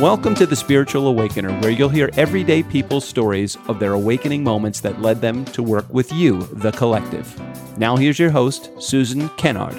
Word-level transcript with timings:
Welcome 0.00 0.36
to 0.36 0.46
the 0.46 0.54
Spiritual 0.54 1.08
Awakener, 1.08 1.50
where 1.60 1.72
you'll 1.72 1.88
hear 1.88 2.08
everyday 2.16 2.62
people's 2.62 3.04
stories 3.04 3.58
of 3.66 3.80
their 3.80 3.94
awakening 3.94 4.44
moments 4.44 4.80
that 4.82 5.02
led 5.02 5.20
them 5.20 5.44
to 5.46 5.60
work 5.60 5.92
with 5.92 6.12
you, 6.12 6.42
the 6.52 6.70
collective. 6.70 7.36
Now, 7.80 7.96
here's 7.96 8.16
your 8.16 8.30
host, 8.30 8.70
Susan 8.78 9.28
Kennard. 9.30 9.76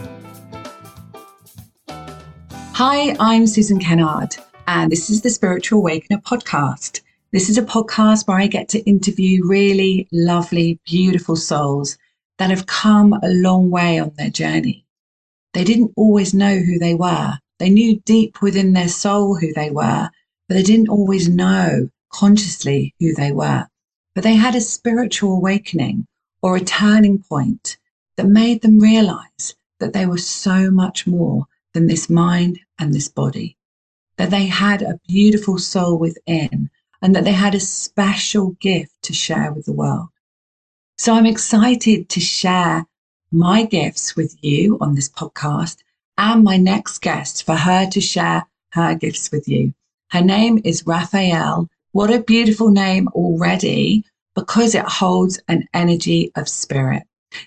Hi, 1.87 3.15
I'm 3.17 3.47
Susan 3.47 3.79
Kennard, 3.79 4.35
and 4.67 4.91
this 4.91 5.09
is 5.09 5.21
the 5.21 5.29
Spiritual 5.29 5.81
Awakener 5.81 6.21
podcast. 6.21 6.99
This 7.31 7.49
is 7.49 7.57
a 7.57 7.63
podcast 7.63 8.27
where 8.27 8.39
I 8.39 8.47
get 8.47 8.67
to 8.69 8.79
interview 8.79 9.47
really 9.47 10.09
lovely, 10.11 10.81
beautiful 10.85 11.37
souls 11.37 11.97
that 12.39 12.49
have 12.49 12.65
come 12.65 13.13
a 13.13 13.29
long 13.29 13.69
way 13.69 13.99
on 13.99 14.11
their 14.17 14.29
journey. 14.29 14.85
They 15.53 15.63
didn't 15.63 15.93
always 15.95 16.33
know 16.33 16.57
who 16.57 16.77
they 16.77 16.93
were, 16.93 17.39
they 17.59 17.69
knew 17.69 17.99
deep 18.05 18.41
within 18.41 18.73
their 18.73 18.87
soul 18.87 19.35
who 19.35 19.53
they 19.53 19.69
were, 19.69 20.09
but 20.47 20.55
they 20.55 20.63
didn't 20.63 20.89
always 20.89 21.29
know 21.29 21.89
consciously 22.11 22.95
who 22.99 23.13
they 23.13 23.31
were. 23.31 23.67
But 24.15 24.23
they 24.23 24.35
had 24.35 24.55
a 24.55 24.61
spiritual 24.61 25.33
awakening 25.33 26.07
or 26.41 26.55
a 26.55 26.61
turning 26.61 27.19
point 27.19 27.77
that 28.15 28.27
made 28.27 28.61
them 28.61 28.79
realize 28.79 29.55
that 29.79 29.93
they 29.93 30.05
were 30.05 30.17
so 30.17 30.71
much 30.71 31.05
more 31.05 31.45
than 31.73 31.87
this 31.87 32.09
mind 32.09 32.59
and 32.79 32.93
this 32.93 33.07
body, 33.07 33.57
that 34.17 34.31
they 34.31 34.45
had 34.45 34.81
a 34.81 34.99
beautiful 35.07 35.57
soul 35.57 35.99
within 35.99 36.69
and 37.01 37.15
that 37.15 37.23
they 37.23 37.31
had 37.31 37.55
a 37.55 37.59
special 37.59 38.51
gift 38.61 38.93
to 39.03 39.13
share 39.13 39.53
with 39.53 39.65
the 39.65 39.73
world. 39.73 40.07
So 40.97 41.13
I'm 41.13 41.25
excited 41.25 42.09
to 42.09 42.19
share 42.19 42.85
my 43.31 43.63
gifts 43.63 44.15
with 44.15 44.35
you 44.41 44.77
on 44.81 44.95
this 44.95 45.09
podcast 45.09 45.77
and 46.19 46.43
my 46.43 46.57
next 46.57 46.99
guest 46.99 47.45
for 47.45 47.55
her 47.55 47.87
to 47.89 48.01
share 48.01 48.45
her 48.73 48.93
gifts 48.93 49.31
with 49.31 49.47
you. 49.47 49.73
Her 50.11 50.21
name 50.21 50.59
is 50.65 50.85
Raphael. 50.85 51.69
What 51.93 52.13
a 52.13 52.19
beautiful 52.19 52.69
name 52.69 53.07
already 53.09 54.03
because 54.35 54.75
it 54.75 54.85
holds 54.85 55.39
an 55.47 55.67
energy 55.73 56.31
of 56.35 56.49
spirit. 56.49 57.03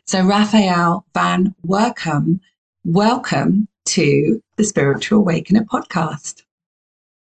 So, 0.07 0.25
Raphael 0.25 1.05
Van 1.13 1.55
Workum, 1.67 2.41
welcome 2.83 3.69
to 3.87 4.43
the 4.57 4.65
Spiritual 4.65 5.23
Awakener 5.23 5.67
podcast. 5.67 6.43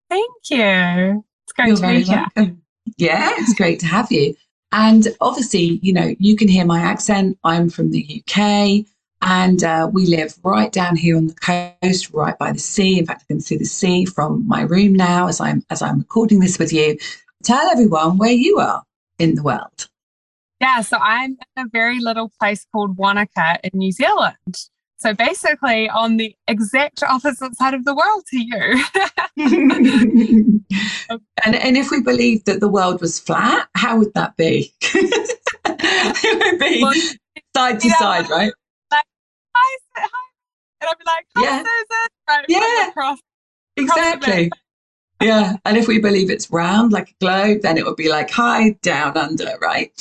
Thank 0.10 0.32
you. 0.52 1.26
It's 1.46 1.54
great 1.56 1.68
You're 1.68 1.78
to 1.78 1.88
be 1.88 2.02
here. 2.04 2.26
Welcome. 2.36 2.62
Yeah, 2.98 3.32
it's 3.38 3.56
great 3.56 3.80
to 3.80 3.88
have 3.88 4.12
you. 4.12 4.36
And 4.72 5.08
obviously, 5.20 5.80
you 5.82 5.94
know, 5.94 6.14
you 6.20 6.36
can 6.36 6.48
hear 6.48 6.66
my 6.66 6.80
accent. 6.80 7.40
I'm 7.44 7.70
from 7.70 7.90
the 7.90 8.24
UK. 8.28 8.86
And 9.22 9.64
uh, 9.64 9.90
we 9.92 10.06
live 10.06 10.36
right 10.44 10.72
down 10.72 10.96
here 10.96 11.18
on 11.18 11.28
the 11.28 11.74
coast, 11.82 12.14
right 12.14 12.38
by 12.38 12.52
the 12.52 12.60
sea. 12.60 13.00
In 13.00 13.06
fact, 13.06 13.24
I 13.24 13.34
can 13.34 13.42
see 13.42 13.58
the 13.58 13.66
sea 13.66 14.06
from 14.06 14.48
my 14.48 14.62
room 14.62 14.94
now 14.94 15.28
as 15.28 15.42
I'm 15.42 15.64
as 15.70 15.82
I'm 15.82 16.00
recording 16.00 16.40
this 16.40 16.58
with 16.58 16.72
you. 16.72 16.98
Tell 17.44 17.70
everyone 17.70 18.18
where 18.18 18.32
you 18.32 18.60
are 18.60 18.84
in 19.18 19.36
the 19.36 19.44
world. 19.44 19.90
Yeah, 20.62 20.82
so 20.82 20.98
I'm 20.98 21.38
in 21.56 21.66
a 21.66 21.70
very 21.72 22.00
little 22.00 22.32
place 22.40 22.66
called 22.72 22.98
Wanaka 22.98 23.60
in 23.64 23.72
New 23.74 23.92
Zealand. 23.92 24.70
So 24.98 25.14
basically 25.14 25.88
on 25.90 26.18
the 26.18 26.36
exact 26.50 27.02
opposite 27.04 27.56
side 27.56 27.74
of 27.74 27.86
the 27.86 27.96
world 27.96 28.24
to 28.32 28.38
you. 28.38 28.84
and, 31.46 31.56
and 31.56 31.78
if 31.78 31.90
we 31.90 32.02
believed 32.02 32.48
that 32.48 32.60
the 32.60 32.68
world 32.68 33.00
was 33.00 33.18
flat, 33.18 33.70
how 33.76 33.98
would 33.98 34.14
that 34.16 34.36
be? 34.36 34.74
it 34.82 36.52
would 36.52 36.60
be 36.60 36.84
well, 36.84 36.94
side 37.56 37.80
to 37.80 37.90
side, 37.92 38.30
right? 38.30 38.52
Hi. 40.02 40.30
And 40.82 40.90
I'd 40.90 40.98
be 40.98 41.06
like, 41.06 41.26
hi, 41.36 41.44
yeah. 41.44 41.58
Susan. 41.60 42.08
Right, 42.28 42.46
yeah. 42.48 42.90
Across, 42.90 43.20
exactly. 43.76 44.52
yeah. 45.22 45.56
And 45.66 45.78
if 45.78 45.88
we 45.88 46.00
believe 46.00 46.30
it's 46.30 46.50
round 46.52 46.92
like 46.92 47.10
a 47.10 47.14
globe, 47.20 47.62
then 47.64 47.78
it 47.78 47.86
would 47.86 47.96
be 47.96 48.10
like 48.10 48.30
hi, 48.30 48.72
down, 48.82 49.18
under, 49.18 49.58
right? 49.62 49.92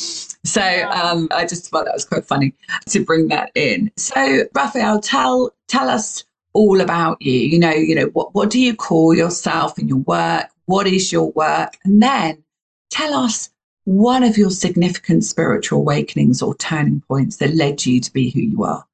So 0.45 0.63
um, 0.91 1.29
I 1.33 1.45
just 1.47 1.69
thought 1.69 1.85
that 1.85 1.95
was 1.95 2.05
quite 2.05 2.25
funny 2.25 2.55
to 2.87 3.05
bring 3.05 3.29
that 3.29 3.51
in. 3.55 3.91
So 3.97 4.45
Raphael, 4.55 5.01
tell 5.01 5.51
tell 5.67 5.89
us 5.89 6.25
all 6.53 6.81
about 6.81 7.21
you. 7.21 7.35
You 7.35 7.59
know, 7.59 7.73
you 7.73 7.95
know, 7.95 8.07
what 8.13 8.35
what 8.35 8.51
do 8.51 8.61
you 8.61 8.75
call 8.75 9.15
yourself 9.15 9.79
in 9.79 9.89
your 9.89 9.99
work? 9.99 10.47
What 10.67 10.87
is 10.87 11.13
your 11.13 11.33
work? 11.33 11.77
And 11.85 12.03
then 12.03 12.43
tell 12.91 13.15
us 13.15 13.51
one 13.85 14.23
of 14.23 14.37
your 14.37 14.51
significant 14.51 15.25
spiritual 15.25 15.81
awakenings 15.81 16.43
or 16.43 16.55
turning 16.57 17.03
points 17.09 17.37
that 17.37 17.55
led 17.55 17.87
you 17.87 18.01
to 18.01 18.13
be 18.13 18.31
who 18.31 18.41
you 18.41 18.65
are. 18.65 18.85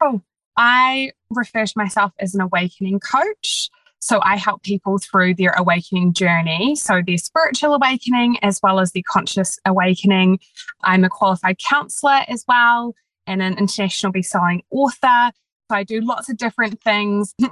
Oh, 0.00 0.20
I 0.56 1.12
refer 1.30 1.66
to 1.66 1.72
myself 1.76 2.12
as 2.18 2.34
an 2.34 2.40
awakening 2.40 3.00
coach. 3.00 3.70
So 4.00 4.20
I 4.22 4.36
help 4.36 4.62
people 4.62 4.98
through 4.98 5.34
their 5.34 5.54
awakening 5.56 6.12
journey. 6.12 6.76
So 6.76 7.02
their 7.04 7.18
spiritual 7.18 7.74
awakening 7.74 8.38
as 8.42 8.60
well 8.62 8.78
as 8.78 8.92
their 8.92 9.02
conscious 9.08 9.58
awakening. 9.64 10.38
I'm 10.84 11.04
a 11.04 11.08
qualified 11.08 11.58
counselor 11.58 12.20
as 12.28 12.44
well 12.46 12.94
and 13.26 13.42
an 13.42 13.58
international 13.58 14.12
best-selling 14.12 14.62
author. 14.70 15.32
So 15.70 15.76
I 15.76 15.84
do 15.84 16.00
lots 16.00 16.28
of 16.28 16.36
different 16.36 16.80
things. 16.82 17.34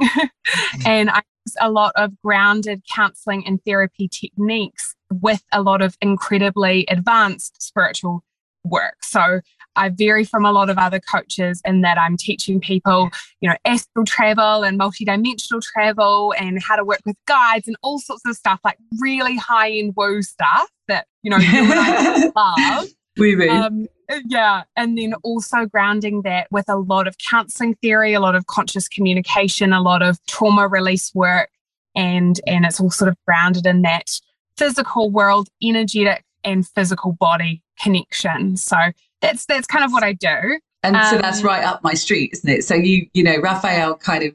Mm. 0.47 0.87
and 0.87 1.11
I 1.11 1.23
use 1.45 1.57
a 1.61 1.73
lot 1.73 1.91
of 1.97 2.13
grounded 2.23 2.83
counseling 2.95 3.45
and 3.45 3.61
therapy 3.65 4.07
techniques 4.07 4.95
with 5.11 5.43
a 5.53 5.61
lot 5.61 5.83
of 5.83 5.97
incredibly 6.01 6.87
advanced 6.89 7.61
spiritual 7.61 8.23
work. 8.65 9.03
So 9.03 9.41
I 9.77 9.91
vary 9.91 10.25
from 10.25 10.45
a 10.45 10.53
lot 10.53 10.71
of 10.71 10.79
other 10.79 11.01
coaches 11.01 11.61
in 11.65 11.83
that 11.83 11.99
I'm 11.99 12.17
teaching 12.17 12.61
people, 12.61 13.11
you 13.41 13.49
know, 13.49 13.57
astral 13.65 14.05
travel 14.05 14.65
and 14.65 14.79
multidimensional 14.79 15.63
travel 15.63 16.35
and 16.39 16.63
how 16.63 16.77
to 16.77 16.85
work 16.85 17.01
with 17.05 17.17
guides 17.27 17.69
and 17.69 17.77
all 17.83 17.99
sorts 17.99 18.23
of 18.27 18.37
stuff, 18.37 18.61
like 18.65 18.79
really 18.99 19.37
high 19.37 19.71
end 19.71 19.95
woo 19.97 20.23
stuff 20.23 20.71
that, 20.89 21.07
you 21.23 21.31
know, 21.31 21.37
you 21.37 21.65
and 21.65 21.73
I 21.75 22.33
love. 22.37 22.89
We 23.19 23.49
um, 23.49 23.87
yeah. 24.27 24.65
And 24.77 24.97
then 24.99 25.15
also 25.23 25.67
grounding 25.67 26.23
that 26.23 26.49
with 26.51 26.69
a 26.69 26.77
lot 26.77 27.07
of 27.07 27.17
counseling 27.19 27.75
theory, 27.77 28.13
a 28.13 28.21
lot 28.21 28.35
of 28.35 28.47
conscious 28.47 28.89
communication, 28.89 29.73
a 29.73 29.81
lot 29.81 30.03
of 30.03 30.19
trauma 30.27 30.69
release 30.69 31.15
work. 31.15 31.51
And, 31.95 32.39
and 32.47 32.67
it's 32.67 32.79
all 32.79 32.91
sort 32.91 33.09
of 33.09 33.17
grounded 33.27 33.67
in 33.67 33.83
that 33.83 34.21
physical 34.59 35.11
world, 35.11 35.49
energetic 35.63 36.25
and 36.45 36.67
physical 36.69 37.13
body 37.13 37.63
connection. 37.81 38.57
So 38.57 38.77
that's 39.21 39.47
that's 39.47 39.67
kind 39.67 39.85
of 39.85 39.93
what 39.93 40.03
I 40.03 40.13
do. 40.13 40.59
And 40.83 40.97
um, 40.97 41.05
so 41.07 41.19
that's 41.19 41.43
right 41.43 41.65
up 41.65 41.83
my 41.83 41.95
street, 41.95 42.31
isn't 42.33 42.51
it? 42.51 42.65
So 42.65 42.75
you 42.75 43.09
you 43.15 43.23
know, 43.23 43.39
Raphael 43.39 43.97
kind 43.97 44.25
of 44.25 44.35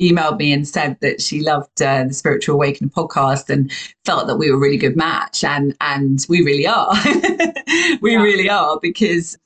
emailed 0.00 0.38
me 0.38 0.52
and 0.52 0.66
said 0.66 0.96
that 1.00 1.20
she 1.20 1.40
loved 1.42 1.82
uh, 1.82 2.04
the 2.04 2.14
Spiritual 2.14 2.54
Awakening 2.54 2.90
podcast 2.90 3.50
and 3.50 3.70
felt 4.04 4.26
that 4.26 4.36
we 4.36 4.50
were 4.50 4.56
a 4.56 4.60
really 4.60 4.78
good 4.78 4.96
match, 4.96 5.44
and 5.44 5.76
and 5.80 6.24
we 6.28 6.42
really 6.42 6.66
are, 6.66 6.94
we 8.00 8.12
yeah. 8.12 8.22
really 8.22 8.48
are 8.48 8.78
because 8.80 9.36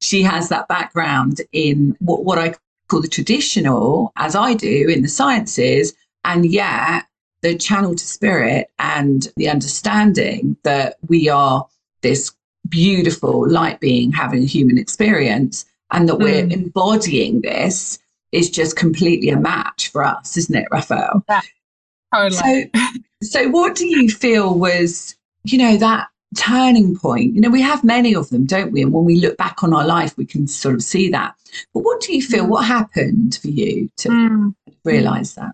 she 0.00 0.22
has 0.22 0.48
that 0.48 0.68
background 0.68 1.40
in 1.52 1.96
what 2.00 2.24
what 2.24 2.38
I 2.38 2.54
call 2.88 3.00
the 3.00 3.08
traditional, 3.08 4.12
as 4.16 4.34
I 4.34 4.54
do 4.54 4.88
in 4.88 5.02
the 5.02 5.08
sciences, 5.08 5.94
and 6.24 6.44
yet 6.44 7.04
the 7.42 7.56
channel 7.56 7.94
to 7.94 8.06
spirit 8.06 8.70
and 8.78 9.28
the 9.36 9.48
understanding 9.48 10.56
that 10.64 10.96
we 11.08 11.28
are 11.28 11.66
this 12.02 12.32
beautiful 12.70 13.48
light 13.50 13.80
being 13.80 14.12
having 14.12 14.42
a 14.42 14.46
human 14.46 14.78
experience 14.78 15.66
and 15.92 16.08
that 16.08 16.16
mm. 16.16 16.22
we're 16.22 16.46
embodying 16.50 17.40
this 17.42 17.98
is 18.32 18.48
just 18.48 18.76
completely 18.76 19.28
a 19.28 19.38
match 19.38 19.88
for 19.88 20.04
us, 20.04 20.36
isn't 20.36 20.54
it, 20.54 20.68
Raphael? 20.70 21.24
Yeah, 21.28 21.40
totally. 22.14 22.70
So, 22.72 22.88
so 23.22 23.48
what 23.48 23.74
do 23.74 23.86
you 23.86 24.08
feel 24.08 24.58
was, 24.58 25.16
you 25.44 25.58
know, 25.58 25.76
that 25.76 26.08
turning 26.36 26.96
point? 26.96 27.34
You 27.34 27.40
know, 27.40 27.50
we 27.50 27.62
have 27.62 27.82
many 27.82 28.14
of 28.14 28.30
them, 28.30 28.46
don't 28.46 28.72
we? 28.72 28.82
And 28.82 28.92
when 28.92 29.04
we 29.04 29.16
look 29.16 29.36
back 29.36 29.64
on 29.64 29.74
our 29.74 29.84
life, 29.84 30.16
we 30.16 30.24
can 30.24 30.46
sort 30.46 30.76
of 30.76 30.82
see 30.82 31.10
that. 31.10 31.34
But 31.74 31.80
what 31.80 32.00
do 32.00 32.14
you 32.14 32.22
feel? 32.22 32.44
Mm. 32.44 32.48
What 32.48 32.64
happened 32.64 33.38
for 33.42 33.48
you 33.48 33.90
to 33.98 34.08
mm. 34.08 34.54
realize 34.84 35.34
that? 35.34 35.52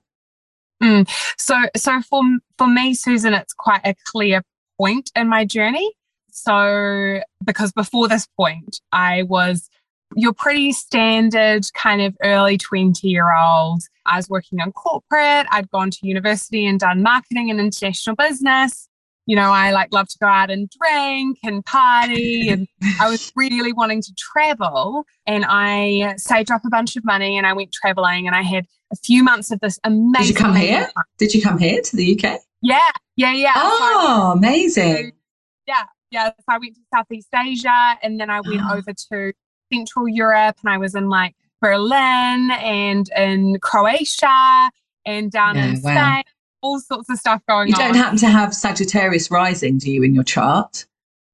Mm. 0.83 1.09
So, 1.39 1.57
so 1.75 2.03
for 2.03 2.23
for 2.59 2.67
me, 2.67 2.93
Susan, 2.93 3.33
it's 3.33 3.55
quite 3.55 3.81
a 3.85 3.95
clear 4.05 4.43
point 4.79 5.11
in 5.17 5.29
my 5.29 5.47
journey. 5.47 5.91
So, 6.37 7.21
because 7.45 7.73
before 7.73 8.09
this 8.09 8.29
point, 8.37 8.81
I 8.93 9.23
was 9.23 9.71
your 10.15 10.35
pretty 10.35 10.71
standard 10.73 11.65
kind 11.75 12.03
of 12.03 12.15
early 12.23 12.59
20 12.59 13.09
year 13.09 13.33
old. 13.35 13.83
I 14.05 14.17
was 14.17 14.29
working 14.29 14.61
on 14.61 14.71
corporate. 14.73 15.47
I'd 15.51 15.71
gone 15.71 15.91
to 15.91 15.99
university 16.07 16.67
and 16.67 16.79
done 16.79 17.03
marketing 17.03 17.51
and 17.51 17.59
international 17.59 18.17
business. 18.17 18.89
You 19.25 19.35
know, 19.35 19.51
I 19.51 19.73
like 19.73 19.89
love 19.93 20.09
to 20.09 20.19
go 20.21 20.27
out 20.27 20.51
and 20.51 20.71
drink 20.71 21.39
and 21.43 21.65
party. 21.65 22.51
And 22.51 22.69
I 23.01 23.09
was 23.09 23.33
really 23.37 23.73
wanting 23.73 24.03
to 24.03 24.15
travel. 24.17 25.05
And 25.27 25.45
I 25.49 26.15
saved 26.19 26.51
up 26.51 26.65
a 26.67 26.71
bunch 26.71 26.97
of 26.97 27.05
money 27.05 27.39
and 27.39 27.47
I 27.47 27.55
went 27.55 27.73
traveling 27.73 28.27
and 28.27 28.37
I 28.37 28.43
had 28.43 28.67
a 28.93 28.97
few 28.97 29.25
months 29.25 29.51
of 29.51 29.59
this 29.61 29.81
amazing. 29.85 30.13
Did 30.13 30.29
you 30.29 30.35
come 30.35 30.55
here? 30.55 30.91
Did 31.19 31.35
you 31.35 31.43
come 31.43 31.59
here 31.59 31.81
to 31.81 31.97
the 31.97 32.21
UK? 32.21 32.41
Yeah, 32.61 32.79
yeah, 33.17 33.33
yeah. 33.33 33.53
Oh, 33.57 34.33
so 34.33 34.39
amazing. 34.39 35.13
yeah, 35.67 35.85
yeah. 36.17 36.31
So 36.31 36.45
I 36.49 36.59
went 36.59 36.75
to 36.75 36.81
Southeast 36.95 37.29
Asia 37.35 37.99
and 38.03 38.19
then 38.19 38.31
I 38.31 38.41
went 38.41 38.63
oh. 38.63 38.77
over 38.77 38.93
to 39.11 39.33
Central 39.73 40.09
Europe 40.09 40.57
and 40.63 40.73
I 40.73 40.79
was 40.79 40.95
in 40.95 41.09
like 41.09 41.35
Berlin 41.61 42.51
and 42.51 43.09
in 43.17 43.59
Croatia 43.61 44.71
and 45.05 45.31
down 45.31 45.57
yeah, 45.57 45.67
in 45.67 45.77
Spain, 45.77 46.23
all 46.63 46.81
sorts 46.81 47.11
of 47.11 47.19
stuff 47.19 47.43
going 47.49 47.73
on. 47.75 47.81
You 47.81 47.87
don't 47.87 47.95
happen 47.95 48.19
to 48.19 48.29
have 48.29 48.55
Sagittarius 48.55 49.31
rising, 49.31 49.79
do 49.79 49.91
you, 49.91 50.03
in 50.03 50.15
your 50.15 50.25
chart? 50.25 50.87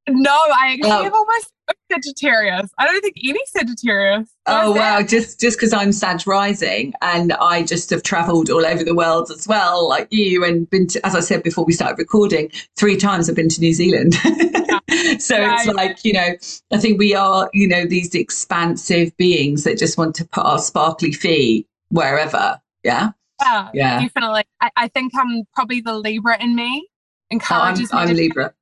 No, 0.08 0.30
I 0.32 0.72
actually 0.74 0.90
Oh. 0.90 1.02
have 1.04 1.14
almost 1.14 1.48
Sagittarius. 1.90 2.70
I 2.78 2.86
don't 2.86 3.00
think 3.02 3.16
any 3.26 3.40
Sagittarius. 3.46 4.28
Oh 4.46 4.72
wow! 4.72 4.98
that? 4.98 5.08
Just 5.08 5.40
just 5.40 5.56
because 5.58 5.72
I'm 5.72 5.92
Sag 5.92 6.26
rising, 6.26 6.92
and 7.02 7.32
I 7.34 7.62
just 7.62 7.90
have 7.90 8.02
travelled 8.02 8.50
all 8.50 8.66
over 8.66 8.82
the 8.82 8.94
world 8.94 9.30
as 9.30 9.46
well, 9.46 9.88
like 9.88 10.08
you, 10.10 10.44
and 10.44 10.68
been 10.70 10.86
to, 10.88 11.06
as 11.06 11.14
I 11.14 11.20
said 11.20 11.42
before 11.42 11.64
we 11.64 11.72
started 11.72 11.98
recording, 11.98 12.50
three 12.76 12.96
times 12.96 13.28
I've 13.28 13.36
been 13.36 13.48
to 13.50 13.60
New 13.60 13.72
Zealand. 13.74 14.14
so 14.14 14.28
Yeah, 14.28 15.54
it's 15.54 15.66
yeah. 15.66 15.72
like 15.72 16.04
you 16.04 16.12
know, 16.14 16.34
I 16.72 16.78
think 16.78 16.98
we 16.98 17.14
are 17.14 17.48
you 17.52 17.68
know 17.68 17.86
these 17.86 18.14
expansive 18.14 19.16
beings 19.16 19.64
that 19.64 19.78
just 19.78 19.96
want 19.98 20.14
to 20.16 20.24
put 20.26 20.44
our 20.44 20.58
sparkly 20.58 21.12
feet 21.12 21.66
wherever. 21.90 22.60
Yeah, 22.82 23.10
Yeah, 23.40 23.68
yeah. 23.72 24.00
definitely. 24.00 24.42
I, 24.60 24.70
I 24.76 24.88
think 24.88 25.12
I'm 25.16 25.44
probably 25.54 25.80
the 25.80 25.94
Libra 25.96 26.42
in 26.42 26.56
me 26.56 26.88
Oh, 27.32 27.38
I'm, 27.50 27.76
I'm 27.92 28.14
Libra. 28.14 28.52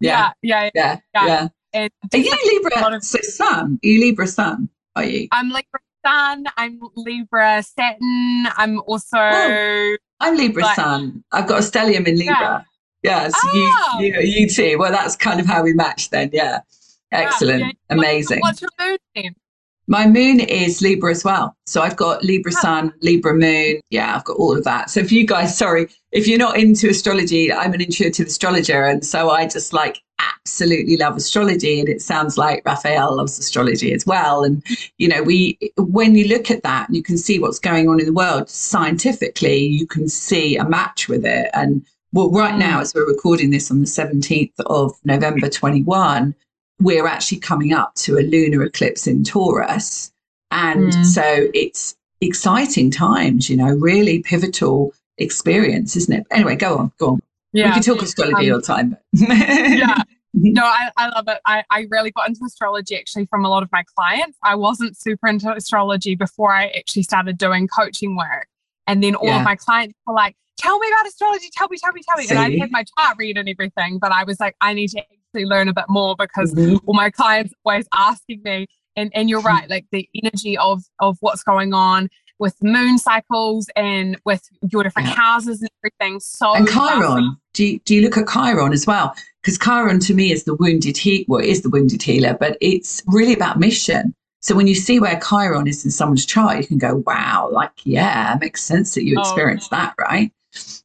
Yeah, 0.00 0.32
yeah, 0.42 0.70
yeah, 0.74 0.98
yeah, 1.14 1.48
yeah. 1.72 1.88
Are 2.12 2.18
you 2.18 2.36
Libra? 2.46 3.00
So 3.02 3.18
Sun? 3.22 3.78
Are 3.82 3.86
you 3.86 4.00
Libra 4.00 4.26
Sun? 4.26 4.68
Are 4.94 5.04
you? 5.04 5.28
I'm 5.32 5.48
Libra 5.48 5.80
Sun. 6.04 6.44
I'm 6.56 6.80
Libra 6.96 7.62
Saturn. 7.62 8.46
I'm 8.56 8.80
also 8.80 9.16
Oh. 9.18 9.96
I'm 10.20 10.36
Libra 10.36 10.74
Sun. 10.74 11.24
I've 11.32 11.46
got 11.46 11.58
a 11.58 11.62
stellium 11.62 12.06
in 12.06 12.18
Libra. 12.18 12.64
Yeah, 13.02 13.28
so 13.28 13.52
you, 13.52 13.70
ah! 13.72 14.00
you, 14.00 14.20
you 14.20 14.48
too. 14.48 14.78
Well, 14.78 14.90
that's 14.90 15.16
kind 15.16 15.38
of 15.38 15.46
how 15.46 15.62
we 15.62 15.72
match 15.74 16.10
then. 16.10 16.30
Yeah, 16.32 16.60
excellent, 17.12 17.76
amazing. 17.90 18.40
What's 18.40 18.62
your 18.62 18.70
moon 18.80 18.98
then? 19.14 19.34
My 19.88 20.06
moon 20.06 20.40
is 20.40 20.82
Libra 20.82 21.12
as 21.12 21.24
well. 21.24 21.56
So 21.66 21.82
I've 21.82 21.96
got 21.96 22.24
Libra. 22.24 22.52
Sun, 22.52 22.92
Libra 23.02 23.34
Moon. 23.34 23.80
Yeah, 23.90 24.16
I've 24.16 24.24
got 24.24 24.36
all 24.36 24.56
of 24.56 24.64
that. 24.64 24.90
So 24.90 25.00
if 25.00 25.12
you 25.12 25.26
guys, 25.26 25.56
sorry, 25.56 25.88
if 26.12 26.26
you're 26.26 26.38
not 26.38 26.58
into 26.58 26.88
astrology, 26.88 27.52
I'm 27.52 27.74
an 27.74 27.80
intuitive 27.80 28.26
astrologer. 28.26 28.84
And 28.84 29.04
so 29.04 29.30
I 29.30 29.46
just 29.46 29.72
like 29.72 30.00
absolutely 30.18 30.96
love 30.96 31.16
astrology. 31.16 31.78
And 31.78 31.88
it 31.88 32.00
sounds 32.02 32.38
like 32.38 32.64
Raphael 32.64 33.16
loves 33.16 33.38
astrology 33.38 33.92
as 33.92 34.06
well. 34.06 34.42
And, 34.42 34.64
you 34.98 35.08
know, 35.08 35.22
we, 35.22 35.58
when 35.76 36.14
you 36.14 36.26
look 36.28 36.50
at 36.50 36.62
that, 36.62 36.88
you 36.90 37.02
can 37.02 37.18
see 37.18 37.38
what's 37.38 37.58
going 37.58 37.88
on 37.88 38.00
in 38.00 38.06
the 38.06 38.12
world 38.12 38.48
scientifically, 38.48 39.58
you 39.58 39.86
can 39.86 40.08
see 40.08 40.56
a 40.56 40.64
match 40.64 41.08
with 41.08 41.24
it. 41.24 41.50
And 41.52 41.84
well, 42.12 42.30
right 42.30 42.54
hmm. 42.54 42.60
now, 42.60 42.80
as 42.80 42.94
we're 42.94 43.06
recording 43.06 43.50
this 43.50 43.70
on 43.70 43.80
the 43.80 43.86
17th 43.86 44.54
of 44.66 44.94
November 45.04 45.48
21, 45.48 46.34
we're 46.80 47.06
actually 47.06 47.38
coming 47.38 47.72
up 47.72 47.94
to 47.96 48.18
a 48.18 48.20
lunar 48.22 48.62
eclipse 48.62 49.06
in 49.06 49.24
Taurus. 49.24 50.12
And 50.50 50.92
Mm. 50.92 51.04
so 51.04 51.48
it's 51.54 51.96
exciting 52.20 52.90
times, 52.90 53.48
you 53.50 53.56
know, 53.56 53.74
really 53.76 54.22
pivotal 54.22 54.92
experience, 55.18 55.96
isn't 55.96 56.12
it? 56.20 56.26
Anyway, 56.30 56.56
go 56.56 56.76
on, 56.78 56.92
go 56.98 57.10
on. 57.10 57.20
We 57.52 57.62
can 57.62 57.82
talk 57.82 58.02
astrology 58.02 58.50
Um, 58.50 58.54
all 58.54 58.60
the 58.60 58.66
time. 58.66 58.96
yeah. 59.12 60.02
No, 60.38 60.64
I, 60.66 60.90
I 60.98 61.08
love 61.08 61.24
it. 61.28 61.38
I, 61.46 61.64
I 61.70 61.86
really 61.90 62.10
got 62.10 62.28
into 62.28 62.44
astrology 62.44 62.94
actually 62.94 63.24
from 63.24 63.46
a 63.46 63.48
lot 63.48 63.62
of 63.62 63.72
my 63.72 63.82
clients. 63.96 64.36
I 64.42 64.54
wasn't 64.54 64.94
super 64.94 65.28
into 65.28 65.50
astrology 65.50 66.14
before 66.14 66.52
I 66.52 66.66
actually 66.66 67.04
started 67.04 67.38
doing 67.38 67.66
coaching 67.68 68.16
work. 68.18 68.46
And 68.86 69.02
then 69.02 69.14
all 69.14 69.28
Yeah. 69.28 69.38
of 69.38 69.44
my 69.44 69.56
clients 69.56 69.94
were 70.06 70.12
like, 70.12 70.36
tell 70.58 70.78
me 70.78 70.88
about 70.88 71.06
astrology, 71.06 71.48
tell 71.56 71.68
me, 71.68 71.78
tell 71.82 71.90
me, 71.94 72.02
tell 72.06 72.18
me. 72.18 72.26
And 72.28 72.38
I 72.38 72.50
See? 72.50 72.58
had 72.58 72.70
my 72.70 72.84
chart 72.98 73.16
read 73.18 73.38
and 73.38 73.48
everything, 73.48 73.98
but 73.98 74.12
I 74.12 74.24
was 74.24 74.38
like, 74.38 74.56
I 74.60 74.74
need 74.74 74.88
to 74.88 75.02
learn 75.44 75.68
a 75.68 75.74
bit 75.74 75.84
more 75.88 76.16
because 76.18 76.54
Mhm. 76.54 76.80
all 76.86 76.94
my 76.94 77.10
clients 77.10 77.52
always 77.64 77.86
asking 77.94 78.40
me 78.44 78.66
and 78.96 79.10
and 79.14 79.28
you're 79.28 79.42
right 79.42 79.68
like 79.68 79.86
the 79.92 80.08
energy 80.22 80.56
of 80.58 80.82
of 81.00 81.16
what's 81.20 81.42
going 81.42 81.74
on 81.74 82.08
with 82.38 82.54
moon 82.62 82.98
cycles 82.98 83.68
and 83.76 84.18
with 84.24 84.42
your 84.70 84.82
different 84.82 85.08
Yeah. 85.08 85.14
houses 85.14 85.60
and 85.62 85.70
everything 85.82 86.20
so 86.20 86.54
And. 86.54 86.68
Chiron, 86.68 87.36
do 87.54 87.64
you, 87.64 87.78
do 87.80 87.94
you 87.94 88.02
look 88.02 88.18
at 88.18 88.28
Chiron 88.28 88.72
as 88.74 88.86
well? 88.86 89.14
Because 89.42 89.58
Chiron 89.58 90.00
to 90.00 90.14
me 90.14 90.32
is 90.32 90.44
the 90.44 90.54
wounded 90.54 90.98
healer, 90.98 91.24
well, 91.28 91.40
is 91.40 91.62
the 91.62 91.70
wounded 91.70 92.02
healer, 92.02 92.36
but 92.38 92.58
it's 92.60 93.02
really 93.06 93.32
about 93.32 93.58
mission. 93.58 94.14
So 94.42 94.54
when 94.54 94.66
you 94.66 94.74
see 94.74 95.00
where 95.00 95.18
Chiron 95.26 95.66
is 95.66 95.84
in 95.86 95.90
someone's 95.90 96.26
chart, 96.26 96.58
you 96.58 96.66
can 96.66 96.76
go, 96.76 97.02
wow, 97.06 97.48
like, 97.50 97.72
yeah, 97.84 98.34
it 98.34 98.40
makes 98.40 98.62
sense 98.62 98.94
that 98.94 99.04
you 99.04 99.16
Oh, 99.18 99.56
that, 99.70 99.94
right? 99.98 100.30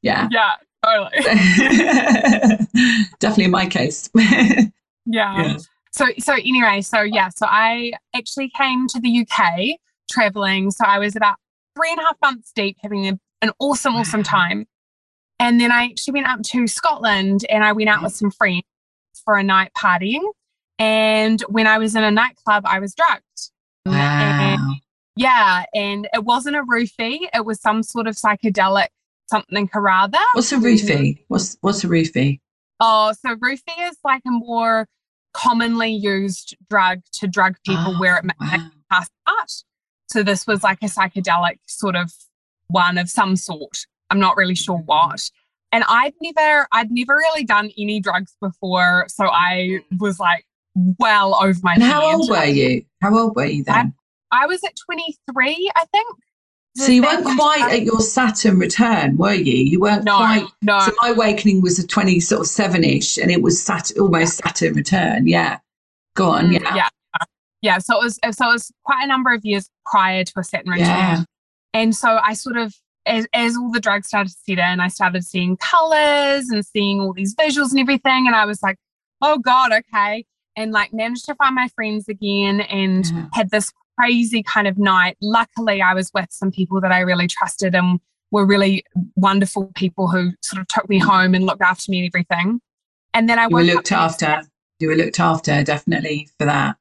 Yeah. 0.01 0.29
yeah 0.31 0.51
Definitely 3.19 3.45
in 3.45 3.51
my 3.51 3.67
case. 3.67 4.09
yeah. 4.15 4.65
Yeah. 5.05 5.57
so 5.91 6.05
so 6.19 6.33
anyway 6.33 6.81
so 6.81 7.01
yeah 7.01 7.29
so 7.29 7.45
i 7.49 7.91
actually 8.15 8.49
came 8.57 8.87
to 8.87 8.99
the 8.99 9.25
uk 9.25 9.77
traveling 10.09 10.71
so 10.71 10.85
i 10.85 10.99
was 10.99 11.15
about 11.15 11.35
three 11.75 11.89
and 11.91 11.99
a 11.99 12.03
half 12.03 12.17
months 12.21 12.51
deep 12.55 12.77
having 12.81 13.07
a, 13.07 13.19
an 13.41 13.51
awesome 13.59 13.95
awesome 13.95 14.23
time 14.23 14.65
and 15.39 15.59
then 15.59 15.71
i 15.71 15.85
actually 15.85 16.13
went 16.13 16.27
up 16.27 16.41
to 16.43 16.67
scotland 16.67 17.45
and 17.49 17.63
i 17.63 17.71
went 17.71 17.89
out 17.89 18.01
with 18.01 18.13
mm-hmm. 18.13 18.25
some 18.25 18.31
friends 18.31 18.63
for 19.25 19.37
a 19.37 19.43
night 19.43 19.71
partying 19.77 20.23
and 20.79 21.41
when 21.49 21.67
i 21.67 21.77
was 21.77 21.95
in 21.95 22.03
a 22.03 22.11
nightclub 22.11 22.63
i 22.65 22.79
was 22.79 22.95
drugged 22.95 23.51
And 23.85 24.61
Wow. 24.61 24.73
yeah 25.15 25.65
and 25.73 26.07
it 26.13 26.23
wasn't 26.23 26.55
a 26.55 26.63
roofie 26.63 27.19
it 27.33 27.45
was 27.45 27.59
some 27.59 27.83
sort 27.83 28.07
of 28.07 28.15
psychedelic 28.15 28.87
something 29.29 29.69
or 29.73 29.89
other 29.89 30.17
What's 30.33 30.51
a 30.51 30.57
roofie? 30.57 31.23
What's 31.27 31.57
what's 31.61 31.83
a 31.83 31.87
roofie? 31.87 32.39
Oh, 32.79 33.13
so 33.25 33.35
roofie 33.35 33.89
is 33.89 33.97
like 34.03 34.21
a 34.27 34.31
more 34.31 34.87
commonly 35.33 35.91
used 35.93 36.55
drug 36.69 37.01
to 37.13 37.27
drug 37.27 37.55
people 37.65 37.93
where 37.99 38.17
it 38.17 38.25
Oh, 38.25 38.45
makes 38.49 38.63
wow. 38.63 38.69
pass 38.89 39.09
out. 39.27 39.51
So 40.11 40.23
this 40.23 40.45
was 40.45 40.63
like 40.63 40.79
a 40.81 40.87
psychedelic 40.87 41.59
sort 41.67 41.95
of 41.95 42.11
one 42.67 42.97
of 42.97 43.09
some 43.09 43.35
sort. 43.35 43.85
I'm 44.09 44.19
not 44.19 44.35
really 44.35 44.55
sure 44.55 44.77
Mm-hmm. 44.79 44.85
what. 44.87 45.29
And 45.73 45.85
I'd 45.87 46.13
never, 46.21 46.67
I'd 46.73 46.91
never 46.91 47.15
really 47.15 47.45
done 47.45 47.71
any 47.77 48.01
drugs 48.01 48.35
before, 48.41 49.05
so 49.07 49.27
I 49.27 49.79
was 49.99 50.19
like 50.19 50.43
well 50.75 51.35
over 51.41 51.57
my 51.63 51.75
And 51.75 51.83
how 51.83 52.13
old 52.17 52.29
were 52.29 52.43
you? 52.43 52.83
How 53.01 53.17
old 53.17 53.35
were 53.37 53.45
you 53.45 53.63
then? 53.63 53.93
I 54.33 54.47
was 54.47 54.61
at 54.65 54.73
23, 54.85 55.71
I 55.75 55.85
think. 55.93 56.07
So 56.77 56.91
you 56.91 57.01
weren't 57.01 57.25
quite 57.37 57.69
at 57.73 57.83
your 57.83 57.99
Saturn 57.99 58.57
return, 58.57 59.17
were 59.17 59.33
you? 59.33 59.53
You 59.63 59.79
weren't 59.81 60.05
No, 60.05 60.17
quite. 60.17 60.45
no. 60.61 60.79
So 60.79 60.91
my 61.01 61.09
awakening 61.09 61.61
was 61.61 61.77
a 61.79 61.85
twenty 61.85 62.19
sort 62.21 62.41
of 62.41 62.47
seven 62.47 62.83
ish, 62.83 63.17
and 63.17 63.29
it 63.29 63.41
was 63.41 63.61
Sat- 63.61 63.91
almost 63.99 64.37
Saturn 64.37 64.73
return. 64.73 65.27
Yeah, 65.27 65.59
go 66.15 66.29
on. 66.29 66.47
Mm, 66.49 66.53
Yeah, 66.61 66.75
yeah. 66.75 66.87
Yeah. 67.61 67.77
So 67.79 67.99
it 67.99 68.03
was 68.03 68.19
so 68.37 68.49
it 68.49 68.53
was 68.53 68.71
quite 68.85 69.03
a 69.03 69.07
number 69.07 69.33
of 69.33 69.43
years 69.43 69.69
prior 69.85 70.23
to 70.23 70.33
a 70.37 70.43
Saturn 70.43 70.69
return. 70.71 70.85
Yeah. 70.87 71.23
And 71.73 71.95
so 71.95 72.19
I 72.23 72.33
sort 72.33 72.57
of 72.57 72.73
as, 73.05 73.27
as 73.33 73.57
all 73.57 73.71
the 73.71 73.79
drugs 73.79 74.07
started 74.07 74.29
to 74.31 74.35
set 74.45 74.59
in, 74.59 74.79
I 74.79 74.87
started 74.87 75.25
seeing 75.25 75.57
colors 75.57 76.49
and 76.49 76.65
seeing 76.65 77.01
all 77.01 77.13
these 77.13 77.35
visuals 77.35 77.71
and 77.71 77.79
everything. 77.79 78.27
And 78.27 78.35
I 78.35 78.45
was 78.45 78.61
like, 78.63 78.77
oh 79.21 79.39
God, 79.39 79.71
okay. 79.73 80.25
And 80.55 80.71
like 80.71 80.93
managed 80.93 81.25
to 81.25 81.35
find 81.35 81.55
my 81.55 81.67
friends 81.69 82.07
again 82.07 82.61
and 82.61 83.05
Yeah. 83.07 83.25
had 83.33 83.49
this 83.51 83.71
crazy 84.01 84.41
kind 84.43 84.67
of 84.67 84.77
night. 84.77 85.15
Luckily, 85.21 85.81
I 85.81 85.93
was 85.93 86.09
with 86.13 86.27
some 86.31 86.51
people 86.51 86.81
that 86.81 86.91
I 86.91 86.99
really 87.01 87.27
trusted 87.27 87.75
and 87.75 87.99
were 88.31 88.45
really 88.45 88.83
wonderful 89.15 89.71
people 89.75 90.07
who 90.07 90.31
sort 90.41 90.59
of 90.61 90.67
took 90.67 90.89
me 90.89 90.97
home 90.97 91.35
and 91.35 91.45
looked 91.45 91.61
after 91.61 91.91
me 91.91 91.99
and 91.99 92.07
everything. 92.07 92.61
And 93.13 93.29
then 93.29 93.37
I 93.37 93.47
you 93.47 93.55
were 93.55 93.63
looked 93.63 93.91
after. 93.91 94.41
You 94.79 94.87
were 94.87 94.95
looked 94.95 95.19
after 95.19 95.63
definitely 95.63 96.29
for 96.39 96.45
that. 96.45 96.77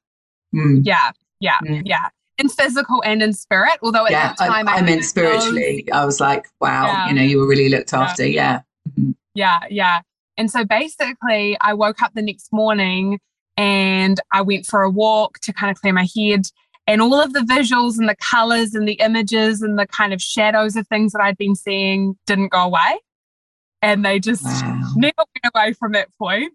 Mm. 0.54 0.80
Yeah, 0.84 1.10
yeah, 1.40 1.58
Mm. 1.62 1.82
yeah. 1.84 2.08
In 2.38 2.48
physical 2.48 3.02
and 3.04 3.22
in 3.22 3.34
spirit. 3.34 3.78
Although 3.82 4.06
at 4.06 4.12
Yeah, 4.12 4.28
that 4.28 4.38
time 4.38 4.66
I, 4.68 4.72
I 4.72 4.76
had 4.76 4.86
meant 4.86 5.04
spiritually. 5.04 5.86
I 5.92 6.06
was 6.06 6.20
like, 6.20 6.46
wow, 6.60 6.86
Yeah. 6.86 7.08
you 7.08 7.14
know, 7.14 7.22
you 7.22 7.38
were 7.38 7.46
really 7.46 7.68
looked 7.68 7.92
after. 7.92 8.26
Yeah. 8.26 8.60
Mhm. 8.98 9.14
Yeah, 9.34 9.58
yeah. 9.68 10.00
And 10.38 10.50
so 10.50 10.64
basically, 10.64 11.58
I 11.60 11.74
woke 11.74 12.00
up 12.00 12.12
the 12.14 12.22
next 12.22 12.50
morning 12.52 13.18
and 13.58 14.18
I 14.32 14.40
went 14.40 14.64
for 14.64 14.82
a 14.82 14.88
walk 14.90 15.38
to 15.40 15.52
kind 15.52 15.70
of 15.70 15.78
clear 15.80 15.92
my 15.92 16.08
head. 16.16 16.46
And 16.90 17.00
all 17.00 17.14
of 17.20 17.32
the 17.34 17.40
visuals 17.40 17.98
and 18.00 18.08
the 18.08 18.16
colors 18.16 18.74
and 18.74 18.86
the 18.88 18.94
images 18.94 19.62
and 19.62 19.78
the 19.78 19.86
kind 19.86 20.12
of 20.12 20.20
shadows 20.20 20.74
of 20.74 20.88
things 20.88 21.12
that 21.12 21.22
I'd 21.22 21.38
been 21.38 21.54
seeing 21.54 22.16
didn't 22.26 22.48
go 22.48 22.62
away. 22.64 22.98
And 23.80 24.04
they 24.04 24.18
just 24.18 24.42
Wow. 24.64 24.90
never 24.96 25.14
went 25.18 25.54
away 25.54 25.72
from 25.74 25.92
that 25.92 26.08
point. 26.18 26.52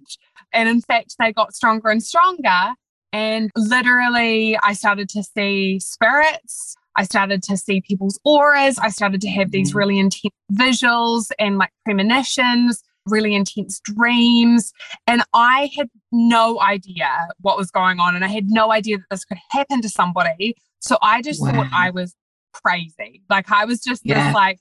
And 0.52 0.68
in 0.68 0.82
fact, 0.82 1.16
they 1.20 1.32
got 1.32 1.56
stronger 1.56 1.88
and 1.88 2.04
stronger. 2.04 2.74
And 3.14 3.50
literally, 3.56 4.58
I 4.62 4.74
started 4.74 5.08
to 5.10 5.24
see 5.24 5.80
spirits. 5.80 6.76
I 6.98 7.04
started 7.04 7.42
to 7.44 7.56
see 7.56 7.80
people's 7.80 8.20
auras. 8.26 8.78
I 8.78 8.90
started 8.90 9.22
to 9.22 9.30
have 9.30 9.52
these 9.52 9.72
Mhm. 9.72 9.76
really 9.76 10.00
intense 10.00 10.34
visuals 10.52 11.32
and 11.40 11.58
like 11.58 11.72
premonitions, 11.86 12.84
really 13.06 13.36
intense 13.36 13.80
dreams. 13.82 14.74
And 15.08 15.24
I 15.34 15.72
had 15.78 15.90
no 16.12 16.60
idea 16.62 17.28
what 17.42 17.58
was 17.58 17.72
going 17.72 18.00
on. 18.00 18.16
And 18.16 18.26
I 18.26 18.28
had 18.28 18.50
no 18.50 18.72
idea 18.72 18.98
that 18.98 19.06
this 19.10 19.26
could 19.26 19.38
happen 19.52 19.82
to 19.82 19.90
somebody. 19.90 20.56
So 20.80 20.98
I 21.02 21.22
just 21.22 21.40
thought 21.44 21.68
I 21.74 21.90
was 21.92 22.16
crazy. 22.54 23.22
Like 23.30 23.52
I 23.52 23.66
was 23.66 23.82
just 23.82 24.02
Yeah. 24.06 24.28
this 24.28 24.34
like, 24.36 24.60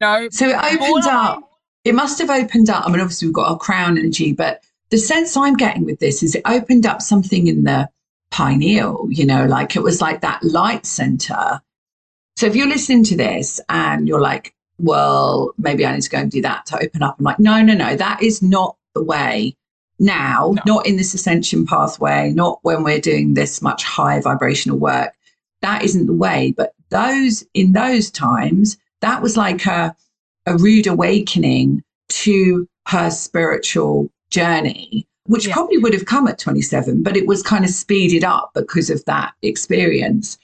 no. 0.00 0.28
So 0.30 0.48
it 0.48 0.56
opened 0.56 1.06
up. 1.06 1.50
It 1.84 1.94
must 1.94 2.18
have 2.18 2.30
opened 2.30 2.70
up. 2.70 2.86
I 2.86 2.90
mean, 2.90 3.00
obviously 3.00 3.28
we've 3.28 3.34
got 3.34 3.50
our 3.50 3.58
crown 3.58 3.98
energy, 3.98 4.32
but 4.32 4.62
the 4.90 4.98
sense 4.98 5.36
I'm 5.36 5.54
getting 5.54 5.84
with 5.84 5.98
this 6.00 6.22
is 6.22 6.34
it 6.34 6.42
opened 6.46 6.86
up 6.86 7.02
something 7.02 7.46
in 7.46 7.64
the 7.64 7.88
pineal. 8.30 9.06
You 9.10 9.26
know, 9.26 9.44
like 9.44 9.76
it 9.76 9.82
was 9.82 10.00
like 10.00 10.20
that 10.22 10.42
light 10.42 10.86
center. 10.86 11.60
So 12.36 12.46
if 12.46 12.56
you're 12.56 12.68
listening 12.68 13.04
to 13.04 13.16
this 13.16 13.60
and 13.68 14.08
you're 14.08 14.20
like, 14.20 14.54
well, 14.78 15.52
maybe 15.58 15.86
I 15.86 15.94
need 15.94 16.02
to 16.02 16.10
go 16.10 16.18
and 16.18 16.30
do 16.30 16.42
that 16.42 16.66
to 16.66 16.82
open 16.82 17.02
up. 17.02 17.16
I'm 17.18 17.24
like, 17.24 17.38
no, 17.38 17.62
no, 17.62 17.74
no, 17.74 17.96
that 17.96 18.22
is 18.22 18.42
not 18.42 18.76
the 18.94 19.02
way 19.02 19.56
now, 19.98 20.54
no. 20.56 20.74
not 20.74 20.86
in 20.86 20.96
this 20.96 21.14
ascension 21.14 21.66
pathway, 21.66 22.30
not 22.34 22.58
when 22.62 22.82
we're 22.82 23.00
doing 23.00 23.34
this 23.34 23.62
much 23.62 23.84
high 23.84 24.20
vibrational 24.20 24.78
work. 24.78 25.12
That 25.62 25.82
isn't 25.82 26.06
the 26.06 26.12
way. 26.12 26.52
But 26.56 26.74
those 26.90 27.44
in 27.54 27.72
those 27.72 28.10
times, 28.10 28.76
that 29.00 29.22
was 29.22 29.36
like 29.36 29.66
a, 29.66 29.94
a 30.46 30.56
rude 30.56 30.86
awakening 30.86 31.82
to 32.08 32.68
her 32.88 33.10
spiritual 33.10 34.10
journey, 34.30 35.06
which 35.26 35.46
yeah. 35.46 35.54
probably 35.54 35.78
would 35.78 35.94
have 35.94 36.06
come 36.06 36.28
at 36.28 36.38
27, 36.38 37.02
but 37.02 37.16
it 37.16 37.26
was 37.26 37.42
kind 37.42 37.64
of 37.64 37.70
speeded 37.70 38.24
up 38.24 38.50
because 38.54 38.90
of 38.90 39.04
that 39.06 39.32
experience. 39.42 40.38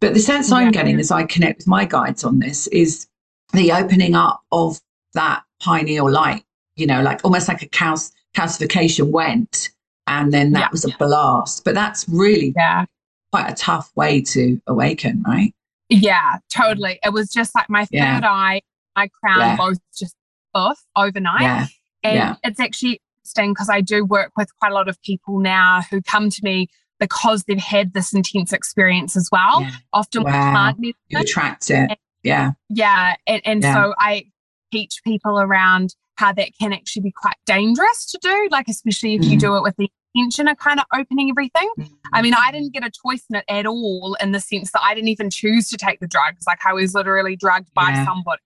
But 0.00 0.14
the 0.14 0.20
sense 0.20 0.50
yeah. 0.50 0.56
I'm 0.56 0.72
getting 0.72 0.98
as 0.98 1.10
I 1.10 1.24
connect 1.24 1.58
with 1.58 1.66
my 1.66 1.84
guides 1.84 2.24
on 2.24 2.40
this 2.40 2.66
is 2.68 3.06
the 3.54 3.72
opening 3.72 4.14
up 4.14 4.42
of 4.52 4.80
that 5.14 5.42
pineal 5.60 6.10
light, 6.10 6.44
you 6.76 6.86
know, 6.86 7.02
like 7.02 7.24
almost 7.24 7.48
like 7.48 7.62
a 7.62 7.68
calc- 7.68 8.10
calcification 8.36 9.10
went 9.10 9.70
and 10.06 10.32
then 10.32 10.52
that 10.52 10.60
yeah. 10.60 10.68
was 10.72 10.84
a 10.84 10.96
blast. 10.98 11.64
But 11.64 11.74
that's 11.74 12.08
really 12.08 12.52
yeah. 12.56 12.84
quite 13.32 13.50
a 13.50 13.54
tough 13.54 13.90
way 13.96 14.20
to 14.22 14.60
awaken, 14.66 15.22
right? 15.26 15.54
Yeah, 15.88 16.38
totally. 16.52 16.98
It 17.04 17.12
was 17.12 17.28
just 17.30 17.54
like 17.54 17.70
my 17.70 17.84
third 17.84 17.88
yeah. 17.92 18.20
eye, 18.24 18.60
my 18.96 19.08
crown 19.20 19.38
yeah. 19.38 19.56
both 19.56 19.78
just 19.96 20.16
off 20.54 20.82
overnight. 20.96 21.68
And 22.02 22.36
it's 22.42 22.60
actually 22.60 23.00
interesting 23.22 23.52
because 23.52 23.70
I 23.70 23.80
do 23.80 24.04
work 24.04 24.32
with 24.36 24.54
quite 24.58 24.72
a 24.72 24.74
lot 24.74 24.88
of 24.88 25.00
people 25.02 25.38
now 25.40 25.82
who 25.90 26.02
come 26.02 26.28
to 26.30 26.40
me 26.42 26.68
because 27.00 27.44
they've 27.44 27.58
had 27.58 27.92
this 27.94 28.12
intense 28.12 28.52
experience 28.52 29.16
as 29.16 29.28
well. 29.32 29.66
Often 29.92 30.24
wow. 30.24 30.30
plant 30.52 30.78
medicine. 30.78 30.94
You 31.08 31.18
attract 31.18 31.70
it. 31.70 31.98
Yeah. 32.24 32.52
Yeah. 32.68 33.14
And, 33.26 33.42
and 33.44 33.62
so 33.62 33.94
I 33.98 34.26
teach 34.72 35.00
people 35.04 35.38
around 35.38 35.94
how 36.16 36.32
that 36.32 36.50
can 36.60 36.72
actually 36.72 37.02
be 37.02 37.12
quite 37.12 37.36
dangerous 37.46 38.06
to 38.12 38.18
do, 38.20 38.48
like 38.50 38.68
especially 38.68 39.14
if 39.14 39.22
mm. 39.22 39.30
you 39.30 39.38
do 39.38 39.56
it 39.56 39.62
with 39.62 39.76
the 39.76 39.90
intention 40.14 40.48
of 40.48 40.56
kind 40.58 40.78
of 40.80 40.86
opening 40.94 41.30
everything. 41.30 41.70
I 42.12 42.22
mean, 42.22 42.34
I 42.34 42.52
didn't 42.52 42.72
get 42.72 42.84
a 42.84 42.90
choice 42.90 43.24
in 43.28 43.36
it 43.36 43.44
at 43.48 43.66
all 43.66 44.16
in 44.20 44.32
the 44.32 44.40
sense 44.40 44.70
that 44.72 44.82
I 44.82 44.94
didn't 44.94 45.08
even 45.08 45.30
choose 45.30 45.68
to 45.70 45.76
take 45.76 46.00
the 46.00 46.06
drugs. 46.06 46.44
Like 46.46 46.60
I 46.64 46.72
was 46.72 46.94
literally 46.94 47.36
drugged 47.36 47.72
by 47.74 47.90
yeah. 47.90 48.04
somebody. 48.04 48.42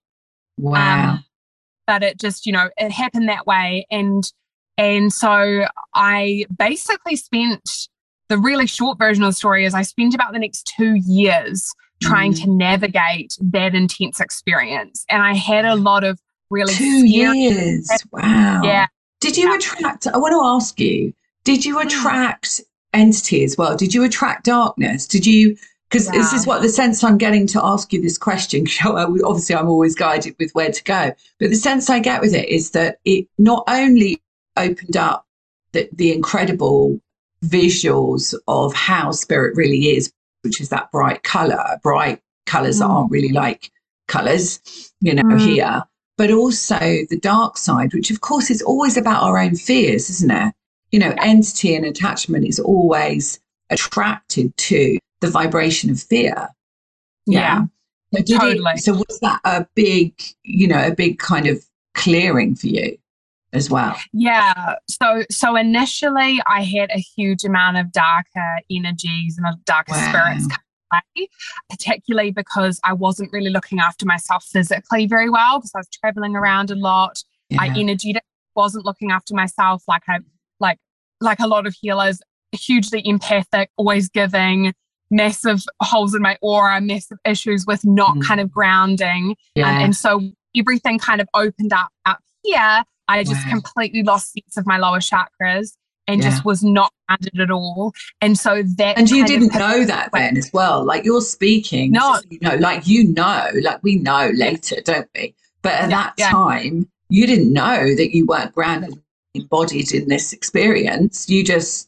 Wow. 0.57 1.11
Um, 1.11 1.25
but 1.87 2.03
it 2.03 2.19
just, 2.19 2.45
you 2.45 2.51
know, 2.51 2.69
it 2.77 2.91
happened 2.91 3.29
that 3.29 3.47
way. 3.47 3.85
And 3.89 4.23
and 4.77 5.11
so 5.11 5.65
I 5.93 6.45
basically 6.57 7.15
spent 7.17 7.89
the 8.29 8.37
really 8.37 8.67
short 8.67 8.97
version 8.97 9.23
of 9.23 9.29
the 9.29 9.33
story 9.33 9.65
is 9.65 9.73
I 9.73 9.81
spent 9.81 10.13
about 10.13 10.33
the 10.33 10.39
next 10.39 10.71
two 10.77 10.93
years 11.05 11.73
trying 12.01 12.33
mm. 12.33 12.43
to 12.43 12.51
navigate 12.51 13.35
that 13.41 13.75
intense 13.75 14.19
experience. 14.19 15.03
And 15.09 15.21
I 15.21 15.33
had 15.33 15.65
a 15.65 15.75
lot 15.75 16.03
of 16.03 16.19
really 16.49 16.73
two 16.73 17.05
years. 17.05 17.89
Wow. 18.11 18.61
Yeah. 18.63 18.87
Did 19.19 19.37
you 19.37 19.53
attract? 19.53 20.07
I 20.07 20.17
want 20.17 20.33
to 20.33 20.41
ask 20.43 20.79
you. 20.79 21.13
Did 21.43 21.65
you 21.65 21.79
hmm. 21.79 21.87
attract 21.87 22.61
entity 22.93 23.43
as 23.43 23.57
well? 23.57 23.75
Did 23.75 23.93
you 23.93 24.03
attract 24.03 24.45
darkness? 24.45 25.07
Did 25.07 25.25
you? 25.25 25.57
Because 25.89 26.05
yeah. 26.07 26.11
this 26.13 26.33
is 26.33 26.45
what 26.45 26.61
the 26.61 26.69
sense 26.69 27.03
I'm 27.03 27.17
getting 27.17 27.47
to 27.47 27.63
ask 27.63 27.91
you 27.91 28.01
this 28.01 28.17
question. 28.17 28.65
Obviously, 28.85 29.55
I'm 29.55 29.67
always 29.67 29.95
guided 29.95 30.35
with 30.39 30.51
where 30.51 30.71
to 30.71 30.83
go, 30.83 31.11
but 31.39 31.49
the 31.49 31.55
sense 31.55 31.89
I 31.89 31.99
get 31.99 32.21
with 32.21 32.35
it 32.35 32.47
is 32.47 32.71
that 32.71 32.99
it 33.05 33.27
not 33.37 33.63
only 33.67 34.21
opened 34.55 34.95
up 34.95 35.25
the, 35.71 35.89
the 35.93 36.13
incredible 36.13 36.99
visuals 37.43 38.33
of 38.47 38.73
how 38.73 39.11
spirit 39.11 39.55
really 39.55 39.95
is, 39.95 40.11
which 40.41 40.59
is 40.61 40.69
that 40.69 40.91
bright 40.91 41.23
color, 41.23 41.79
bright 41.83 42.21
colors 42.45 42.77
mm. 42.77 42.79
that 42.79 42.85
aren't 42.85 43.11
really 43.11 43.31
like 43.31 43.71
colors, 44.07 44.59
you 45.01 45.13
know, 45.13 45.23
mm. 45.23 45.39
here, 45.39 45.83
but 46.17 46.31
also 46.31 46.77
the 46.77 47.19
dark 47.21 47.57
side, 47.57 47.93
which 47.93 48.11
of 48.11 48.21
course 48.21 48.49
is 48.49 48.61
always 48.61 48.97
about 48.97 49.23
our 49.23 49.37
own 49.37 49.55
fears, 49.55 50.09
isn't 50.09 50.31
it? 50.31 50.53
You 50.91 50.99
know, 50.99 51.13
entity 51.19 51.75
and 51.75 51.85
attachment 51.85 52.47
is 52.47 52.59
always 52.59 53.39
attracted 53.69 54.55
to 54.57 54.97
the 55.21 55.29
vibration 55.29 55.89
of 55.89 56.01
fear. 56.01 56.49
Yeah. 57.25 57.65
yeah. 58.11 58.21
So 58.25 58.37
totally. 58.39 58.71
It, 58.73 58.79
so 58.79 58.93
was 58.93 59.19
that 59.21 59.39
a 59.45 59.67
big, 59.75 60.13
you 60.43 60.67
know, 60.67 60.83
a 60.83 60.95
big 60.95 61.19
kind 61.19 61.45
of 61.45 61.63
clearing 61.93 62.55
for 62.55 62.67
you 62.67 62.97
as 63.53 63.69
well? 63.69 63.95
Yeah. 64.13 64.75
So 64.87 65.23
so 65.31 65.55
initially 65.55 66.41
I 66.45 66.63
had 66.63 66.89
a 66.91 66.99
huge 66.99 67.43
amount 67.43 67.77
of 67.77 67.91
darker 67.91 68.59
energies 68.69 69.37
and 69.37 69.65
darker 69.65 69.93
wow. 69.93 70.09
spirits 70.09 70.47
particularly 71.69 72.31
because 72.31 72.79
I 72.83 72.93
wasn't 72.93 73.31
really 73.31 73.49
looking 73.49 73.79
after 73.79 74.05
myself 74.05 74.43
physically 74.45 75.05
very 75.05 75.29
well 75.29 75.59
because 75.59 75.71
I 75.75 75.79
was 75.79 75.89
traveling 75.89 76.35
around 76.35 76.71
a 76.71 76.75
lot. 76.75 77.21
Yeah. 77.49 77.61
I 77.61 77.67
energy 77.77 78.15
wasn't 78.55 78.85
looking 78.85 79.11
after 79.11 79.33
myself 79.33 79.83
like 79.87 80.03
I 80.07 80.19
like 80.59 80.79
like 81.21 81.39
a 81.39 81.47
lot 81.47 81.67
of 81.67 81.75
healers, 81.79 82.21
hugely 82.51 83.01
empathic, 83.05 83.69
always 83.77 84.09
giving, 84.09 84.73
massive 85.11 85.61
holes 85.81 86.15
in 86.15 86.21
my 86.21 86.37
aura, 86.41 86.79
massive 86.81 87.17
issues 87.25 87.65
with 87.65 87.85
not 87.85 88.17
mm. 88.17 88.23
kind 88.23 88.39
of 88.39 88.51
grounding. 88.51 89.35
Yeah. 89.55 89.69
Um, 89.69 89.83
and 89.83 89.95
so 89.95 90.21
everything 90.55 90.99
kind 90.99 91.21
of 91.21 91.27
opened 91.33 91.73
up 91.73 91.89
up 92.05 92.19
here. 92.43 92.83
I 93.09 93.23
just 93.23 93.45
wow. 93.45 93.51
completely 93.51 94.03
lost 94.03 94.33
sense 94.33 94.55
of 94.55 94.65
my 94.65 94.77
lower 94.77 94.99
chakras 94.99 95.75
and 96.07 96.21
yeah. 96.21 96.29
just 96.29 96.45
was 96.45 96.63
not 96.63 96.93
grounded 97.07 97.39
at 97.39 97.51
all. 97.51 97.93
And 98.21 98.37
so 98.37 98.63
that 98.77 98.97
And 98.97 99.09
you 99.09 99.25
didn't 99.25 99.53
know 99.53 99.85
that 99.85 100.11
then 100.13 100.37
as 100.37 100.49
well. 100.53 100.85
Like 100.85 101.05
you're 101.05 101.21
speaking, 101.21 101.91
no. 101.91 102.19
you 102.29 102.39
know, 102.41 102.55
like 102.55 102.87
you 102.87 103.11
know, 103.13 103.47
like 103.61 103.83
we 103.83 103.95
know 103.95 104.31
later, 104.33 104.81
don't 104.81 105.09
we? 105.15 105.35
But 105.61 105.73
at 105.73 105.89
yeah, 105.89 105.97
that 105.97 106.13
yeah. 106.17 106.31
time, 106.31 106.89
you 107.09 107.27
didn't 107.27 107.51
know 107.51 107.95
that 107.95 108.15
you 108.15 108.25
weren't 108.25 108.53
grounded 108.53 108.93
embodied 109.35 109.93
in 109.93 110.07
this 110.07 110.33
experience. 110.33 111.29
You 111.29 111.43
just 111.43 111.87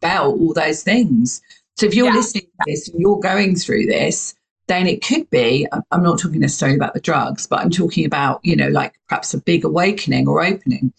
felt 0.00 0.38
all 0.38 0.52
those 0.52 0.82
things. 0.82 1.42
So 1.76 1.86
if 1.86 1.94
you're 1.94 2.12
listening 2.12 2.44
to 2.44 2.64
this 2.66 2.88
and 2.88 3.00
you're 3.00 3.18
going 3.18 3.56
through 3.56 3.86
this, 3.86 4.34
then 4.68 4.86
it 4.86 5.04
could 5.04 5.28
be 5.30 5.66
i'm 5.90 6.02
not 6.02 6.18
talking 6.18 6.40
necessarily 6.40 6.76
about 6.76 6.94
the 6.94 7.00
drugs 7.00 7.46
but 7.46 7.60
i'm 7.60 7.70
talking 7.70 8.04
about 8.04 8.40
you 8.42 8.56
know 8.56 8.68
like 8.68 8.94
perhaps 9.08 9.34
a 9.34 9.38
big 9.38 9.64
awakening 9.64 10.26
or 10.26 10.44
opening 10.44 10.92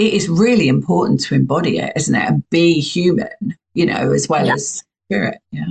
it 0.00 0.14
is 0.14 0.28
really 0.28 0.68
important 0.68 1.20
to 1.20 1.34
embody 1.34 1.78
it, 1.78 1.92
isn't 1.94 2.14
it? 2.14 2.26
And 2.26 2.48
be 2.48 2.80
human, 2.80 3.56
you 3.74 3.84
know, 3.86 4.12
as 4.12 4.28
well 4.28 4.46
yeah. 4.46 4.54
as 4.54 4.82
spirit. 5.06 5.38
Yeah. 5.50 5.66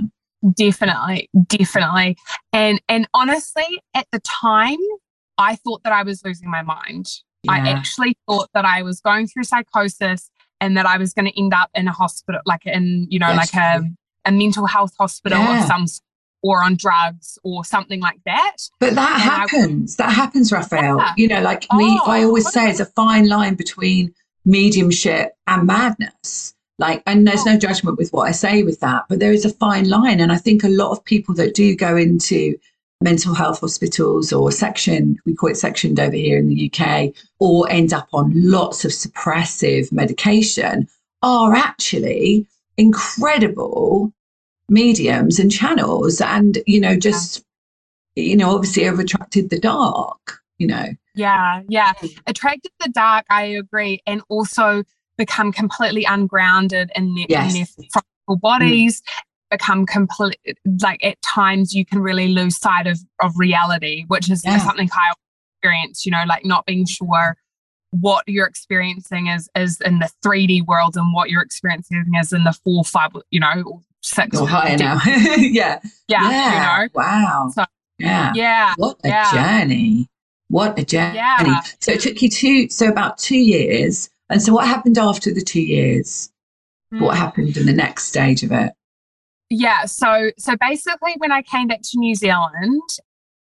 Definitely, 0.54 1.28
definitely. 1.48 2.16
And 2.52 2.80
and 2.88 3.08
honestly, 3.12 3.82
at 3.94 4.06
the 4.12 4.20
time, 4.20 4.78
I 5.36 5.56
thought 5.56 5.82
that 5.82 5.92
I 5.92 6.02
was 6.02 6.24
losing 6.24 6.50
my 6.50 6.62
mind. 6.62 7.10
Yeah. 7.42 7.52
I 7.52 7.58
actually 7.70 8.16
thought 8.28 8.48
that 8.54 8.64
I 8.64 8.82
was 8.82 9.00
going 9.00 9.26
through 9.26 9.44
psychosis 9.44 10.30
and 10.60 10.76
that 10.76 10.86
I 10.86 10.96
was 10.96 11.12
going 11.12 11.26
to 11.26 11.38
end 11.38 11.52
up 11.52 11.70
in 11.74 11.88
a 11.88 11.92
hospital, 11.92 12.40
like 12.46 12.66
in, 12.66 13.06
you 13.10 13.18
know, 13.18 13.28
yes. 13.30 13.54
like 13.54 13.62
a, 13.62 13.82
a 14.26 14.32
mental 14.32 14.66
health 14.66 14.92
hospital 14.98 15.38
yeah. 15.38 15.60
of 15.60 15.66
some 15.66 15.86
or 16.42 16.62
on 16.62 16.76
drugs 16.76 17.38
or 17.44 17.64
something 17.64 18.00
like 18.00 18.20
that. 18.26 18.56
But 18.78 18.94
that 18.94 19.14
and 19.14 19.22
happens. 19.22 19.96
that 19.96 20.12
happens, 20.12 20.52
Raphael. 20.52 20.98
Yeah. 20.98 21.14
You 21.16 21.28
know, 21.28 21.42
like 21.42 21.62
me, 21.72 21.98
oh, 22.02 22.10
I 22.10 22.24
always 22.24 22.50
say 22.50 22.70
it's 22.70 22.80
a 22.80 22.86
fine 22.86 23.28
line 23.28 23.54
between 23.54 24.14
mediumship 24.44 25.32
and 25.46 25.66
madness. 25.66 26.54
Like, 26.78 27.02
and 27.06 27.26
there's 27.26 27.44
no 27.44 27.54
oh. 27.54 27.58
judgment 27.58 27.98
with 27.98 28.10
what 28.10 28.26
I 28.26 28.32
say 28.32 28.62
with 28.62 28.80
that, 28.80 29.04
but 29.08 29.18
there 29.18 29.32
is 29.32 29.44
a 29.44 29.50
fine 29.50 29.88
line. 29.88 30.18
And 30.18 30.32
I 30.32 30.38
think 30.38 30.64
a 30.64 30.68
lot 30.68 30.92
of 30.92 31.04
people 31.04 31.34
that 31.34 31.54
do 31.54 31.76
go 31.76 31.96
into 31.96 32.56
mental 33.02 33.34
health 33.34 33.60
hospitals 33.60 34.32
or 34.32 34.50
section, 34.50 35.18
we 35.26 35.34
call 35.34 35.50
it 35.50 35.56
sectioned 35.56 36.00
over 36.00 36.16
here 36.16 36.38
in 36.38 36.48
the 36.48 36.72
UK, 36.72 37.12
or 37.38 37.70
end 37.70 37.92
up 37.92 38.08
on 38.12 38.32
lots 38.34 38.84
of 38.84 38.92
suppressive 38.92 39.92
medication 39.92 40.88
are 41.22 41.54
actually 41.54 42.46
incredible 42.76 44.12
mediums 44.70 45.38
and 45.38 45.50
channels 45.50 46.20
and 46.20 46.58
you 46.66 46.80
know 46.80 46.96
just 46.96 47.44
yeah. 48.14 48.24
you 48.24 48.36
know 48.36 48.54
obviously 48.54 48.84
have 48.84 48.98
attracted 48.98 49.50
the 49.50 49.58
dark 49.58 50.38
you 50.58 50.66
know 50.66 50.86
yeah 51.14 51.62
yeah 51.68 51.92
attracted 52.26 52.70
the 52.80 52.88
dark 52.90 53.26
i 53.30 53.42
agree 53.42 54.00
and 54.06 54.22
also 54.28 54.84
become 55.18 55.52
completely 55.52 56.04
ungrounded 56.04 56.90
in 56.94 57.14
their, 57.14 57.26
yes. 57.28 57.52
in 57.52 57.58
their 57.58 57.66
physical 57.66 58.36
bodies 58.40 59.02
mm. 59.02 59.04
become 59.50 59.84
complete 59.84 60.38
like 60.80 61.04
at 61.04 61.20
times 61.20 61.74
you 61.74 61.84
can 61.84 61.98
really 61.98 62.28
lose 62.28 62.56
sight 62.56 62.86
of 62.86 62.98
of 63.20 63.32
reality 63.36 64.04
which 64.06 64.30
is 64.30 64.44
yeah. 64.44 64.58
something 64.58 64.88
i 64.92 65.12
experience 65.56 66.06
you 66.06 66.12
know 66.12 66.22
like 66.26 66.44
not 66.44 66.64
being 66.64 66.86
sure 66.86 67.36
what 67.90 68.22
you're 68.28 68.46
experiencing 68.46 69.26
is 69.26 69.50
is 69.56 69.80
in 69.80 69.98
the 69.98 70.08
3D 70.24 70.64
world 70.66 70.96
and 70.96 71.12
what 71.12 71.28
you're 71.28 71.42
experiencing 71.42 72.04
is 72.20 72.32
in 72.32 72.44
the 72.44 72.52
four 72.52 72.84
five 72.84 73.10
you 73.30 73.40
know 73.40 73.82
sex. 74.02 74.38
Or 74.38 74.48
higher 74.48 74.76
now. 74.76 75.00
yeah. 75.04 75.80
Yeah. 76.08 76.30
Yeah. 76.30 76.82
You 76.82 76.88
know? 76.88 76.88
Wow. 76.94 77.50
So, 77.54 77.64
yeah. 77.98 78.32
Yeah. 78.34 78.74
What 78.76 78.98
a 79.04 79.08
yeah. 79.08 79.32
journey. 79.32 80.08
What 80.48 80.78
a 80.78 80.84
journey. 80.84 81.16
Yeah. 81.16 81.60
So 81.80 81.92
it 81.92 82.00
took 82.00 82.20
you 82.20 82.28
two, 82.28 82.68
so 82.68 82.88
about 82.88 83.18
two 83.18 83.38
years. 83.38 84.10
And 84.28 84.42
so 84.42 84.52
what 84.52 84.66
happened 84.66 84.98
after 84.98 85.32
the 85.32 85.42
two 85.42 85.62
years? 85.62 86.30
Mm. 86.92 87.02
What 87.02 87.16
happened 87.16 87.56
in 87.56 87.66
the 87.66 87.72
next 87.72 88.04
stage 88.04 88.42
of 88.42 88.50
it? 88.52 88.72
Yeah. 89.48 89.84
So, 89.84 90.30
so 90.38 90.56
basically 90.56 91.14
when 91.18 91.32
I 91.32 91.42
came 91.42 91.68
back 91.68 91.82
to 91.82 91.98
New 91.98 92.14
Zealand, 92.14 92.82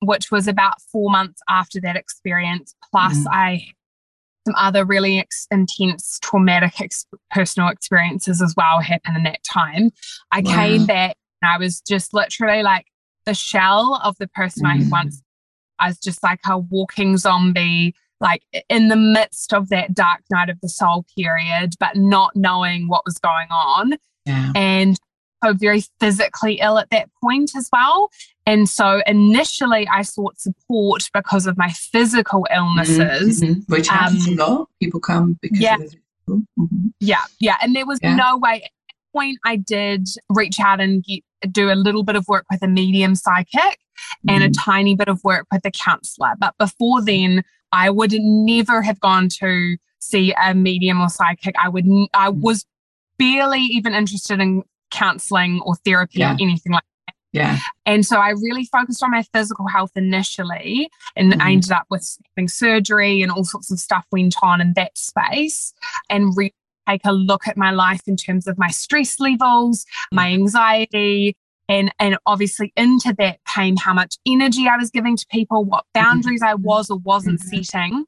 which 0.00 0.30
was 0.30 0.46
about 0.46 0.80
four 0.92 1.10
months 1.10 1.40
after 1.48 1.80
that 1.80 1.96
experience. 1.96 2.74
Plus, 2.90 3.18
mm. 3.18 3.26
I 3.30 3.72
some 4.48 4.54
other 4.56 4.84
really 4.84 5.18
ex- 5.18 5.46
intense 5.50 6.18
traumatic 6.22 6.80
ex- 6.80 7.06
personal 7.30 7.68
experiences 7.68 8.40
as 8.40 8.54
well 8.56 8.80
happened 8.80 9.16
in 9.16 9.22
that 9.24 9.42
time. 9.44 9.90
I 10.32 10.40
wow. 10.40 10.54
came 10.54 10.86
back 10.86 11.16
and 11.42 11.50
I 11.50 11.58
was 11.58 11.80
just 11.80 12.14
literally 12.14 12.62
like 12.62 12.86
the 13.26 13.34
shell 13.34 14.00
of 14.02 14.16
the 14.18 14.28
person 14.28 14.64
mm. 14.64 14.86
I 14.86 14.88
once. 14.88 15.22
I 15.78 15.88
was 15.88 15.98
just 15.98 16.22
like 16.22 16.40
a 16.46 16.58
walking 16.58 17.18
zombie, 17.18 17.94
like 18.20 18.42
in 18.68 18.88
the 18.88 18.96
midst 18.96 19.52
of 19.52 19.68
that 19.68 19.94
dark 19.94 20.22
night 20.30 20.48
of 20.48 20.58
the 20.60 20.68
soul 20.68 21.04
period, 21.16 21.74
but 21.78 21.94
not 21.94 22.34
knowing 22.34 22.88
what 22.88 23.04
was 23.04 23.18
going 23.18 23.48
on. 23.50 23.96
Yeah. 24.24 24.52
And 24.56 24.98
so 25.44 25.52
very 25.52 25.84
physically 26.00 26.54
ill 26.54 26.78
at 26.78 26.90
that 26.90 27.10
point 27.22 27.52
as 27.54 27.68
well. 27.72 28.10
And 28.48 28.66
so 28.66 29.02
initially 29.06 29.86
I 29.88 30.00
sought 30.00 30.40
support 30.40 31.10
because 31.12 31.46
of 31.46 31.58
my 31.58 31.68
physical 31.68 32.46
illnesses. 32.50 33.42
Mm-hmm. 33.42 33.70
Which 33.70 33.88
happens 33.88 34.26
um, 34.26 34.32
a 34.32 34.36
lot. 34.36 34.68
People 34.80 35.00
come 35.00 35.38
because 35.42 35.60
yeah. 35.60 35.76
Mm-hmm. 36.26 36.88
Yeah, 36.98 37.24
yeah. 37.40 37.56
And 37.60 37.76
there 37.76 37.84
was 37.84 37.98
yeah. 38.02 38.14
no 38.14 38.38
way 38.38 38.62
at 38.64 38.70
that 38.88 39.12
point 39.12 39.38
I 39.44 39.56
did 39.56 40.08
reach 40.30 40.58
out 40.60 40.80
and 40.80 41.04
get, 41.04 41.22
do 41.52 41.70
a 41.70 41.74
little 41.74 42.04
bit 42.04 42.16
of 42.16 42.26
work 42.26 42.46
with 42.50 42.62
a 42.62 42.68
medium 42.68 43.16
psychic 43.16 43.52
mm-hmm. 43.54 44.30
and 44.30 44.42
a 44.42 44.48
mm-hmm. 44.48 44.70
tiny 44.70 44.94
bit 44.94 45.08
of 45.08 45.22
work 45.22 45.46
with 45.52 45.66
a 45.66 45.70
counselor. 45.70 46.32
But 46.38 46.54
before 46.58 47.04
then, 47.04 47.44
I 47.70 47.90
would 47.90 48.14
never 48.14 48.80
have 48.80 48.98
gone 48.98 49.28
to 49.40 49.76
see 49.98 50.32
a 50.42 50.54
medium 50.54 51.02
or 51.02 51.10
psychic. 51.10 51.54
I 51.62 51.68
would 51.68 51.84
I 52.14 52.30
mm. 52.30 52.40
was 52.40 52.64
barely 53.18 53.60
even 53.60 53.92
interested 53.92 54.40
in 54.40 54.62
counseling 54.90 55.60
or 55.66 55.76
therapy 55.84 56.20
yeah. 56.20 56.32
or 56.32 56.36
anything 56.40 56.72
like 56.72 56.82
that. 56.82 56.88
Yeah. 57.32 57.58
And 57.84 58.06
so 58.06 58.18
I 58.18 58.30
really 58.30 58.64
focused 58.64 59.02
on 59.02 59.10
my 59.10 59.22
physical 59.34 59.66
health 59.68 59.92
initially, 59.96 60.88
and 61.16 61.32
mm-hmm. 61.32 61.42
I 61.42 61.52
ended 61.52 61.72
up 61.72 61.86
with 61.90 62.18
having 62.34 62.48
surgery 62.48 63.22
and 63.22 63.30
all 63.30 63.44
sorts 63.44 63.70
of 63.70 63.78
stuff 63.78 64.06
went 64.10 64.36
on 64.42 64.60
in 64.60 64.72
that 64.74 64.96
space, 64.96 65.72
and 66.08 66.36
re- 66.36 66.54
take 66.88 67.02
a 67.04 67.12
look 67.12 67.46
at 67.46 67.56
my 67.56 67.70
life 67.70 68.00
in 68.06 68.16
terms 68.16 68.46
of 68.46 68.56
my 68.56 68.68
stress 68.68 69.20
levels, 69.20 69.84
my 70.10 70.32
anxiety, 70.32 71.36
and 71.68 71.92
and 71.98 72.16
obviously 72.24 72.72
into 72.76 73.14
that 73.18 73.40
came 73.54 73.76
how 73.76 73.92
much 73.92 74.16
energy 74.26 74.66
I 74.66 74.76
was 74.76 74.90
giving 74.90 75.16
to 75.16 75.26
people, 75.30 75.64
what 75.64 75.84
mm-hmm. 75.94 76.04
boundaries 76.04 76.42
I 76.42 76.54
was 76.54 76.90
or 76.90 76.98
wasn't 76.98 77.40
mm-hmm. 77.40 77.62
setting. 77.62 78.04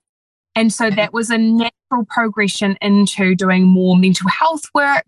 And 0.56 0.72
so 0.72 0.90
that 0.90 1.12
was 1.12 1.30
a 1.30 1.38
natural 1.38 1.70
progression 2.08 2.76
into 2.80 3.34
doing 3.34 3.64
more 3.64 3.96
mental 3.96 4.28
health 4.28 4.64
work. 4.74 5.04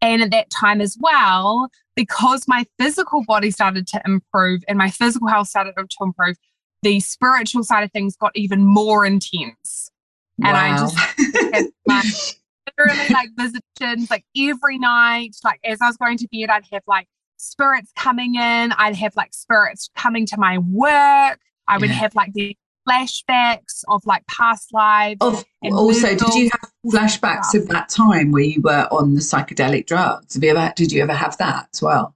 And 0.00 0.22
at 0.22 0.30
that 0.32 0.50
time 0.50 0.80
as 0.80 0.96
well, 1.00 1.68
because 1.96 2.46
my 2.46 2.66
physical 2.78 3.24
body 3.24 3.50
started 3.50 3.86
to 3.88 4.02
improve 4.04 4.62
and 4.68 4.76
my 4.76 4.90
physical 4.90 5.28
health 5.28 5.48
started 5.48 5.74
to 5.76 5.96
improve, 6.00 6.36
the 6.82 7.00
spiritual 7.00 7.64
side 7.64 7.84
of 7.84 7.92
things 7.92 8.16
got 8.16 8.32
even 8.34 8.66
more 8.66 9.06
intense. 9.06 9.90
Wow. 10.38 10.48
And 10.48 10.56
I 10.56 10.78
just 10.78 10.96
had 10.96 11.64
like 11.86 12.04
literally 12.78 13.08
like 13.14 13.28
visitations 13.36 14.10
like 14.10 14.24
every 14.36 14.78
night. 14.78 15.36
Like 15.44 15.60
as 15.64 15.80
I 15.80 15.86
was 15.86 15.96
going 15.96 16.18
to 16.18 16.28
bed, 16.30 16.50
I'd 16.50 16.64
have 16.72 16.82
like 16.86 17.06
spirits 17.36 17.92
coming 17.96 18.34
in, 18.34 18.72
I'd 18.72 18.96
have 18.96 19.16
like 19.16 19.32
spirits 19.32 19.90
coming 19.96 20.26
to 20.26 20.36
my 20.36 20.58
work. 20.58 21.40
I 21.66 21.78
would 21.78 21.88
yeah. 21.88 21.96
have 21.96 22.14
like 22.14 22.32
the 22.34 22.56
flashbacks 22.88 23.82
of 23.88 24.02
like 24.04 24.26
past 24.26 24.72
lives. 24.72 25.18
Of, 25.20 25.44
also, 25.72 26.14
did 26.14 26.34
you 26.34 26.50
have 26.50 26.70
flashbacks 26.86 27.54
of 27.54 27.68
that 27.68 27.88
time 27.88 28.32
where 28.32 28.42
you 28.42 28.60
were 28.60 28.86
on 28.90 29.14
the 29.14 29.20
psychedelic 29.20 29.86
drugs? 29.86 30.34
Have 30.34 30.44
you 30.44 30.50
ever, 30.50 30.72
did 30.76 30.92
you 30.92 31.02
ever 31.02 31.14
have 31.14 31.36
that 31.38 31.68
as 31.72 31.82
well? 31.82 32.14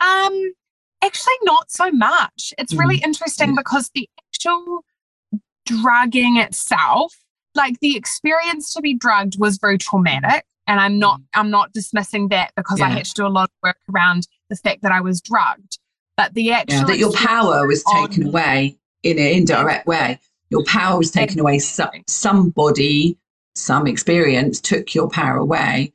Um, 0.00 0.52
actually, 1.02 1.34
not 1.42 1.70
so 1.70 1.90
much. 1.90 2.52
It's 2.58 2.74
mm. 2.74 2.78
really 2.78 2.98
interesting 2.98 3.54
because 3.54 3.90
the 3.94 4.08
actual 4.18 4.84
drugging 5.66 6.36
itself, 6.36 7.14
like 7.54 7.80
the 7.80 7.96
experience 7.96 8.72
to 8.74 8.80
be 8.80 8.94
drugged, 8.94 9.38
was 9.38 9.58
very 9.58 9.78
traumatic. 9.78 10.44
And 10.66 10.80
I'm 10.80 10.98
not, 10.98 11.20
mm. 11.20 11.24
I'm 11.34 11.50
not 11.50 11.72
dismissing 11.72 12.28
that 12.28 12.52
because 12.56 12.78
yeah. 12.78 12.86
I 12.86 12.90
had 12.90 13.04
to 13.06 13.14
do 13.14 13.26
a 13.26 13.28
lot 13.28 13.44
of 13.44 13.54
work 13.62 13.78
around 13.92 14.28
the 14.50 14.56
fact 14.56 14.82
that 14.82 14.92
I 14.92 15.00
was 15.00 15.20
drugged. 15.20 15.78
But 16.16 16.34
the 16.34 16.50
actual 16.52 16.78
yeah, 16.80 16.84
that 16.84 16.98
your 16.98 17.12
power 17.12 17.66
was 17.66 17.84
taken 17.84 18.24
on, 18.24 18.28
away 18.30 18.78
in 19.10 19.18
an 19.18 19.26
indirect 19.26 19.86
way. 19.86 20.18
Your 20.50 20.64
power 20.64 20.98
was 20.98 21.10
taken 21.10 21.40
away. 21.40 21.58
So, 21.58 21.88
somebody, 22.06 23.18
some 23.54 23.86
experience 23.86 24.60
took 24.60 24.94
your 24.94 25.08
power 25.08 25.36
away, 25.36 25.92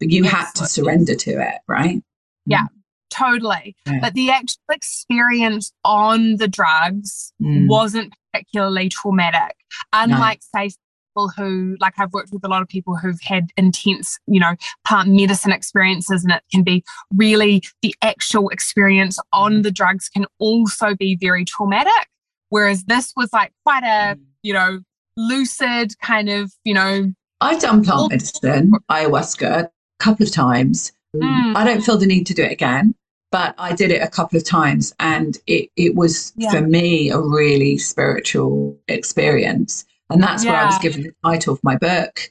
but 0.00 0.10
you 0.10 0.24
had 0.24 0.50
to 0.52 0.66
surrender 0.66 1.14
to 1.14 1.30
it, 1.30 1.58
right? 1.68 2.02
Yeah, 2.46 2.66
totally. 3.10 3.76
Yeah. 3.86 3.98
But 4.00 4.14
the 4.14 4.30
actual 4.30 4.62
experience 4.70 5.72
on 5.84 6.36
the 6.36 6.48
drugs 6.48 7.32
mm. 7.40 7.68
wasn't 7.68 8.14
particularly 8.32 8.88
traumatic. 8.88 9.56
Unlike, 9.92 10.40
no. 10.54 10.60
say, 10.60 10.70
people 11.12 11.30
who, 11.36 11.76
like, 11.80 11.94
I've 11.98 12.12
worked 12.12 12.32
with 12.32 12.44
a 12.44 12.48
lot 12.48 12.62
of 12.62 12.68
people 12.68 12.96
who've 12.96 13.20
had 13.22 13.50
intense, 13.56 14.18
you 14.26 14.40
know, 14.40 14.54
plant 14.86 15.10
medicine 15.10 15.52
experiences, 15.52 16.24
and 16.24 16.32
it 16.32 16.42
can 16.50 16.62
be 16.62 16.82
really 17.14 17.62
the 17.82 17.94
actual 18.02 18.48
experience 18.48 19.18
on 19.32 19.62
the 19.62 19.70
drugs 19.70 20.08
can 20.08 20.26
also 20.38 20.94
be 20.94 21.16
very 21.20 21.44
traumatic. 21.44 22.08
Whereas 22.52 22.84
this 22.84 23.14
was 23.16 23.32
like 23.32 23.50
quite 23.64 23.82
a, 23.82 24.14
mm. 24.14 24.20
you 24.42 24.52
know, 24.52 24.80
lucid 25.16 25.98
kind 26.02 26.28
of, 26.28 26.52
you 26.64 26.74
know. 26.74 27.10
I've 27.40 27.62
done 27.62 27.82
plant 27.82 28.10
medicine, 28.10 28.72
ayahuasca, 28.90 29.62
a 29.62 29.70
couple 29.98 30.26
of 30.26 30.32
times. 30.32 30.92
Mm. 31.16 31.56
I 31.56 31.64
don't 31.64 31.80
feel 31.80 31.96
the 31.96 32.04
need 32.04 32.26
to 32.26 32.34
do 32.34 32.42
it 32.42 32.52
again, 32.52 32.94
but 33.30 33.54
I 33.56 33.74
did 33.74 33.90
it 33.90 34.02
a 34.02 34.06
couple 34.06 34.36
of 34.36 34.44
times 34.44 34.94
and 35.00 35.38
it, 35.46 35.70
it 35.76 35.94
was 35.94 36.34
yeah. 36.36 36.50
for 36.50 36.60
me 36.60 37.08
a 37.08 37.18
really 37.18 37.78
spiritual 37.78 38.78
experience. 38.86 39.86
And 40.10 40.22
that's 40.22 40.44
yeah. 40.44 40.52
where 40.52 40.60
I 40.60 40.66
was 40.66 40.78
given 40.78 41.04
the 41.04 41.14
title 41.24 41.54
of 41.54 41.64
my 41.64 41.78
book. 41.78 42.30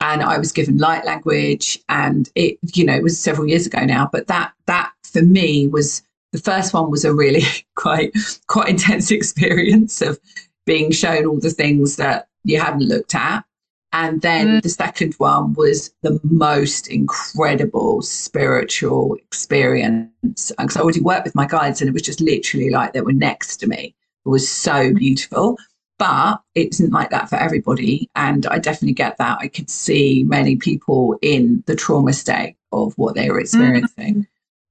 And 0.00 0.22
I 0.22 0.38
was 0.38 0.50
given 0.50 0.78
light 0.78 1.04
language 1.04 1.78
and 1.90 2.30
it, 2.34 2.56
you 2.74 2.86
know, 2.86 2.94
it 2.94 3.02
was 3.02 3.20
several 3.20 3.46
years 3.46 3.66
ago 3.66 3.84
now, 3.84 4.08
but 4.10 4.28
that 4.28 4.52
that 4.66 4.92
for 5.02 5.20
me 5.20 5.68
was 5.68 6.02
the 6.32 6.38
first 6.38 6.74
one 6.74 6.90
was 6.90 7.04
a 7.04 7.14
really 7.14 7.42
quite 7.74 8.16
quite 8.46 8.68
intense 8.68 9.10
experience 9.10 10.02
of 10.02 10.18
being 10.66 10.90
shown 10.90 11.26
all 11.26 11.40
the 11.40 11.50
things 11.50 11.96
that 11.96 12.28
you 12.44 12.60
hadn't 12.60 12.88
looked 12.88 13.14
at. 13.14 13.44
And 13.90 14.20
then 14.20 14.48
mm. 14.48 14.62
the 14.62 14.68
second 14.68 15.14
one 15.14 15.54
was 15.54 15.94
the 16.02 16.20
most 16.22 16.88
incredible 16.88 18.02
spiritual 18.02 19.14
experience. 19.14 20.52
Because 20.58 20.76
I 20.76 20.80
already 20.80 21.00
worked 21.00 21.24
with 21.24 21.34
my 21.34 21.46
guides 21.46 21.80
and 21.80 21.88
it 21.88 21.94
was 21.94 22.02
just 22.02 22.20
literally 22.20 22.68
like 22.68 22.92
they 22.92 23.00
were 23.00 23.14
next 23.14 23.56
to 23.58 23.66
me. 23.66 23.94
It 24.26 24.28
was 24.28 24.46
so 24.46 24.92
beautiful. 24.92 25.56
But 25.98 26.42
it 26.54 26.74
isn't 26.74 26.92
like 26.92 27.10
that 27.10 27.30
for 27.30 27.36
everybody. 27.36 28.10
And 28.14 28.46
I 28.46 28.58
definitely 28.58 28.92
get 28.92 29.16
that. 29.16 29.38
I 29.40 29.48
could 29.48 29.70
see 29.70 30.22
many 30.22 30.56
people 30.56 31.18
in 31.22 31.64
the 31.66 31.74
trauma 31.74 32.12
state 32.12 32.56
of 32.72 32.92
what 32.98 33.14
they 33.14 33.30
were 33.30 33.40
experiencing. 33.40 34.14
Mm 34.14 34.26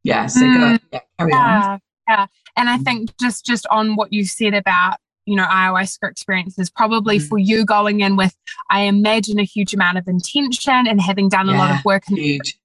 yeah 0.07 0.25
so 0.25 0.41
mm, 0.41 0.57
go 0.57 0.85
yeah, 0.91 0.99
carry 1.19 1.31
yeah, 1.31 1.71
on 1.71 1.81
yeah 2.07 2.25
and 2.55 2.69
i 2.69 2.77
think 2.77 3.15
just 3.17 3.45
just 3.45 3.67
on 3.69 3.95
what 3.95 4.11
you 4.13 4.25
said 4.25 4.53
about 4.53 4.97
you 5.25 5.35
know 5.35 5.45
ayahuasca 5.45 6.09
experiences 6.09 6.69
probably 6.69 7.19
mm. 7.19 7.27
for 7.27 7.37
you 7.37 7.65
going 7.65 7.99
in 7.99 8.15
with 8.15 8.35
i 8.69 8.81
imagine 8.81 9.37
a 9.37 9.43
huge 9.43 9.73
amount 9.73 9.97
of 9.97 10.07
intention 10.07 10.87
and 10.87 11.01
having 11.01 11.27
done 11.27 11.47
yeah, 11.47 11.55
a 11.55 11.57
lot 11.57 11.71
of 11.71 11.83
work 11.83 12.03
huge. 12.07 12.57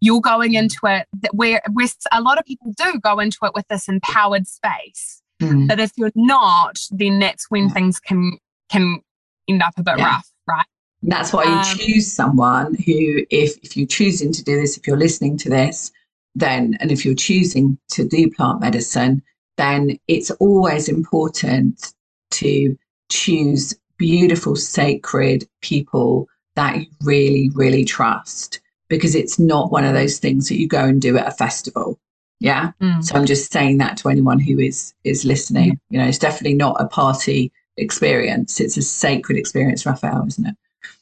you're 0.00 0.20
going 0.20 0.54
into 0.54 0.78
it 0.84 1.06
where, 1.32 1.60
where 1.72 1.88
a 2.12 2.20
lot 2.20 2.38
of 2.38 2.44
people 2.44 2.72
do 2.76 3.00
go 3.00 3.18
into 3.18 3.38
it 3.42 3.52
with 3.54 3.66
this 3.68 3.88
empowered 3.88 4.46
space 4.46 5.22
mm. 5.42 5.66
but 5.66 5.80
if 5.80 5.90
you're 5.96 6.12
not 6.14 6.78
then 6.92 7.18
that's 7.18 7.50
when 7.50 7.64
yeah. 7.64 7.74
things 7.74 7.98
can 7.98 8.38
can 8.70 9.00
end 9.48 9.62
up 9.62 9.74
a 9.76 9.82
bit 9.82 9.98
yeah. 9.98 10.06
rough 10.06 10.30
right 10.46 10.66
that's 11.02 11.32
why 11.32 11.44
you 11.44 11.50
um, 11.50 11.64
choose 11.64 12.10
someone 12.10 12.74
who 12.74 13.24
if 13.30 13.56
if 13.62 13.76
you're 13.76 13.86
choosing 13.86 14.32
to 14.32 14.44
do 14.44 14.60
this 14.60 14.76
if 14.76 14.86
you're 14.86 14.96
listening 14.96 15.36
to 15.36 15.50
this 15.50 15.90
then, 16.36 16.76
and 16.80 16.92
if 16.92 17.04
you're 17.04 17.14
choosing 17.14 17.78
to 17.88 18.06
do 18.06 18.30
plant 18.30 18.60
medicine, 18.60 19.22
then 19.56 19.98
it's 20.06 20.30
always 20.32 20.88
important 20.88 21.94
to 22.32 22.76
choose 23.10 23.74
beautiful, 23.96 24.54
sacred 24.54 25.48
people 25.62 26.28
that 26.54 26.76
you 26.78 26.86
really, 27.02 27.50
really 27.54 27.84
trust 27.84 28.60
because 28.88 29.14
it's 29.14 29.38
not 29.38 29.72
one 29.72 29.84
of 29.84 29.94
those 29.94 30.18
things 30.18 30.48
that 30.48 30.58
you 30.58 30.68
go 30.68 30.84
and 30.84 31.00
do 31.00 31.16
at 31.16 31.26
a 31.26 31.32
festival. 31.32 31.98
Yeah. 32.38 32.72
Mm. 32.80 33.02
So 33.02 33.16
I'm 33.16 33.26
just 33.26 33.50
saying 33.50 33.78
that 33.78 33.96
to 33.98 34.10
anyone 34.10 34.38
who 34.38 34.58
is 34.58 34.92
is 35.04 35.24
listening. 35.24 35.72
Mm. 35.72 35.78
You 35.90 35.98
know, 35.98 36.06
it's 36.06 36.18
definitely 36.18 36.54
not 36.54 36.76
a 36.78 36.86
party 36.86 37.50
experience. 37.78 38.60
It's 38.60 38.76
a 38.76 38.82
sacred 38.82 39.38
experience, 39.38 39.86
Raphael, 39.86 40.26
isn't 40.26 40.46
it? 40.46 40.56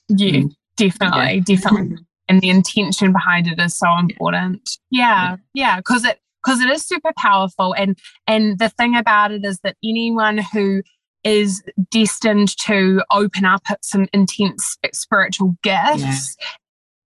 Yeah, 0.08 0.40
mm. 0.42 0.56
definitely, 0.76 1.34
yeah. 1.34 1.56
definitely. 1.56 1.96
and 2.28 2.40
the 2.40 2.50
intention 2.50 3.12
behind 3.12 3.46
it 3.46 3.60
is 3.60 3.76
so 3.76 3.96
important. 3.98 4.78
Yeah, 4.90 5.36
yeah, 5.52 5.76
because 5.76 6.04
it 6.04 6.20
because 6.44 6.60
it 6.60 6.68
is 6.70 6.86
super 6.86 7.12
powerful 7.16 7.74
and 7.74 7.98
and 8.26 8.58
the 8.58 8.68
thing 8.68 8.96
about 8.96 9.32
it 9.32 9.44
is 9.44 9.60
that 9.60 9.76
anyone 9.82 10.38
who 10.38 10.82
is 11.24 11.62
destined 11.90 12.56
to 12.58 13.02
open 13.10 13.44
up 13.44 13.62
some 13.80 14.06
intense 14.12 14.76
spiritual 14.92 15.56
gifts, 15.62 16.36
yeah. 16.38 16.46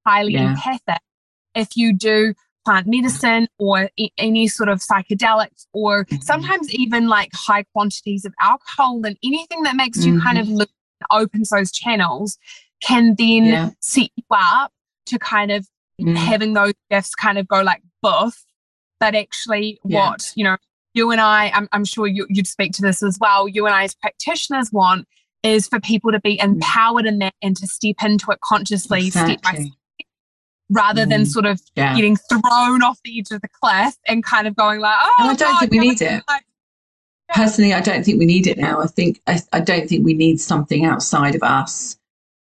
highly 0.07 0.33
yeah. 0.33 0.51
empathic. 0.51 1.01
If 1.55 1.77
you 1.77 1.97
do 1.97 2.35
plant 2.65 2.87
medicine 2.87 3.49
or 3.59 3.89
e- 3.97 4.11
any 4.19 4.49
sort 4.49 4.69
of 4.69 4.81
psychedelics 4.81 5.67
or 5.73 6.05
mm-hmm. 6.05 6.21
sometimes 6.21 6.73
even 6.75 7.09
like 7.09 7.31
high 7.33 7.65
quantities 7.73 8.25
of 8.25 8.35
alcohol 8.43 9.01
and 9.07 9.17
anything 9.25 9.63
that 9.63 9.77
makes 9.77 10.01
mm-hmm. 10.01 10.17
you 10.17 10.21
kind 10.21 10.39
of 10.39 10.47
mm-hmm. 10.47 10.57
look 10.57 10.71
opens 11.13 11.51
those 11.51 11.71
channels 11.71 12.37
can 12.83 13.15
then 13.17 13.45
yeah. 13.45 13.71
set 13.81 14.11
you 14.17 14.25
up 14.33 14.73
to 15.09 15.19
kind 15.19 15.51
of 15.51 15.67
mm. 16.01 16.17
having 16.17 16.55
those 16.55 16.75
gifts 16.91 17.15
kind 17.15 17.39
of 17.39 17.47
go 17.49 17.61
like 17.63 17.83
both 18.03 18.45
but 19.01 19.15
actually 19.15 19.79
yeah. 19.85 20.11
what 20.11 20.33
you 20.35 20.45
know 20.45 20.57
you 20.95 21.11
and 21.11 21.21
i 21.21 21.51
i'm, 21.55 21.69
I'm 21.73 21.85
sure 21.85 22.07
you, 22.07 22.27
would 22.35 22.47
speak 22.47 22.73
to 22.75 22.83
this 22.83 23.03
as 23.03 23.19
well 23.21 23.49
you 23.49 23.67
and 23.67 23.75
i 23.75 23.85
as 23.85 23.95
practitioners 23.95 24.71
want 24.73 25.07
is 25.43 25.69
for 25.69 25.81
people 25.81 26.13
to 26.13 26.21
be 26.21 26.37
mm. 26.39 26.45
empowered 26.45 27.07
in 27.07 27.19
that 27.19 27.35
and 27.43 27.57
to 27.57 27.67
step 27.67 27.97
into 28.03 28.31
it 28.31 28.41
consciously 28.41 29.07
exactly. 29.07 29.35
step 29.35 29.43
by 29.43 29.59
step 29.61 29.73
rather 30.71 31.05
mm. 31.05 31.11
than 31.11 31.27
sort 31.27 31.47
of 31.47 31.61
yeah. 31.75 31.95
getting 31.95 32.17
thrown 32.17 32.83
off 32.83 32.99
the 33.05 33.19
edge 33.19 33.31
of 33.31 33.41
the 33.41 33.49
cliff 33.49 33.95
and 34.07 34.25
kind 34.25 34.47
of 34.47 34.55
going 34.57 34.81
like, 34.81 34.97
oh, 35.01 35.15
and 35.21 35.31
I 35.31 35.35
don't 35.35 35.53
God, 35.53 35.61
think 35.61 35.73
we 35.73 35.79
need 35.79 36.03
it. 36.03 36.23
Like. 36.29 36.45
Personally, 37.35 37.75
I 37.75 37.81
don't 37.81 38.05
think 38.05 38.19
we 38.19 38.27
need 38.27 38.47
it 38.47 38.57
now. 38.57 38.81
I 38.81 38.87
think 38.87 39.21
I, 39.27 39.41
I 39.53 39.61
don't 39.61 39.89
think 39.89 40.05
we 40.05 40.15
need 40.15 40.41
something 40.41 40.85
outside 40.85 41.35
of 41.35 41.43
us 41.43 41.98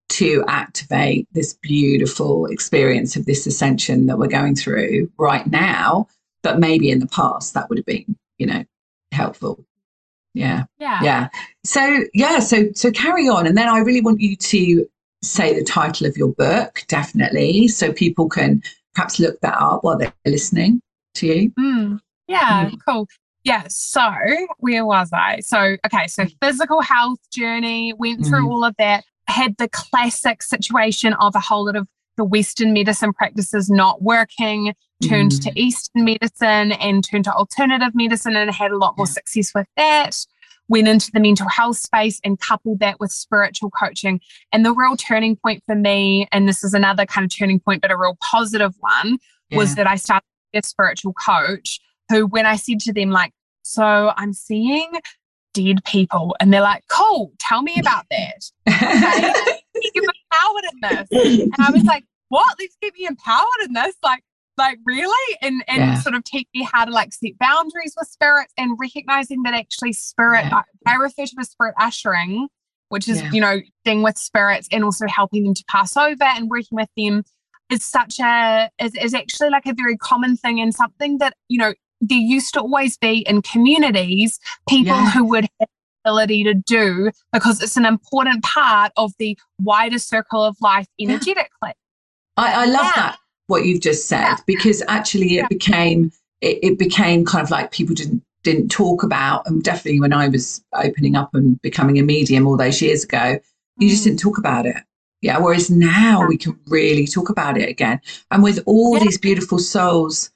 to 0.08 0.44
activate 0.48 1.28
this 1.32 1.54
beautiful 1.54 2.46
experience 2.46 3.16
of 3.16 3.26
this 3.26 3.46
ascension 3.46 4.06
that 4.06 4.18
we're 4.18 4.26
going 4.26 4.54
through 4.54 5.10
right 5.18 5.46
now. 5.46 6.06
But 6.42 6.58
maybe 6.58 6.90
in 6.90 7.00
the 7.00 7.06
past 7.06 7.54
that 7.54 7.68
would 7.68 7.78
have 7.78 7.86
been, 7.86 8.16
you 8.38 8.46
know, 8.46 8.64
helpful. 9.12 9.64
Yeah. 10.34 10.64
Yeah. 10.78 11.00
Yeah. 11.02 11.28
So 11.64 12.04
yeah, 12.14 12.38
so 12.38 12.68
so 12.74 12.90
carry 12.92 13.28
on. 13.28 13.46
And 13.46 13.56
then 13.56 13.68
I 13.68 13.78
really 13.78 14.00
want 14.00 14.20
you 14.20 14.36
to 14.36 14.88
say 15.22 15.52
the 15.52 15.64
title 15.64 16.06
of 16.06 16.16
your 16.16 16.32
book, 16.34 16.84
definitely, 16.88 17.68
so 17.68 17.92
people 17.92 18.28
can 18.28 18.62
perhaps 18.94 19.18
look 19.18 19.40
that 19.40 19.56
up 19.60 19.84
while 19.84 19.98
they're 19.98 20.12
listening 20.24 20.80
to 21.14 21.26
you. 21.26 21.50
Mm, 21.58 21.98
yeah, 22.28 22.70
mm. 22.70 22.78
cool. 22.86 23.08
Yeah, 23.44 23.64
so 23.68 24.02
where 24.58 24.84
was 24.84 25.10
I? 25.12 25.40
So, 25.40 25.76
okay, 25.86 26.06
so 26.06 26.24
mm. 26.24 26.36
physical 26.42 26.80
health 26.80 27.18
journey, 27.32 27.92
went 27.94 28.26
through 28.26 28.46
mm. 28.46 28.50
all 28.50 28.64
of 28.64 28.74
that, 28.78 29.04
had 29.28 29.56
the 29.58 29.68
classic 29.68 30.42
situation 30.42 31.12
of 31.14 31.34
a 31.34 31.40
whole 31.40 31.66
lot 31.66 31.76
of 31.76 31.86
the 32.16 32.24
Western 32.24 32.72
medicine 32.72 33.12
practices 33.12 33.70
not 33.70 34.02
working, 34.02 34.74
turned 35.08 35.30
to 35.42 35.50
mm. 35.50 35.56
Eastern 35.56 36.04
medicine 36.04 36.72
and 36.72 37.04
turned 37.04 37.24
to 37.24 37.32
alternative 37.32 37.94
medicine 37.94 38.34
and 38.34 38.50
had 38.50 38.72
a 38.72 38.76
lot 38.76 38.96
more 38.96 39.06
yeah. 39.06 39.12
success 39.12 39.52
with 39.54 39.66
that 39.76 40.16
went 40.68 40.86
into 40.86 41.10
the 41.12 41.20
mental 41.20 41.48
health 41.48 41.78
space 41.78 42.20
and 42.22 42.38
coupled 42.38 42.80
that 42.80 43.00
with 43.00 43.10
spiritual 43.10 43.70
coaching. 43.70 44.20
And 44.52 44.64
the 44.64 44.72
real 44.72 44.96
turning 44.96 45.36
point 45.36 45.62
for 45.66 45.74
me, 45.74 46.28
and 46.30 46.48
this 46.48 46.62
is 46.62 46.74
another 46.74 47.06
kind 47.06 47.24
of 47.24 47.36
turning 47.36 47.58
point, 47.58 47.82
but 47.82 47.90
a 47.90 47.96
real 47.96 48.16
positive 48.22 48.74
one, 48.80 49.18
yeah. 49.50 49.58
was 49.58 49.74
that 49.74 49.86
I 49.86 49.96
started 49.96 50.24
a 50.54 50.62
spiritual 50.62 51.14
coach 51.14 51.80
who, 52.10 52.26
when 52.26 52.46
I 52.46 52.56
said 52.56 52.80
to 52.80 52.92
them, 52.92 53.10
like, 53.10 53.32
so 53.62 54.12
I'm 54.16 54.32
seeing 54.32 54.90
dead 55.54 55.84
people, 55.84 56.36
and 56.40 56.52
they're 56.52 56.60
like, 56.60 56.84
cool, 56.88 57.32
tell 57.38 57.62
me 57.62 57.78
about 57.78 58.06
that. 58.10 59.54
Okay. 59.78 59.92
empowered 59.94 60.64
in 60.72 61.06
this. 61.06 61.52
And 61.54 61.66
I 61.66 61.70
was 61.70 61.84
like, 61.84 62.02
what? 62.30 62.56
Let's 62.58 62.76
get 62.82 62.94
me 62.94 63.06
empowered 63.06 63.46
in 63.64 63.74
this. 63.74 63.94
Like, 64.02 64.24
like 64.58 64.78
really 64.84 65.38
and 65.40 65.64
and 65.68 65.78
yeah. 65.78 65.94
sort 65.94 66.14
of 66.14 66.24
teach 66.24 66.48
me 66.52 66.68
how 66.70 66.84
to 66.84 66.90
like 66.90 67.14
set 67.14 67.38
boundaries 67.38 67.94
with 67.96 68.08
spirits 68.08 68.52
and 68.58 68.76
recognizing 68.78 69.44
that 69.44 69.54
actually 69.54 69.92
spirit 69.92 70.44
yeah. 70.46 70.62
I, 70.86 70.94
I, 70.94 70.96
refer 70.96 71.24
to 71.24 71.36
as 71.38 71.50
spirit 71.50 71.74
ushering 71.78 72.48
which 72.88 73.08
is 73.08 73.22
yeah. 73.22 73.30
you 73.30 73.40
know 73.40 73.60
thing 73.84 74.02
with 74.02 74.18
spirits 74.18 74.68
and 74.72 74.84
also 74.84 75.06
helping 75.06 75.44
them 75.44 75.54
to 75.54 75.64
pass 75.70 75.96
over 75.96 76.24
and 76.24 76.50
working 76.50 76.76
with 76.76 76.88
them 76.96 77.22
is 77.70 77.84
such 77.84 78.18
a 78.18 78.68
is, 78.80 78.94
is 78.96 79.14
actually 79.14 79.50
like 79.50 79.66
a 79.66 79.74
very 79.74 79.96
common 79.96 80.36
thing 80.36 80.60
and 80.60 80.74
something 80.74 81.18
that 81.18 81.34
you 81.48 81.58
know 81.58 81.72
there 82.00 82.18
used 82.18 82.54
to 82.54 82.60
always 82.60 82.96
be 82.96 83.24
in 83.28 83.42
communities 83.42 84.38
people 84.68 84.96
who 84.96 85.24
would 85.24 85.48
have 85.60 85.68
ability 86.04 86.44
to 86.44 86.54
do 86.54 87.10
because 87.32 87.60
it's 87.60 87.76
an 87.76 87.84
important 87.84 88.42
part 88.42 88.92
of 88.96 89.12
the 89.18 89.36
wider 89.60 89.98
circle 89.98 90.42
of 90.42 90.56
life 90.60 90.86
energetically 91.00 91.72
I, 92.36 92.62
I 92.62 92.64
love 92.66 92.92
that 92.94 93.18
what 93.48 93.64
you've 93.64 93.82
just 93.82 94.06
said 94.06 94.20
yeah. 94.20 94.36
because 94.46 94.82
actually 94.86 95.26
it 95.26 95.42
yeah. 95.42 95.46
became 95.48 96.12
it, 96.40 96.58
it, 96.62 96.78
became 96.78 97.24
kind 97.24 97.42
of 97.42 97.50
like 97.50 97.72
people 97.72 97.94
didn't 97.94 98.22
didn't 98.44 98.68
talk 98.68 99.02
about 99.02 99.46
and 99.46 99.64
definitely 99.64 100.00
when 100.00 100.12
I 100.12 100.28
was 100.28 100.62
opening 100.74 101.16
up 101.16 101.34
and 101.34 101.60
becoming 101.60 101.98
a 101.98 102.02
medium 102.02 102.46
all 102.46 102.56
those 102.56 102.80
years 102.80 103.02
ago, 103.02 103.38
you 103.78 103.88
just 103.88 104.02
mm. 104.02 104.04
didn't 104.04 104.20
talk 104.20 104.38
about 104.38 104.64
it. 104.64 104.76
Yeah. 105.20 105.38
Whereas 105.38 105.70
now 105.70 106.20
yeah. 106.20 106.28
we 106.28 106.38
can 106.38 106.58
really 106.68 107.06
talk 107.06 107.28
about 107.28 107.58
it 107.58 107.68
again. 107.68 108.00
And 108.30 108.42
with 108.42 108.60
all 108.66 109.00
these 109.00 109.18
beautiful 109.18 109.58
souls 109.58 110.30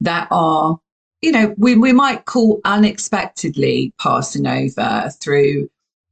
that 0.00 0.28
are, 0.30 0.78
you 1.26 1.32
know, 1.32 1.52
we, 1.58 1.74
we 1.74 1.92
might 1.92 2.24
call 2.24 2.60
unexpectedly 2.64 3.92
passing 3.98 4.46
over 4.46 5.10
through 5.20 5.68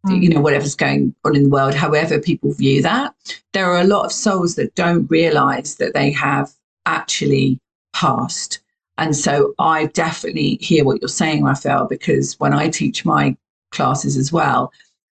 you 0.09 0.29
mm. 0.29 0.35
know, 0.35 0.41
whatever's 0.41 0.75
going 0.75 1.15
on 1.25 1.37
in 1.37 1.45
the 1.45 1.49
world, 1.49 1.73
however 1.73 2.19
people 2.19 2.53
view 2.53 2.83
that. 2.83 3.15
There 3.53 3.71
are 3.71 3.81
a 3.81 3.87
lot 3.87 4.05
of 4.05 4.13
souls 4.13 4.57
that 4.57 4.75
don't 4.75 5.11
realize 5.11 5.77
that 5.77 5.95
they 5.95 6.11
have 6.11 6.51
actually 6.85 7.59
passed. 7.95 8.59
And 8.99 9.17
so 9.17 9.55
I 9.59 9.87
definitely 9.87 10.59
hear 10.61 10.85
what 10.85 11.01
you're 11.01 11.09
saying, 11.09 11.45
Raphael, 11.45 11.87
because 11.87 12.39
when 12.39 12.53
I 12.53 12.69
teach 12.69 13.07
my 13.07 13.37
classes 13.71 14.19
as 14.19 14.31
well, 14.33 14.73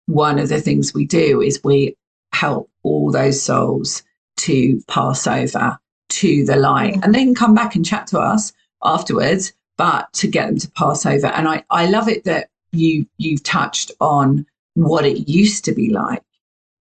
one 0.05 0.39
of 0.39 0.47
the 0.47 0.61
things 0.61 0.93
we 0.93 1.05
do 1.05 1.41
is 1.41 1.59
we 1.65 1.97
help 2.31 2.69
all 2.83 3.11
those 3.11 3.41
souls 3.41 4.03
to 4.37 4.79
pass 4.87 5.27
over 5.27 5.77
to 6.09 6.45
the 6.45 6.55
light 6.55 6.93
mm. 6.93 7.03
and 7.03 7.13
they 7.13 7.25
can 7.25 7.35
come 7.35 7.55
back 7.55 7.75
and 7.75 7.85
chat 7.85 8.07
to 8.07 8.19
us 8.19 8.53
afterwards, 8.83 9.53
but 9.77 10.11
to 10.13 10.27
get 10.27 10.47
them 10.47 10.57
to 10.57 10.71
pass 10.71 11.05
over. 11.05 11.27
And 11.27 11.47
I, 11.47 11.63
I 11.69 11.85
love 11.87 12.07
it 12.09 12.23
that 12.25 12.49
you 12.71 13.07
you've 13.17 13.43
touched 13.43 13.91
on 14.01 14.45
what 14.73 15.05
it 15.05 15.29
used 15.29 15.65
to 15.65 15.73
be 15.73 15.89
like. 15.89 16.21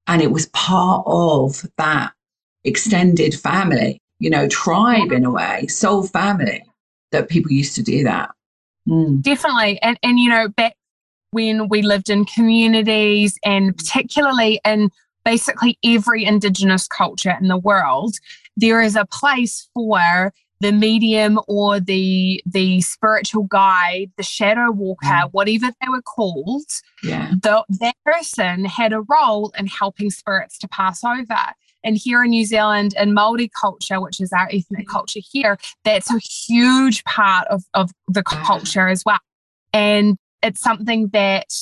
And 0.07 0.23
it 0.23 0.31
was 0.31 0.47
part 0.47 1.05
of 1.07 1.65
that 1.79 2.13
extended 2.65 3.35
family, 3.35 4.01
you 4.19 4.31
know, 4.31 4.49
tribe 4.49 5.13
in 5.13 5.25
a 5.25 5.31
way, 5.31 5.67
soul 5.67 6.07
family 6.07 6.63
that 7.13 7.29
people 7.29 7.53
used 7.53 7.75
to 7.77 7.83
do 7.83 8.05
that. 8.05 8.31
Mm. 8.89 9.23
Definitely. 9.23 9.81
And, 9.83 9.99
and, 10.03 10.19
you 10.19 10.29
know, 10.29 10.49
back 10.49 10.75
when 11.31 11.69
we 11.69 11.83
lived 11.83 12.11
in 12.11 12.25
communities 12.25 13.39
and 13.45 13.77
particularly 13.77 14.61
in 14.65 14.91
basically 15.25 15.79
every 15.85 16.25
Indigenous 16.25 16.87
culture 16.87 17.37
in 17.41 17.49
the 17.49 17.57
world, 17.57 18.17
there 18.57 18.81
is 18.81 18.97
a 18.97 19.07
place 19.07 19.69
for 19.75 20.33
the 20.61 20.73
medium 20.73 21.39
or 21.49 21.81
the 21.81 22.43
the 22.47 22.81
spiritual 22.81 23.45
guide, 23.45 24.11
the 24.17 24.23
shadow 24.23 24.71
walker, 24.71 25.07
mm. 25.07 25.29
whatever 25.33 25.67
they 25.67 25.89
were 25.89 26.03
called, 26.03 26.65
yeah. 27.03 27.33
the, 27.43 27.65
that 27.69 27.95
person 28.05 28.65
had 28.65 28.93
a 28.93 29.03
role 29.03 29.53
in 29.59 29.67
helping 29.67 30.11
spirits 30.11 30.59
to 30.59 30.69
pass 30.69 31.05
over. 31.05 31.39
And 31.85 31.97
here 31.97 32.25
in 32.25 32.31
New 32.31 32.45
Zealand, 32.45 32.95
in 32.99 33.15
Maori 33.15 33.51
culture, 33.61 34.01
which 34.01 34.21
is 34.21 34.33
our 34.33 34.49
ethnic 34.53 34.87
mm. 34.87 34.91
culture 34.91 35.21
here, 35.23 35.59
that's 35.85 36.11
a 36.11 36.19
huge 36.19 37.05
part 37.05 37.47
of, 37.49 37.63
of 37.75 37.91
the 38.09 38.23
culture 38.23 38.89
as 38.89 39.05
well. 39.05 39.21
And 39.73 40.17
it's 40.43 40.61
something 40.61 41.09
that, 41.09 41.53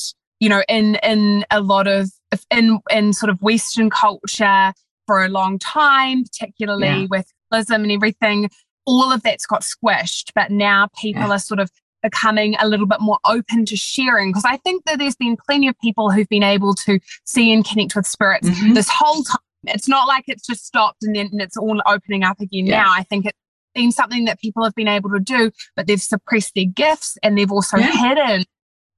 you 0.41 0.49
know, 0.49 0.63
in 0.69 0.97
in 0.97 1.45
a 1.51 1.61
lot 1.61 1.89
of 1.89 2.11
in 2.51 2.81
in 2.91 3.13
sort 3.13 3.31
of 3.31 3.43
Western 3.43 3.91
culture 3.91 4.73
for 5.07 5.25
a 5.25 5.29
long 5.29 5.59
time, 5.59 6.25
particularly 6.25 6.87
yeah. 6.87 7.07
with 7.11 7.31
and 7.71 7.93
everything, 7.93 8.51
all 8.87 9.13
of 9.13 9.23
that's 9.23 9.47
got 9.47 9.63
squished, 9.63 10.31
but 10.35 10.51
now 10.51 10.89
people 11.01 11.23
yeah. 11.23 11.31
are 11.31 11.39
sort 11.39 11.61
of 11.61 11.71
becoming 12.03 12.55
a 12.61 12.69
little 12.69 12.87
bit 12.87 13.01
more 13.01 13.19
open 13.25 13.65
to 13.65 13.77
sharing 13.77 14.31
because 14.31 14.45
I 14.45 14.59
think 14.59 14.85
that 14.85 14.99
there's 14.99 15.17
been 15.17 15.37
plenty 15.37 15.69
of 15.69 15.79
people 15.81 16.11
who've 16.11 16.29
been 16.29 16.43
able 16.43 16.75
to 16.75 17.01
see 17.25 17.53
and 17.53 17.65
connect 17.67 17.97
with 17.97 18.07
spirits 18.07 18.49
mm-hmm. 18.49 18.75
this 18.75 18.89
whole 18.91 19.25
time. 19.25 19.39
It's 19.67 19.89
not 19.89 20.07
like 20.07 20.25
it's 20.29 20.47
just 20.47 20.67
stopped 20.67 21.03
and 21.03 21.17
then 21.17 21.31
it's 21.33 21.57
all 21.57 21.81
opening 21.87 22.23
up 22.23 22.39
again 22.41 22.67
yeah. 22.67 22.83
now. 22.83 22.93
I 22.93 23.05
think 23.05 23.25
it's 23.25 23.39
been 23.75 23.91
something 23.91 24.27
that 24.27 24.39
people 24.39 24.63
have 24.63 24.75
been 24.75 24.89
able 24.89 25.11
to 25.11 25.19
do, 25.19 25.51
but 25.75 25.87
they've 25.87 26.01
suppressed 26.01 26.53
their 26.55 26.67
gifts 26.67 27.17
and 27.23 27.39
they've 27.39 27.51
also 27.51 27.79
yeah. 27.79 27.91
hidden 27.91 28.45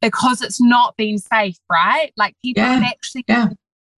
because 0.02 0.42
it's 0.42 0.60
not 0.60 0.96
been 0.96 1.18
safe, 1.18 1.56
right? 1.70 2.12
Like 2.16 2.34
people 2.44 2.64
have 2.64 2.82
actually 2.82 3.24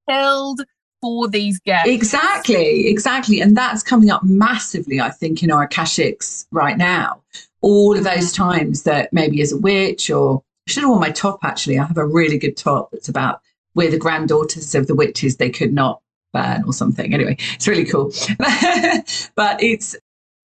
killed 0.09 0.63
for 1.01 1.29
these 1.29 1.61
gifts. 1.61 1.89
Exactly, 1.89 2.89
exactly. 2.89 3.41
And 3.41 3.57
that's 3.57 3.83
coming 3.83 4.11
up 4.11 4.23
massively, 4.25 5.01
I 5.01 5.11
think, 5.11 5.43
in 5.43 5.51
our 5.51 5.69
Akashics 5.69 6.47
right 6.51 6.77
now. 6.77 7.23
All 7.61 7.97
of 7.97 8.05
those 8.05 8.33
mm-hmm. 8.33 8.51
times 8.51 8.83
that 8.85 9.13
maybe 9.13 9.43
as 9.43 9.53
a 9.53 9.59
witch 9.59 10.11
or 10.11 10.43
I 10.67 10.71
should 10.71 10.83
have 10.83 10.91
worn 10.91 11.01
my 11.01 11.11
top 11.11 11.41
actually. 11.43 11.79
I 11.79 11.85
have 11.85 11.99
a 11.99 12.07
really 12.07 12.39
good 12.39 12.57
top 12.57 12.91
that's 12.93 13.09
about 13.09 13.41
we're 13.75 13.91
the 13.91 13.99
granddaughters 13.99 14.75
of 14.75 14.87
the 14.87 14.95
witches 14.95 15.37
they 15.37 15.51
could 15.51 15.73
not 15.73 16.01
burn 16.33 16.63
or 16.67 16.73
something. 16.73 17.15
Anyway, 17.15 17.37
it's 17.55 17.69
really 17.69 17.85
cool. 17.85 18.13
but 19.35 19.63
it's 19.63 19.97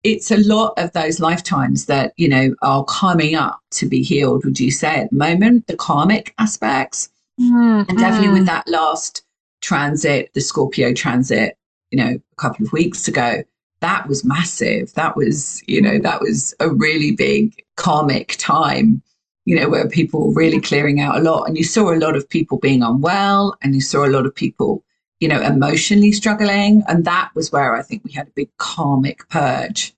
it's 0.03 0.31
a 0.31 0.37
lot 0.37 0.73
of 0.77 0.91
those 0.93 1.19
lifetimes 1.19 1.85
that, 1.85 2.13
you 2.17 2.27
know, 2.27 2.55
are 2.61 2.83
coming 2.85 3.35
up 3.35 3.59
to 3.69 3.87
be 3.87 4.01
healed, 4.01 4.43
would 4.45 4.59
you 4.59 4.71
say, 4.71 5.01
at 5.01 5.09
the 5.11 5.15
moment, 5.15 5.67
the 5.67 5.77
karmic 5.77 6.33
aspects. 6.39 7.09
Mm-hmm. 7.39 7.89
And 7.89 7.97
definitely 7.97 8.39
with 8.39 8.47
that 8.47 8.67
last 8.67 9.23
transit, 9.61 10.31
the 10.33 10.41
Scorpio 10.41 10.93
transit, 10.93 11.57
you 11.91 11.97
know, 11.97 12.19
a 12.19 12.35
couple 12.35 12.65
of 12.65 12.73
weeks 12.73 13.07
ago, 13.07 13.43
that 13.81 14.07
was 14.07 14.23
massive. 14.23 14.93
That 14.93 15.15
was, 15.15 15.61
you 15.67 15.81
know, 15.81 15.99
mm. 15.99 16.03
that 16.03 16.21
was 16.21 16.53
a 16.59 16.69
really 16.69 17.11
big 17.11 17.63
karmic 17.77 18.35
time, 18.37 19.01
you 19.45 19.59
know, 19.59 19.69
where 19.69 19.89
people 19.89 20.27
were 20.27 20.33
really 20.33 20.61
clearing 20.61 20.99
out 20.99 21.17
a 21.17 21.21
lot. 21.21 21.43
And 21.47 21.57
you 21.57 21.63
saw 21.63 21.91
a 21.91 21.97
lot 21.97 22.15
of 22.15 22.29
people 22.29 22.59
being 22.59 22.83
unwell 22.83 23.57
and 23.61 23.73
you 23.75 23.81
saw 23.81 24.05
a 24.05 24.09
lot 24.09 24.25
of 24.25 24.35
people, 24.35 24.83
you 25.19 25.27
know, 25.27 25.41
emotionally 25.41 26.11
struggling. 26.11 26.83
And 26.87 27.05
that 27.05 27.31
was 27.35 27.51
where 27.51 27.75
I 27.75 27.81
think 27.81 28.03
we 28.03 28.11
had 28.11 28.27
a 28.27 28.33
big 28.35 28.49
karmic 28.57 29.27
purge. 29.29 29.93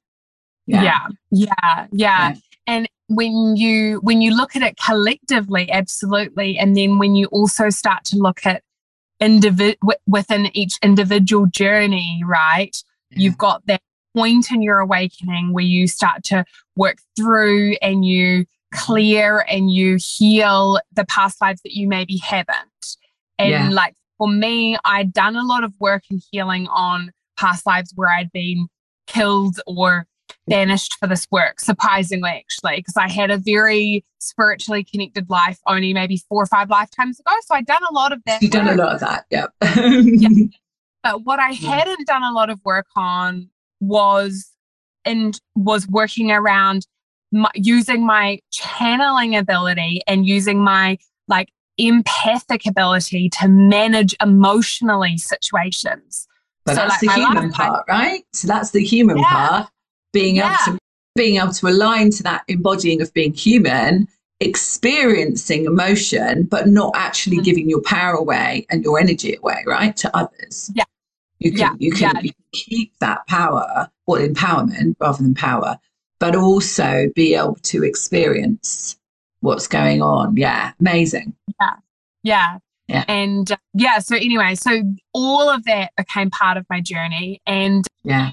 Yeah. 0.65 0.83
Yeah. 0.83 1.09
Yeah. 1.31 1.87
yeah. 1.91 2.35
And 2.65 2.87
when 3.09 3.57
you 3.57 3.99
when 4.01 4.21
you 4.21 4.35
look 4.35 4.55
at 4.55 4.61
it 4.61 4.77
collectively, 4.83 5.69
absolutely. 5.69 6.57
And 6.57 6.75
then 6.75 6.99
when 6.99 7.15
you 7.15 7.25
also 7.27 7.69
start 7.69 8.05
to 8.05 8.17
look 8.17 8.45
at 8.45 8.63
individ 9.23 9.77
within 10.05 10.55
each 10.55 10.73
individual 10.83 11.45
journey, 11.45 12.21
right? 12.25 12.75
You've 13.09 13.37
got 13.37 13.65
that 13.67 13.81
point 14.15 14.51
in 14.51 14.61
your 14.61 14.79
awakening 14.79 15.53
where 15.53 15.63
you 15.63 15.87
start 15.87 16.23
to 16.25 16.45
work 16.75 16.97
through 17.15 17.75
and 17.81 18.05
you 18.05 18.45
clear 18.73 19.45
and 19.47 19.71
you 19.71 19.97
heal 19.99 20.79
the 20.93 21.05
past 21.05 21.39
lives 21.41 21.61
that 21.63 21.73
you 21.73 21.87
maybe 21.87 22.17
haven't. 22.17 22.57
And 23.39 23.49
yeah. 23.49 23.69
like 23.69 23.93
for 24.17 24.27
me, 24.27 24.77
I'd 24.83 25.13
done 25.13 25.35
a 25.35 25.43
lot 25.43 25.63
of 25.63 25.73
work 25.79 26.03
and 26.09 26.21
healing 26.31 26.67
on 26.67 27.11
past 27.37 27.65
lives 27.65 27.93
where 27.95 28.09
I'd 28.09 28.31
been 28.31 28.67
killed 29.07 29.59
or 29.65 30.05
banished 30.47 30.95
for 30.99 31.07
this 31.07 31.27
work, 31.31 31.59
surprisingly, 31.59 32.29
actually, 32.29 32.77
because 32.77 32.97
I 32.97 33.09
had 33.09 33.31
a 33.31 33.37
very 33.37 34.05
spiritually 34.19 34.83
connected 34.83 35.29
life 35.29 35.59
only 35.67 35.93
maybe 35.93 36.17
four 36.17 36.43
or 36.43 36.47
five 36.47 36.69
lifetimes 36.69 37.19
ago. 37.19 37.31
So 37.45 37.55
I'd 37.55 37.65
done 37.65 37.83
a 37.89 37.93
lot 37.93 38.11
of 38.11 38.21
that. 38.25 38.41
You've 38.41 38.51
done 38.51 38.67
a 38.67 38.75
lot 38.75 38.95
of 38.95 38.99
that, 39.01 39.25
yeah. 39.29 39.47
yeah. 39.75 40.29
But 41.03 41.25
what 41.25 41.37
I 41.37 41.49
hadn't 41.49 42.07
done 42.07 42.23
a 42.23 42.31
lot 42.31 42.49
of 42.49 42.61
work 42.63 42.87
on 42.95 43.49
was 43.81 44.49
and 45.03 45.37
was 45.53 45.85
working 45.85 46.31
around 46.31 46.87
my, 47.33 47.49
using 47.55 48.05
my 48.05 48.39
channeling 48.51 49.35
ability 49.35 49.99
and 50.07 50.25
using 50.25 50.63
my 50.63 50.97
like 51.27 51.49
empathic 51.77 52.65
ability 52.65 53.29
to 53.41 53.47
manage 53.47 54.15
emotionally 54.21 55.17
situations. 55.17 56.27
But 56.65 56.75
so 56.75 56.81
that's 56.87 57.03
like 57.03 57.15
the 57.15 57.21
human 57.21 57.51
part, 57.51 57.85
right? 57.89 58.23
So 58.31 58.47
that's 58.47 58.71
the 58.71 58.83
human 58.83 59.17
yeah. 59.17 59.23
part. 59.29 59.69
Being 60.13 60.37
yeah. 60.37 60.55
able 60.65 60.77
to 60.77 60.79
being 61.15 61.37
able 61.37 61.53
to 61.53 61.67
align 61.67 62.09
to 62.11 62.23
that 62.23 62.43
embodying 62.47 63.01
of 63.01 63.13
being 63.13 63.33
human, 63.33 64.07
experiencing 64.39 65.65
emotion, 65.65 66.43
but 66.43 66.67
not 66.67 66.91
actually 66.95 67.37
mm-hmm. 67.37 67.43
giving 67.43 67.69
your 67.69 67.81
power 67.81 68.13
away 68.13 68.65
and 68.69 68.83
your 68.83 68.99
energy 68.99 69.35
away, 69.35 69.63
right, 69.67 69.95
to 69.97 70.15
others. 70.15 70.71
Yeah. 70.73 70.83
You 71.39 71.51
can, 71.51 71.59
yeah, 71.59 71.73
you, 71.79 71.91
can 71.91 72.15
yeah. 72.23 72.31
keep 72.53 72.97
that 72.99 73.27
power 73.27 73.89
or 74.07 74.17
empowerment 74.17 74.95
rather 74.99 75.21
than 75.21 75.35
power, 75.35 75.77
but 76.19 76.35
also 76.35 77.09
be 77.15 77.35
able 77.35 77.55
to 77.63 77.83
experience 77.83 78.97
what's 79.41 79.67
going 79.67 80.01
on. 80.01 80.37
Yeah, 80.37 80.71
amazing. 80.79 81.35
Yeah, 81.59 81.73
yeah. 82.23 82.57
Yeah. 82.87 83.05
And 83.07 83.49
uh, 83.51 83.57
yeah, 83.73 83.99
so 83.99 84.15
anyway, 84.15 84.55
so 84.55 84.83
all 85.13 85.49
of 85.49 85.63
that 85.65 85.91
became 85.97 86.29
part 86.29 86.57
of 86.57 86.65
my 86.69 86.81
journey, 86.81 87.41
and 87.47 87.85
yeah, 88.03 88.31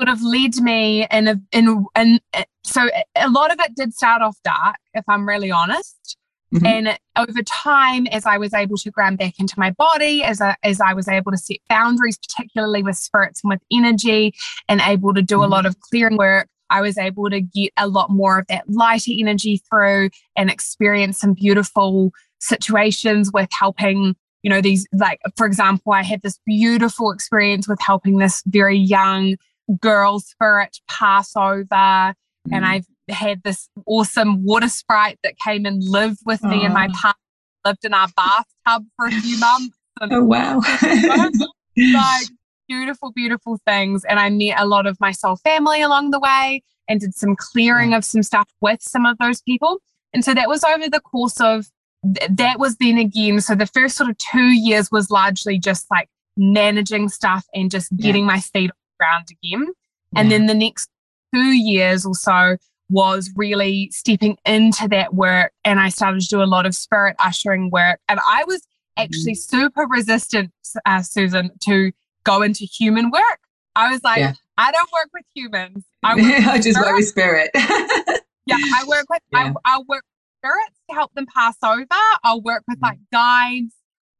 sort 0.00 0.08
of 0.08 0.22
led 0.22 0.56
me 0.56 1.06
in 1.10 1.28
a 1.28 1.40
in 1.52 1.86
and 1.94 2.20
so 2.64 2.88
a 3.14 3.30
lot 3.30 3.52
of 3.52 3.60
it 3.60 3.74
did 3.76 3.94
start 3.94 4.22
off 4.22 4.36
dark, 4.44 4.76
if 4.94 5.04
I'm 5.08 5.26
really 5.26 5.50
honest. 5.50 6.16
Mm-hmm. 6.54 6.66
And 6.66 6.98
over 7.16 7.42
time, 7.42 8.06
as 8.08 8.24
I 8.24 8.38
was 8.38 8.54
able 8.54 8.76
to 8.76 8.90
ground 8.90 9.18
back 9.18 9.34
into 9.38 9.54
my 9.58 9.70
body, 9.72 10.22
as 10.22 10.40
I, 10.40 10.56
as 10.62 10.80
I 10.80 10.94
was 10.94 11.08
able 11.08 11.32
to 11.32 11.38
set 11.38 11.58
boundaries, 11.68 12.18
particularly 12.18 12.82
with 12.82 12.96
spirits 12.96 13.42
and 13.42 13.50
with 13.50 13.60
energy, 13.72 14.32
and 14.68 14.80
able 14.80 15.12
to 15.14 15.22
do 15.22 15.36
mm-hmm. 15.36 15.44
a 15.44 15.48
lot 15.48 15.66
of 15.66 15.78
clearing 15.80 16.16
work, 16.16 16.48
I 16.70 16.82
was 16.82 16.98
able 16.98 17.30
to 17.30 17.40
get 17.40 17.72
a 17.76 17.88
lot 17.88 18.10
more 18.10 18.38
of 18.38 18.46
that 18.48 18.68
lighter 18.68 19.12
energy 19.16 19.62
through 19.68 20.10
and 20.36 20.50
experience 20.50 21.18
some 21.18 21.34
beautiful 21.34 22.12
situations 22.38 23.32
with 23.32 23.48
helping 23.52 24.14
you 24.42 24.50
know 24.50 24.60
these 24.60 24.86
like 24.92 25.18
for 25.36 25.46
example 25.46 25.92
i 25.92 26.02
had 26.02 26.20
this 26.20 26.38
beautiful 26.44 27.10
experience 27.10 27.66
with 27.66 27.80
helping 27.80 28.18
this 28.18 28.42
very 28.46 28.76
young 28.76 29.36
girl 29.80 30.20
spirit 30.20 30.78
pass 30.88 31.34
over 31.36 31.66
mm-hmm. 31.68 32.54
and 32.54 32.64
i've 32.64 32.86
had 33.08 33.42
this 33.42 33.68
awesome 33.86 34.44
water 34.44 34.68
sprite 34.68 35.18
that 35.22 35.34
came 35.38 35.64
and 35.64 35.82
lived 35.82 36.20
with 36.24 36.42
me 36.42 36.60
oh. 36.62 36.66
in 36.66 36.72
my 36.72 36.88
park, 36.94 37.16
lived 37.64 37.84
in 37.84 37.94
our 37.94 38.08
bathtub 38.16 38.86
for 38.96 39.06
a 39.06 39.10
few 39.10 39.38
months. 39.38 39.76
oh, 40.00 40.24
wow. 40.24 40.60
like 41.76 42.26
beautiful, 42.68 43.12
beautiful 43.12 43.58
things. 43.66 44.04
And 44.04 44.18
I 44.18 44.30
met 44.30 44.58
a 44.58 44.66
lot 44.66 44.86
of 44.86 44.98
my 45.00 45.12
soul 45.12 45.36
family 45.36 45.82
along 45.82 46.10
the 46.10 46.20
way 46.20 46.62
and 46.88 47.00
did 47.00 47.14
some 47.14 47.36
clearing 47.36 47.94
of 47.94 48.04
some 48.04 48.22
stuff 48.22 48.48
with 48.60 48.82
some 48.82 49.06
of 49.06 49.18
those 49.18 49.42
people. 49.42 49.78
And 50.12 50.24
so 50.24 50.34
that 50.34 50.48
was 50.48 50.64
over 50.64 50.88
the 50.88 51.00
course 51.00 51.40
of 51.40 51.66
that 52.02 52.58
was 52.58 52.76
then 52.76 52.98
again. 52.98 53.40
So 53.40 53.54
the 53.54 53.66
first 53.66 53.96
sort 53.96 54.10
of 54.10 54.16
two 54.18 54.54
years 54.54 54.90
was 54.92 55.10
largely 55.10 55.58
just 55.58 55.86
like 55.90 56.08
managing 56.36 57.08
stuff 57.08 57.44
and 57.54 57.70
just 57.70 57.94
getting 57.96 58.22
yeah. 58.22 58.34
my 58.34 58.40
feet 58.40 58.70
ground 58.98 59.26
again. 59.30 59.68
And 60.14 60.30
then 60.30 60.46
the 60.46 60.54
next 60.54 60.88
two 61.34 61.52
years 61.52 62.06
or 62.06 62.14
so 62.14 62.56
was 62.88 63.30
really 63.34 63.90
stepping 63.92 64.36
into 64.46 64.88
that 64.88 65.14
work 65.14 65.52
and 65.64 65.80
I 65.80 65.88
started 65.88 66.20
to 66.20 66.28
do 66.28 66.42
a 66.42 66.44
lot 66.44 66.66
of 66.66 66.74
spirit 66.74 67.16
ushering 67.18 67.70
work. 67.70 68.00
And 68.08 68.20
I 68.20 68.44
was 68.44 68.62
actually 68.96 69.32
mm. 69.32 69.38
super 69.38 69.86
resistant, 69.88 70.52
uh, 70.84 71.02
Susan, 71.02 71.50
to 71.64 71.92
go 72.24 72.42
into 72.42 72.64
human 72.64 73.10
work. 73.10 73.40
I 73.74 73.90
was 73.90 74.02
like, 74.04 74.20
yeah. 74.20 74.34
I 74.56 74.72
don't 74.72 74.90
work 74.92 75.10
with 75.12 75.24
humans. 75.34 75.84
I, 76.02 76.14
work 76.14 76.24
I 76.46 76.58
just 76.60 76.78
work 76.78 76.96
with 76.96 77.08
spirit. 77.08 77.50
yeah, 77.54 78.56
I 78.56 78.84
work 78.86 79.06
with 79.10 79.22
yeah. 79.32 79.52
I, 79.64 79.76
will 79.76 79.84
work 79.88 80.04
with 80.04 80.40
spirits 80.40 80.80
to 80.88 80.94
help 80.94 81.12
them 81.14 81.26
pass 81.34 81.56
over. 81.62 81.86
I'll 82.24 82.40
work 82.40 82.62
with 82.68 82.78
like 82.80 82.98
mm. 82.98 83.10
guides. 83.12 83.74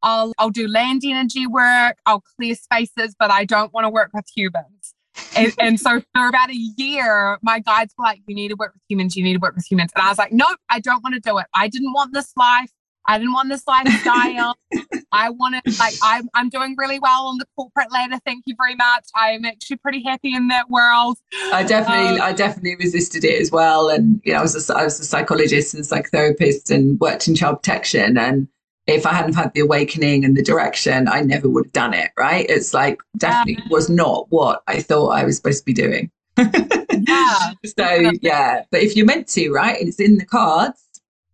I'll 0.06 0.32
I'll 0.38 0.50
do 0.50 0.68
land 0.68 1.02
energy 1.04 1.48
work. 1.48 1.96
I'll 2.06 2.22
clear 2.36 2.54
spaces, 2.54 3.16
but 3.18 3.32
I 3.32 3.44
don't 3.44 3.72
want 3.72 3.86
to 3.86 3.90
work 3.90 4.10
with 4.14 4.24
humans. 4.34 4.94
And, 5.36 5.52
and, 5.60 5.80
so 5.80 6.00
for 6.14 6.28
about 6.28 6.50
a 6.50 6.56
year, 6.76 7.38
my 7.42 7.58
guides 7.58 7.92
were 7.98 8.04
like, 8.04 8.20
you 8.26 8.34
need 8.34 8.48
to 8.48 8.56
work 8.56 8.74
with 8.74 8.82
humans, 8.88 9.16
you 9.16 9.24
need 9.24 9.32
to 9.32 9.40
work 9.40 9.56
with 9.56 9.66
humans. 9.68 9.90
And 9.96 10.04
I 10.04 10.08
was 10.08 10.18
like, 10.18 10.30
nope, 10.30 10.58
I 10.70 10.78
don't 10.78 11.02
want 11.02 11.14
to 11.14 11.20
do 11.20 11.38
it. 11.38 11.46
I 11.54 11.68
didn't 11.68 11.92
want 11.92 12.14
this 12.14 12.32
life. 12.36 12.70
I 13.08 13.18
didn't 13.18 13.32
want 13.32 13.48
this 13.48 13.62
lifestyle. 13.66 14.56
I 15.12 15.30
wanted 15.30 15.62
like 15.78 15.94
I'm 16.02 16.28
I'm 16.34 16.50
doing 16.50 16.74
really 16.76 17.00
well 17.00 17.26
on 17.26 17.38
the 17.38 17.46
corporate 17.56 17.90
ladder. 17.90 18.18
Thank 18.24 18.44
you 18.46 18.54
very 18.56 18.74
much. 18.76 19.04
I'm 19.14 19.44
actually 19.44 19.76
pretty 19.76 20.02
happy 20.04 20.34
in 20.34 20.48
that 20.48 20.70
world. 20.70 21.18
I 21.52 21.64
definitely 21.64 22.20
um, 22.20 22.22
I 22.22 22.32
definitely 22.32 22.76
resisted 22.76 23.24
it 23.24 23.40
as 23.40 23.50
well. 23.50 23.88
And 23.88 24.20
you 24.24 24.32
know, 24.32 24.40
I 24.40 24.42
was 24.42 24.70
a, 24.70 24.74
I 24.76 24.84
was 24.84 25.00
a 25.00 25.04
psychologist 25.04 25.74
and 25.74 25.84
psychotherapist 25.84 26.70
and 26.72 26.98
worked 27.00 27.26
in 27.26 27.34
child 27.34 27.62
protection 27.62 28.18
and 28.18 28.48
if 28.86 29.04
I 29.04 29.12
hadn't 29.12 29.34
had 29.34 29.52
the 29.52 29.60
awakening 29.60 30.24
and 30.24 30.36
the 30.36 30.42
direction, 30.42 31.08
I 31.08 31.20
never 31.20 31.48
would 31.48 31.66
have 31.66 31.72
done 31.72 31.94
it. 31.94 32.10
Right. 32.16 32.46
It's 32.48 32.72
like 32.72 33.00
definitely 33.16 33.62
um, 33.62 33.68
was 33.70 33.90
not 33.90 34.26
what 34.30 34.62
I 34.66 34.80
thought 34.80 35.08
I 35.08 35.24
was 35.24 35.36
supposed 35.36 35.60
to 35.60 35.64
be 35.64 35.72
doing. 35.72 36.10
yeah. 36.38 37.52
so 37.78 38.12
yeah. 38.20 38.62
But 38.70 38.82
if 38.82 38.96
you're 38.96 39.06
meant 39.06 39.28
to, 39.28 39.50
right, 39.50 39.80
it's 39.80 40.00
in 40.00 40.18
the 40.18 40.26
cards, 40.26 40.80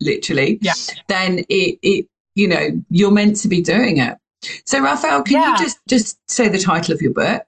literally, 0.01 0.59
yeah. 0.63 0.73
then 1.09 1.41
it 1.49 1.79
it 1.83 2.07
you 2.35 2.49
know, 2.49 2.69
you're 2.89 3.11
meant 3.11 3.37
to 3.37 3.49
be 3.49 3.61
doing 3.61 3.99
it. 3.99 4.17
So 4.65 4.81
Raphael, 4.81 5.23
can 5.23 5.35
yeah. 5.35 5.53
you 5.53 5.59
just 5.59 5.79
just 5.89 6.19
say 6.31 6.49
the 6.49 6.59
title 6.59 6.95
of 6.95 7.03
your 7.03 7.13
book 7.13 7.43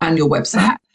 and 0.00 0.18
your 0.18 0.28
website? 0.28 0.76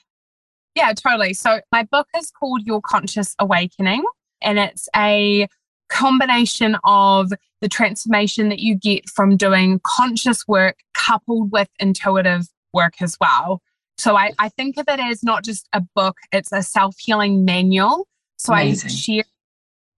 Yeah, 0.76 0.93
totally. 0.93 1.34
So 1.34 1.60
my 1.74 1.84
book 1.84 2.08
is 2.15 2.32
called 2.32 2.65
Your 2.65 2.80
Conscious 2.80 3.36
Awakening 3.39 4.04
and 4.41 4.60
it's 4.60 4.88
a 4.95 5.48
combination 5.89 6.78
of 6.84 7.32
the 7.62 7.67
transformation 7.67 8.49
that 8.49 8.60
you 8.60 8.75
get 8.75 9.10
from 9.10 9.36
doing 9.38 9.80
conscious 9.84 10.47
work 10.47 10.78
coupled 10.93 11.52
with 11.52 11.67
intuitive 11.80 12.47
work 12.73 12.93
as 13.02 13.17
well. 13.19 13.62
So 13.97 14.15
I, 14.15 14.32
I 14.39 14.49
think 14.49 14.78
of 14.78 14.86
it 14.88 14.99
as 14.99 15.23
not 15.23 15.43
just 15.43 15.67
a 15.73 15.82
book, 15.95 16.15
it's 16.32 16.54
a 16.54 16.63
self 16.63 16.95
healing 16.97 17.43
manual. 17.43 18.08
So 18.38 18.54
Amazing. 18.54 18.89
I 18.89 18.93
share 18.93 19.23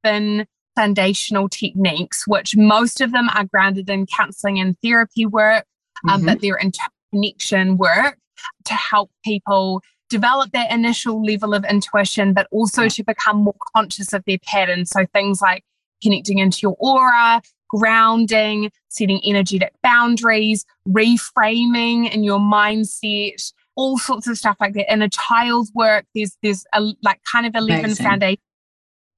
seven 0.04 0.48
foundational 0.76 1.50
techniques, 1.50 2.28
which 2.28 2.56
most 2.56 3.02
of 3.02 3.12
them 3.12 3.30
are 3.36 3.46
grounded 3.46 3.90
in 3.90 4.08
counseling 4.08 4.60
and 4.60 4.76
therapy 4.84 5.26
work, 5.26 5.66
um, 6.10 6.18
mm-hmm. 6.18 6.26
but 6.26 6.42
they're 6.42 6.60
interconnection 6.60 7.78
work 7.78 8.18
to 8.66 8.74
help 8.74 9.12
people 9.24 9.82
develop 10.10 10.52
that 10.52 10.72
initial 10.72 11.24
level 11.24 11.54
of 11.54 11.64
intuition, 11.66 12.34
but 12.34 12.48
also 12.52 12.90
to 12.90 13.04
become 13.04 13.38
more 13.38 13.56
conscious 13.76 14.14
of 14.14 14.24
their 14.26 14.40
patterns. 14.40 14.90
So 14.90 15.06
things 15.14 15.42
like 15.42 15.64
connecting 16.02 16.40
into 16.40 16.60
your 16.64 16.76
aura, 16.80 17.42
grounding, 17.70 18.72
setting 18.90 19.22
energetic 19.26 19.74
boundaries, 19.84 20.66
reframing 20.88 22.12
in 22.14 22.24
your 22.24 22.40
mindset, 22.40 23.54
all 23.76 23.98
sorts 23.98 24.28
of 24.28 24.38
stuff 24.38 24.58
like 24.60 24.74
that. 24.74 24.92
In 24.92 25.02
a 25.02 25.10
child's 25.10 25.72
work, 25.74 26.06
there's 26.14 26.38
there's 26.44 26.66
a, 26.74 26.82
like 27.02 27.22
kind 27.32 27.46
of 27.46 27.56
11 27.56 27.86
Amazing. 27.86 28.06
foundations, 28.06 28.40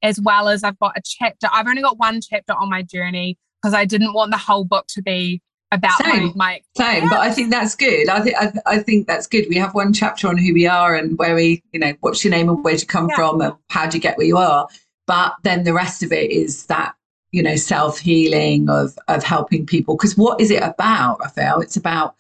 as 0.04 0.19
well 0.22 0.50
as 0.50 0.63
I've 0.63 0.80
got 0.80 0.98
a 0.98 1.02
chapter. 1.04 1.48
I've 1.52 1.67
only 1.67 1.82
got 1.82 1.98
one 1.98 2.22
chapter 2.22 2.54
on 2.54 2.69
my 2.69 2.82
journey 2.84 3.38
because 3.62 3.74
I 3.74 3.86
didn't 3.86 4.13
want 4.13 4.32
the 4.32 4.38
whole 4.38 4.65
book 4.65 4.86
to 4.89 5.02
be 5.02 5.41
about 5.72 6.04
Same. 6.04 6.26
my, 6.36 6.36
my 6.36 6.62
Same, 6.78 7.10
but 7.10 7.19
I 7.19 7.32
think 7.32 7.50
that's 7.50 7.76
good. 7.76 8.08
I 8.10 8.22
think 8.22 8.36
I, 8.38 8.52
I 8.67 8.78
think 8.80 9.08
that's 9.08 9.26
good. 9.26 9.46
We 9.50 9.56
have 9.56 9.74
one 9.74 9.91
chapter 9.93 10.28
on 10.28 10.38
who 10.38 10.54
we 10.54 10.67
are 10.67 10.96
and 10.96 11.17
where 11.17 11.34
we, 11.34 11.63
you 11.72 11.80
know, 11.80 11.93
what's 12.02 12.24
your 12.24 12.30
name 12.32 12.48
and 12.50 12.63
where 12.63 12.76
do 12.76 12.82
you 12.82 12.86
come 12.88 13.10
Yeah. 13.10 13.15
from 13.15 13.41
and 13.41 13.54
how 13.69 13.88
do 13.88 13.98
you 13.98 14.02
get 14.02 14.17
where 14.17 14.28
you 14.28 14.38
are. 14.38 14.67
But 15.07 15.35
then 15.43 15.63
the 15.63 15.73
rest 15.73 16.03
of 16.03 16.11
it 16.11 16.31
is 16.31 16.65
that 16.67 16.95
you 17.31 17.43
know 17.43 17.55
self 17.55 17.99
healing 17.99 18.69
of 18.69 18.97
of 19.07 19.23
helping 19.23 19.65
people. 19.65 19.95
Because 19.97 20.17
what 20.17 20.39
is 20.39 20.51
it 20.51 20.63
about, 20.63 21.19
Raphael? 21.19 21.61
It's 21.61 21.77
about 21.77 22.15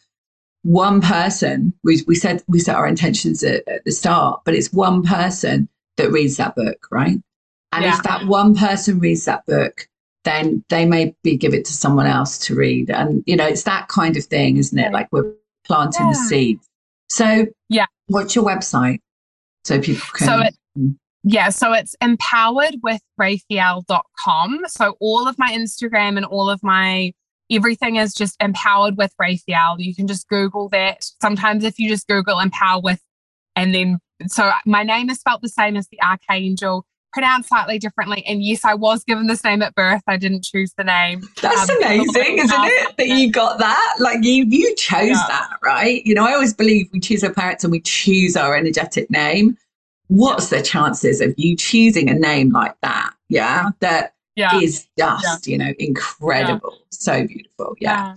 one 0.63 1.01
person. 1.01 1.73
We 1.83 2.01
we 2.07 2.15
said 2.15 2.43
we 2.47 2.59
set 2.59 2.75
our 2.75 2.87
intentions 2.87 3.43
at, 3.43 3.67
at 3.67 3.83
the 3.85 3.91
start, 3.91 4.41
but 4.45 4.53
it's 4.53 4.71
one 4.73 5.03
person 5.03 5.69
that 5.97 6.11
reads 6.11 6.37
that 6.37 6.55
book, 6.55 6.87
right? 6.91 7.17
And 7.71 7.83
Yeah. 7.83 7.95
if 7.97 8.03
that 8.03 8.25
one 8.27 8.55
person 8.55 8.99
reads 8.99 9.25
that 9.25 9.45
book, 9.45 9.87
then 10.23 10.63
they 10.69 10.85
maybe 10.85 11.35
give 11.37 11.53
it 11.53 11.65
to 11.65 11.73
someone 11.73 12.05
else 12.07 12.37
to 12.39 12.55
read. 12.55 12.89
And, 12.89 13.23
you 13.25 13.35
know, 13.35 13.45
it's 13.45 13.63
that 13.63 13.87
kind 13.89 14.15
of 14.15 14.23
thing, 14.25 14.57
isn't 14.57 14.77
it? 14.77 14.91
Like 14.93 15.09
we're 15.11 15.33
planting 15.65 16.07
the 16.09 16.15
Yeah. 16.15 16.27
seeds. 16.27 16.69
So, 17.09 17.45
Yeah. 17.69 17.85
what's 18.07 18.35
your 18.35 18.45
website? 18.45 18.99
So 19.65 19.79
people 19.81 20.05
can. 20.13 20.27
So 20.27 20.39
it- 20.41 20.55
mm. 20.77 20.95
Yeah, 21.23 21.49
so 21.49 21.71
it's 21.73 21.95
empowered 22.01 22.75
with 22.83 23.01
Raphael.com. 23.17 24.59
So 24.67 24.95
all 24.99 25.27
of 25.27 25.37
my 25.37 25.51
Instagram 25.51 26.17
and 26.17 26.25
all 26.25 26.49
of 26.49 26.61
my 26.63 27.13
everything 27.51 27.97
is 27.97 28.13
just 28.13 28.35
empowered 28.41 28.97
with 28.97 29.13
Raphael. 29.19 29.79
You 29.79 29.95
can 29.95 30.07
just 30.07 30.27
Google 30.27 30.69
that. 30.69 31.03
Sometimes 31.21 31.63
if 31.63 31.77
you 31.79 31.87
just 31.87 32.07
Google 32.07 32.39
empower 32.39 32.81
with 32.81 32.99
and 33.55 33.73
then 33.73 33.99
so 34.27 34.51
my 34.65 34.83
name 34.83 35.09
is 35.09 35.19
spelled 35.19 35.41
the 35.41 35.49
same 35.49 35.75
as 35.75 35.87
the 35.89 36.01
archangel, 36.01 36.85
pronounced 37.13 37.49
slightly 37.49 37.77
differently. 37.77 38.23
And 38.25 38.43
yes, 38.43 38.65
I 38.65 38.73
was 38.73 39.03
given 39.03 39.27
this 39.27 39.43
name 39.43 39.61
at 39.61 39.75
birth. 39.75 40.01
I 40.07 40.17
didn't 40.17 40.43
choose 40.43 40.73
the 40.77 40.83
name. 40.83 41.21
That's 41.41 41.69
um, 41.69 41.77
amazing, 41.77 42.39
isn't 42.39 42.51
it? 42.63 42.97
That 42.97 43.07
you 43.07 43.31
got 43.31 43.59
that. 43.59 43.95
Like 43.99 44.23
you, 44.23 44.45
you 44.47 44.73
chose 44.75 45.09
Yeah. 45.09 45.23
that, 45.27 45.57
right? 45.63 46.03
You 46.05 46.15
know, 46.15 46.25
I 46.25 46.33
always 46.33 46.53
believe 46.53 46.89
we 46.91 46.99
choose 46.99 47.23
our 47.23 47.33
parents 47.33 47.63
and 47.63 47.71
we 47.71 47.81
choose 47.81 48.35
our 48.35 48.55
energetic 48.55 49.09
name. 49.11 49.57
What's 50.13 50.49
the 50.49 50.61
chances 50.61 51.21
of 51.21 51.33
you 51.37 51.55
choosing 51.55 52.07
a 52.07 52.13
name 52.13 52.51
like 52.51 52.75
that? 52.81 53.13
Yeah, 53.29 53.69
that 53.79 54.13
Yeah. 54.35 54.59
is 54.59 54.87
just, 54.95 55.47
you 55.47 55.57
know, 55.57 55.73
incredible. 55.79 56.77
So 56.91 57.25
beautiful. 57.25 57.75
Yeah. 57.79 57.91
Yeah. 58.09 58.15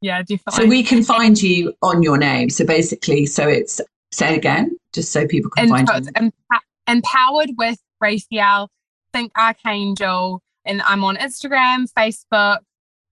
Yeah, 0.00 0.22
definitely. 0.22 0.64
So 0.64 0.68
we 0.68 0.82
can 0.82 1.04
find 1.04 1.40
you 1.40 1.74
on 1.82 2.02
your 2.02 2.18
name. 2.18 2.50
So 2.50 2.64
basically, 2.64 3.24
so 3.26 3.46
it's 3.48 3.80
say 4.10 4.34
it 4.34 4.36
again, 4.38 4.76
just 4.92 5.12
so 5.12 5.28
people 5.28 5.50
can 5.50 5.72
and 5.72 5.88
find 5.88 6.10
you. 6.20 6.32
empowered 6.88 7.50
with 7.56 7.78
Raphael, 8.00 8.68
Think 9.12 9.30
Archangel, 9.38 10.42
and 10.64 10.82
I'm 10.82 11.04
on 11.04 11.16
Instagram, 11.18 11.86
Facebook, 11.96 12.58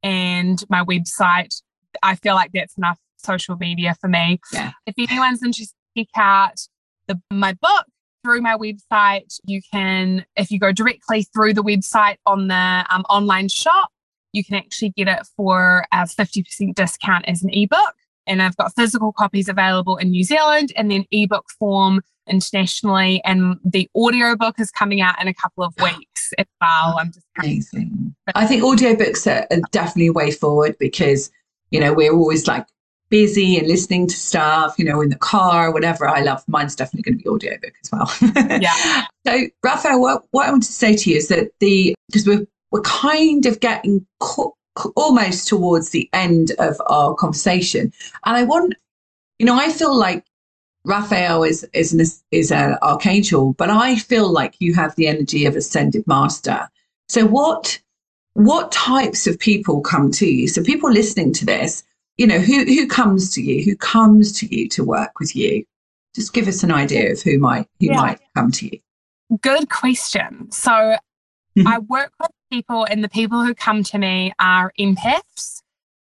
and 0.02 0.64
my 0.68 0.82
website. 0.84 1.60
I 2.02 2.16
feel 2.16 2.34
like 2.34 2.50
that's 2.52 2.76
enough 2.76 2.98
social 3.18 3.56
media 3.56 3.94
for 4.00 4.08
me. 4.08 4.40
Yeah. 4.52 4.72
If 4.86 4.94
anyone's 4.98 5.42
interested, 5.44 5.76
check 5.96 6.08
out 6.16 6.66
the 7.06 7.20
my 7.30 7.52
book 7.52 7.86
through 8.26 8.40
my 8.40 8.56
website. 8.56 9.38
You 9.44 9.60
can, 9.72 10.24
if 10.36 10.50
you 10.50 10.58
go 10.58 10.72
directly 10.72 11.22
through 11.22 11.54
the 11.54 11.62
website 11.62 12.16
on 12.26 12.48
the 12.48 12.84
um, 12.90 13.02
online 13.08 13.48
shop, 13.48 13.90
you 14.32 14.44
can 14.44 14.56
actually 14.56 14.90
get 14.90 15.06
it 15.06 15.26
for 15.36 15.86
a 15.92 15.98
50% 15.98 16.74
discount 16.74 17.24
as 17.28 17.42
an 17.42 17.50
ebook. 17.52 17.94
And 18.26 18.42
I've 18.42 18.56
got 18.56 18.74
physical 18.74 19.12
copies 19.12 19.48
available 19.48 19.96
in 19.96 20.10
New 20.10 20.24
Zealand 20.24 20.72
and 20.76 20.90
then 20.90 21.04
ebook 21.12 21.46
form 21.56 22.00
internationally. 22.28 23.22
And 23.24 23.58
the 23.64 23.88
audiobook 23.94 24.58
is 24.58 24.72
coming 24.72 25.00
out 25.00 25.20
in 25.22 25.28
a 25.28 25.34
couple 25.34 25.62
of 25.62 25.72
weeks 25.82 26.32
as 26.36 26.46
well. 26.60 26.96
I'm 26.98 27.12
just 27.12 27.26
Amazing. 27.38 28.16
I 28.34 28.46
think 28.46 28.64
audiobooks 28.64 29.30
are, 29.30 29.46
are 29.52 29.60
definitely 29.70 30.08
a 30.08 30.12
way 30.12 30.32
forward 30.32 30.76
because, 30.80 31.30
you 31.70 31.78
know, 31.78 31.92
we're 31.92 32.12
always 32.12 32.48
like 32.48 32.66
busy 33.08 33.58
and 33.58 33.68
listening 33.68 34.06
to 34.06 34.16
stuff, 34.16 34.74
you 34.78 34.84
know, 34.84 35.00
in 35.00 35.10
the 35.10 35.18
car, 35.18 35.72
whatever. 35.72 36.08
I 36.08 36.20
love 36.20 36.42
mine's 36.48 36.76
definitely 36.76 37.02
going 37.02 37.18
to 37.18 37.24
be 37.24 37.28
audiobook 37.28 37.72
as 37.82 37.90
well. 37.92 38.60
Yeah. 38.60 39.04
So, 39.26 39.36
Raphael, 39.64 40.00
what, 40.00 40.22
what 40.30 40.46
I 40.46 40.50
want 40.52 40.62
to 40.62 40.72
say 40.72 40.94
to 40.94 41.10
you 41.10 41.16
is 41.16 41.26
that 41.26 41.50
the, 41.58 41.96
because 42.06 42.28
we're, 42.28 42.46
we're 42.70 42.80
kind 42.82 43.44
of 43.44 43.58
getting 43.58 44.06
co- 44.20 44.56
almost 44.94 45.48
towards 45.48 45.90
the 45.90 46.08
end 46.12 46.52
of 46.60 46.80
our 46.86 47.12
conversation. 47.16 47.92
And 48.24 48.36
I 48.36 48.44
want, 48.44 48.74
you 49.40 49.46
know, 49.46 49.58
I 49.58 49.70
feel 49.72 49.96
like 49.96 50.24
Raphael 50.84 51.42
is 51.42 51.66
is 51.72 51.92
an 51.92 52.00
is 52.30 52.52
an 52.52 52.78
archangel, 52.80 53.54
but 53.54 53.70
I 53.70 53.96
feel 53.96 54.30
like 54.30 54.54
you 54.60 54.72
have 54.74 54.94
the 54.94 55.08
energy 55.08 55.44
of 55.44 55.56
ascended 55.56 56.06
master. 56.06 56.68
So 57.08 57.26
what 57.26 57.80
what 58.34 58.70
types 58.70 59.26
of 59.26 59.38
people 59.38 59.80
come 59.80 60.12
to 60.12 60.26
you? 60.26 60.46
So 60.46 60.62
people 60.62 60.90
listening 60.90 61.32
to 61.34 61.44
this, 61.44 61.82
you 62.16 62.26
know, 62.26 62.38
who 62.38 62.64
who 62.64 62.86
comes 62.86 63.30
to 63.34 63.42
you? 63.42 63.62
Who 63.64 63.76
comes 63.76 64.32
to 64.40 64.46
you 64.54 64.68
to 64.70 64.84
work 64.84 65.18
with 65.20 65.34
you? 65.36 65.64
Just 66.14 66.32
give 66.32 66.48
us 66.48 66.62
an 66.62 66.72
idea 66.72 67.12
of 67.12 67.20
who 67.22 67.38
might 67.38 67.66
who 67.80 67.86
Yeah. 67.86 67.96
might 67.96 68.20
come 68.34 68.50
to 68.52 68.66
you. 68.66 68.80
Good 69.42 69.68
question. 69.70 70.50
So 70.50 70.96
Mhm. 71.56 71.66
I 71.66 71.78
work 71.78 72.12
with 72.20 72.30
people, 72.50 72.84
and 72.84 73.02
the 73.02 73.08
people 73.08 73.42
who 73.44 73.54
come 73.54 73.82
to 73.84 73.98
me 73.98 74.32
are 74.38 74.72
empaths, 74.78 75.62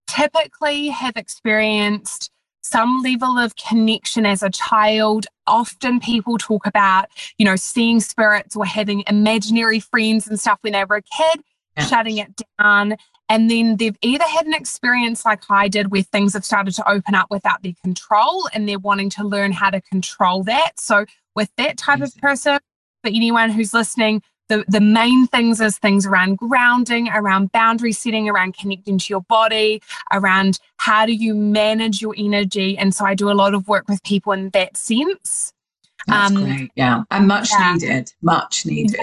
typically 0.07 0.87
have 0.89 1.15
experienced 1.15 2.29
some 2.63 3.01
level 3.01 3.37
of 3.39 3.55
connection 3.55 4.25
as 4.25 4.43
a 4.43 4.49
child. 4.49 5.25
Often 5.47 5.99
people 6.01 6.37
talk 6.37 6.65
about, 6.67 7.05
you 7.37 7.45
know, 7.45 7.55
seeing 7.55 7.99
spirits 7.99 8.55
or 8.55 8.65
having 8.65 9.03
imaginary 9.07 9.79
friends 9.79 10.27
and 10.27 10.39
stuff 10.39 10.59
when 10.61 10.73
they 10.73 10.85
were 10.85 10.97
a 10.97 11.01
kid, 11.01 11.43
Yeah. 11.77 11.85
shutting 11.85 12.17
it 12.17 12.39
down. 12.59 12.95
And 13.31 13.49
then 13.49 13.77
they've 13.77 13.95
either 14.01 14.25
had 14.25 14.45
an 14.45 14.53
experience 14.53 15.23
like 15.23 15.43
I 15.49 15.69
did 15.69 15.89
where 15.89 16.03
things 16.03 16.33
have 16.33 16.43
started 16.43 16.73
to 16.75 16.89
open 16.89 17.15
up 17.15 17.27
without 17.29 17.63
their 17.63 17.71
control 17.81 18.49
and 18.53 18.67
they're 18.67 18.77
wanting 18.77 19.09
to 19.11 19.23
learn 19.23 19.53
how 19.53 19.69
to 19.69 19.79
control 19.79 20.43
that. 20.43 20.77
So, 20.77 21.05
with 21.33 21.49
that 21.55 21.77
type 21.77 22.01
of 22.01 22.13
person, 22.17 22.59
for 23.01 23.07
anyone 23.07 23.49
who's 23.49 23.73
listening, 23.73 24.21
the, 24.49 24.65
the 24.67 24.81
main 24.81 25.27
things 25.27 25.61
is 25.61 25.77
things 25.77 26.05
around 26.05 26.39
grounding, 26.39 27.07
around 27.07 27.53
boundary 27.53 27.93
setting, 27.93 28.27
around 28.27 28.57
connecting 28.57 28.97
to 28.97 29.05
your 29.09 29.21
body, 29.21 29.81
around 30.11 30.59
how 30.75 31.05
do 31.05 31.13
you 31.13 31.33
manage 31.33 32.01
your 32.01 32.13
energy. 32.17 32.77
And 32.77 32.93
so 32.93 33.05
I 33.05 33.15
do 33.15 33.31
a 33.31 33.33
lot 33.33 33.53
of 33.53 33.65
work 33.69 33.87
with 33.87 34.03
people 34.03 34.33
in 34.33 34.49
that 34.49 34.75
sense. 34.75 35.53
That's 36.05 36.31
Um, 36.35 36.43
great. 36.43 36.71
Yeah. 36.75 37.03
And 37.11 37.29
much 37.29 37.49
yeah. 37.51 37.75
needed. 37.75 38.11
Much 38.21 38.65
needed. 38.65 38.99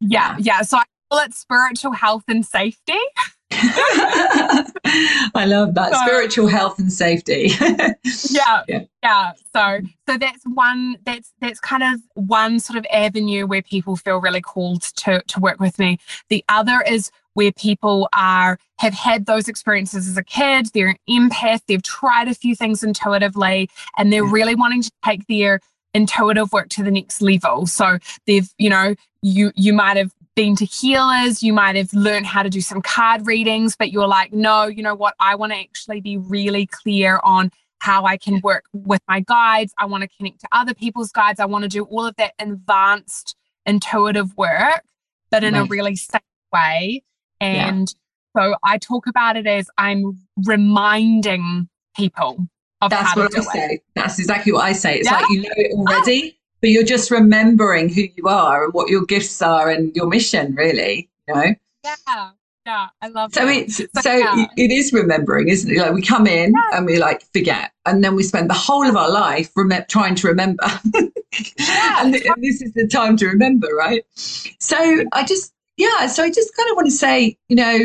Yeah, 0.00 0.36
yeah. 0.38 0.60
So 0.60 0.76
I 0.76 0.84
call 1.10 1.20
it 1.24 1.32
spiritual 1.32 1.92
health 1.92 2.24
and 2.28 2.44
safety. 2.44 2.92
I 5.34 5.44
love 5.46 5.74
that. 5.74 5.92
So- 5.92 5.98
Spiritual 6.06 6.46
health 6.48 6.78
and 6.78 6.92
safety. 6.92 7.50
yeah, 7.60 8.62
Yeah. 8.68 8.84
yeah 9.02 9.32
so 9.54 9.80
so 10.08 10.18
that's 10.18 10.42
one 10.54 10.96
that's 11.04 11.32
that's 11.40 11.60
kind 11.60 11.82
of 11.82 12.00
one 12.14 12.60
sort 12.60 12.78
of 12.78 12.86
avenue 12.92 13.46
where 13.46 13.62
people 13.62 13.96
feel 13.96 14.20
really 14.20 14.40
called 14.40 14.82
to 14.82 15.22
to 15.28 15.40
work 15.40 15.60
with 15.60 15.78
me 15.78 15.98
the 16.28 16.44
other 16.48 16.82
is 16.86 17.10
where 17.34 17.52
people 17.52 18.08
are 18.14 18.58
have 18.78 18.94
had 18.94 19.26
those 19.26 19.48
experiences 19.48 20.08
as 20.08 20.16
a 20.16 20.22
kid 20.24 20.66
they're 20.74 20.88
an 20.88 20.96
empath 21.08 21.60
they've 21.66 21.82
tried 21.82 22.28
a 22.28 22.34
few 22.34 22.54
things 22.54 22.82
intuitively 22.82 23.68
and 23.98 24.12
they're 24.12 24.24
Yeah. 24.24 24.32
really 24.32 24.54
wanting 24.54 24.82
to 24.82 24.90
take 25.04 25.26
their 25.26 25.60
intuitive 25.94 26.52
work 26.52 26.68
to 26.70 26.82
the 26.82 26.90
next 26.90 27.20
level 27.22 27.66
so 27.66 27.98
they've 28.26 28.48
you 28.58 28.70
know 28.70 28.94
you 29.22 29.52
you 29.54 29.72
might 29.72 29.96
have 29.96 30.12
been 30.36 30.56
to 30.56 30.64
healers 30.64 31.42
you 31.42 31.52
might 31.52 31.76
have 31.76 31.92
learned 31.92 32.26
how 32.26 32.42
to 32.42 32.50
do 32.50 32.60
some 32.60 32.82
card 32.82 33.26
readings 33.26 33.76
but 33.76 33.92
you're 33.92 34.06
like 34.08 34.32
no 34.32 34.66
you 34.66 34.82
know 34.82 34.94
what 34.94 35.14
i 35.20 35.34
want 35.34 35.52
to 35.52 35.58
actually 35.58 36.00
be 36.00 36.16
really 36.16 36.66
clear 36.66 37.20
on 37.22 37.50
how 37.80 38.06
I 38.06 38.16
can 38.16 38.40
work 38.40 38.64
with 38.72 39.02
my 39.06 39.20
guides. 39.20 39.74
I 39.76 39.84
want 39.84 40.00
to 40.04 40.08
connect 40.16 40.40
to 40.40 40.48
other 40.52 40.72
people's 40.72 41.12
guides. 41.12 41.38
I 41.38 41.44
want 41.44 41.64
to 41.64 41.68
do 41.68 41.84
all 41.84 42.06
of 42.06 42.16
that 42.16 42.32
advanced 42.38 43.36
intuitive 43.66 44.34
work, 44.38 44.84
but 45.30 45.44
in 45.44 45.54
a 45.54 45.64
really 45.64 45.94
safe 45.94 46.22
way. 46.50 47.02
And 47.42 47.94
so 48.34 48.54
I 48.62 48.78
talk 48.78 49.06
about 49.06 49.36
it 49.36 49.46
as 49.46 49.68
I'm 49.76 50.18
reminding 50.46 51.68
people 51.94 52.38
of 52.80 52.90
That's 52.90 53.08
how 53.08 53.14
to 53.16 53.20
what 53.20 53.32
do 53.32 53.38
I 53.38 53.40
it. 53.42 53.44
say. 53.52 53.80
That's 53.94 54.18
exactly 54.18 54.52
what 54.52 54.64
I 54.64 54.72
say. 54.72 54.98
It's 55.00 55.06
Yeah? 55.10 55.16
like 55.20 55.28
you 55.28 55.42
know 55.42 55.50
it 55.56 55.72
already, 55.76 56.38
but 56.64 56.70
you're 56.70 56.82
just 56.82 57.10
remembering 57.10 57.90
who 57.90 58.04
you 58.16 58.26
are 58.26 58.64
and 58.64 58.72
what 58.72 58.88
your 58.88 59.04
gifts 59.04 59.42
are 59.42 59.68
and 59.68 59.94
your 59.94 60.06
mission, 60.06 60.54
really. 60.54 61.10
You 61.28 61.34
know. 61.34 61.54
Yeah, 61.84 62.30
yeah, 62.64 62.86
I 63.02 63.08
love 63.08 63.34
So 63.34 63.44
that. 63.44 63.54
it's 63.54 63.76
So, 63.76 63.84
so 64.00 64.16
yeah. 64.16 64.46
it 64.56 64.70
is 64.70 64.90
remembering, 64.90 65.48
isn't 65.48 65.70
it? 65.70 65.76
Like 65.76 65.92
we 65.92 66.00
come 66.00 66.26
in 66.26 66.54
and 66.72 66.86
we 66.86 66.96
like 66.96 67.22
forget, 67.34 67.72
and 67.84 68.02
then 68.02 68.16
we 68.16 68.22
spend 68.22 68.48
the 68.48 68.54
whole 68.54 68.88
of 68.88 68.96
our 68.96 69.10
life 69.10 69.50
rem- 69.54 69.84
trying 69.90 70.14
to 70.14 70.26
remember. 70.26 70.64
and, 70.94 72.14
th- 72.14 72.24
and 72.24 72.42
this 72.42 72.62
is 72.62 72.72
the 72.72 72.88
time 72.90 73.18
to 73.18 73.26
remember, 73.26 73.68
right? 73.76 74.02
So 74.14 75.04
I 75.12 75.22
just 75.26 75.52
yeah, 75.76 76.06
so 76.06 76.22
I 76.22 76.30
just 76.30 76.56
kind 76.56 76.70
of 76.70 76.76
want 76.76 76.86
to 76.86 76.96
say, 76.96 77.36
you 77.50 77.56
know, 77.56 77.78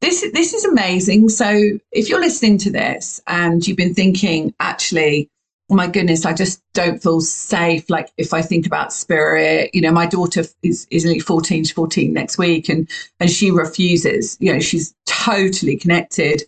this 0.00 0.26
this 0.32 0.54
is 0.54 0.64
amazing. 0.64 1.28
So 1.28 1.78
if 1.90 2.08
you're 2.08 2.20
listening 2.20 2.56
to 2.56 2.70
this 2.70 3.20
and 3.26 3.68
you've 3.68 3.76
been 3.76 3.92
thinking, 3.92 4.54
actually, 4.60 5.28
my 5.70 5.86
goodness, 5.86 6.26
I 6.26 6.34
just 6.34 6.62
don't 6.74 7.02
feel 7.02 7.20
safe. 7.20 7.88
Like 7.88 8.12
if 8.18 8.34
I 8.34 8.42
think 8.42 8.66
about 8.66 8.92
spirit, 8.92 9.70
you 9.74 9.80
know, 9.80 9.92
my 9.92 10.06
daughter 10.06 10.44
is 10.62 10.86
is 10.90 11.06
only 11.06 11.20
14, 11.20 11.64
she's 11.64 11.72
14 11.72 12.12
next 12.12 12.38
week, 12.38 12.68
and 12.68 12.88
and 13.20 13.30
she 13.30 13.50
refuses. 13.50 14.36
You 14.40 14.52
know, 14.52 14.60
she's 14.60 14.94
totally 15.06 15.76
connected 15.76 16.42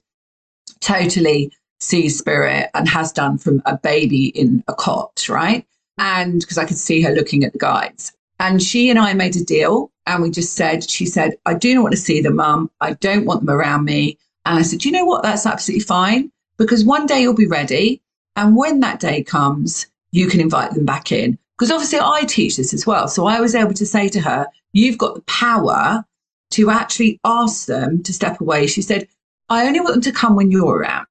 totally 0.84 1.52
sees 1.80 2.18
spirit 2.18 2.70
and 2.74 2.88
has 2.88 3.12
done 3.12 3.38
from 3.38 3.62
a 3.66 3.76
baby 3.76 4.26
in 4.28 4.62
a 4.68 4.74
cot, 4.74 5.26
right? 5.28 5.66
And 5.98 6.40
because 6.40 6.58
I 6.58 6.64
could 6.64 6.78
see 6.78 7.02
her 7.02 7.12
looking 7.12 7.44
at 7.44 7.52
the 7.52 7.58
guides. 7.58 8.12
And 8.40 8.62
she 8.62 8.90
and 8.90 8.98
I 8.98 9.14
made 9.14 9.36
a 9.36 9.44
deal 9.44 9.90
and 10.06 10.22
we 10.22 10.30
just 10.30 10.54
said, 10.54 10.88
she 10.88 11.06
said, 11.06 11.36
I 11.46 11.54
do 11.54 11.74
not 11.74 11.82
want 11.82 11.92
to 11.92 12.00
see 12.00 12.20
them, 12.20 12.36
mum. 12.36 12.70
I 12.80 12.94
don't 12.94 13.26
want 13.26 13.44
them 13.44 13.54
around 13.54 13.84
me. 13.84 14.18
And 14.44 14.58
I 14.58 14.62
said, 14.62 14.84
you 14.84 14.92
know 14.92 15.04
what? 15.04 15.22
That's 15.22 15.46
absolutely 15.46 15.84
fine 15.84 16.30
because 16.58 16.84
one 16.84 17.06
day 17.06 17.22
you'll 17.22 17.34
be 17.34 17.46
ready. 17.46 18.02
And 18.36 18.56
when 18.56 18.80
that 18.80 19.00
day 19.00 19.22
comes, 19.22 19.86
you 20.10 20.28
can 20.28 20.40
invite 20.40 20.72
them 20.72 20.84
back 20.84 21.12
in. 21.12 21.38
Because 21.56 21.70
obviously 21.70 22.00
I 22.00 22.24
teach 22.26 22.56
this 22.56 22.74
as 22.74 22.86
well. 22.86 23.06
So 23.06 23.26
I 23.26 23.40
was 23.40 23.54
able 23.54 23.74
to 23.74 23.86
say 23.86 24.08
to 24.08 24.20
her, 24.20 24.46
you've 24.72 24.98
got 24.98 25.14
the 25.14 25.22
power 25.22 26.04
to 26.50 26.70
actually 26.70 27.20
ask 27.24 27.66
them 27.66 28.02
to 28.02 28.12
step 28.12 28.40
away. 28.40 28.66
She 28.66 28.82
said, 28.82 29.06
I 29.48 29.66
only 29.66 29.80
want 29.80 29.94
them 29.94 30.02
to 30.02 30.12
come 30.12 30.34
when 30.34 30.50
you're 30.50 30.78
around. 30.78 31.06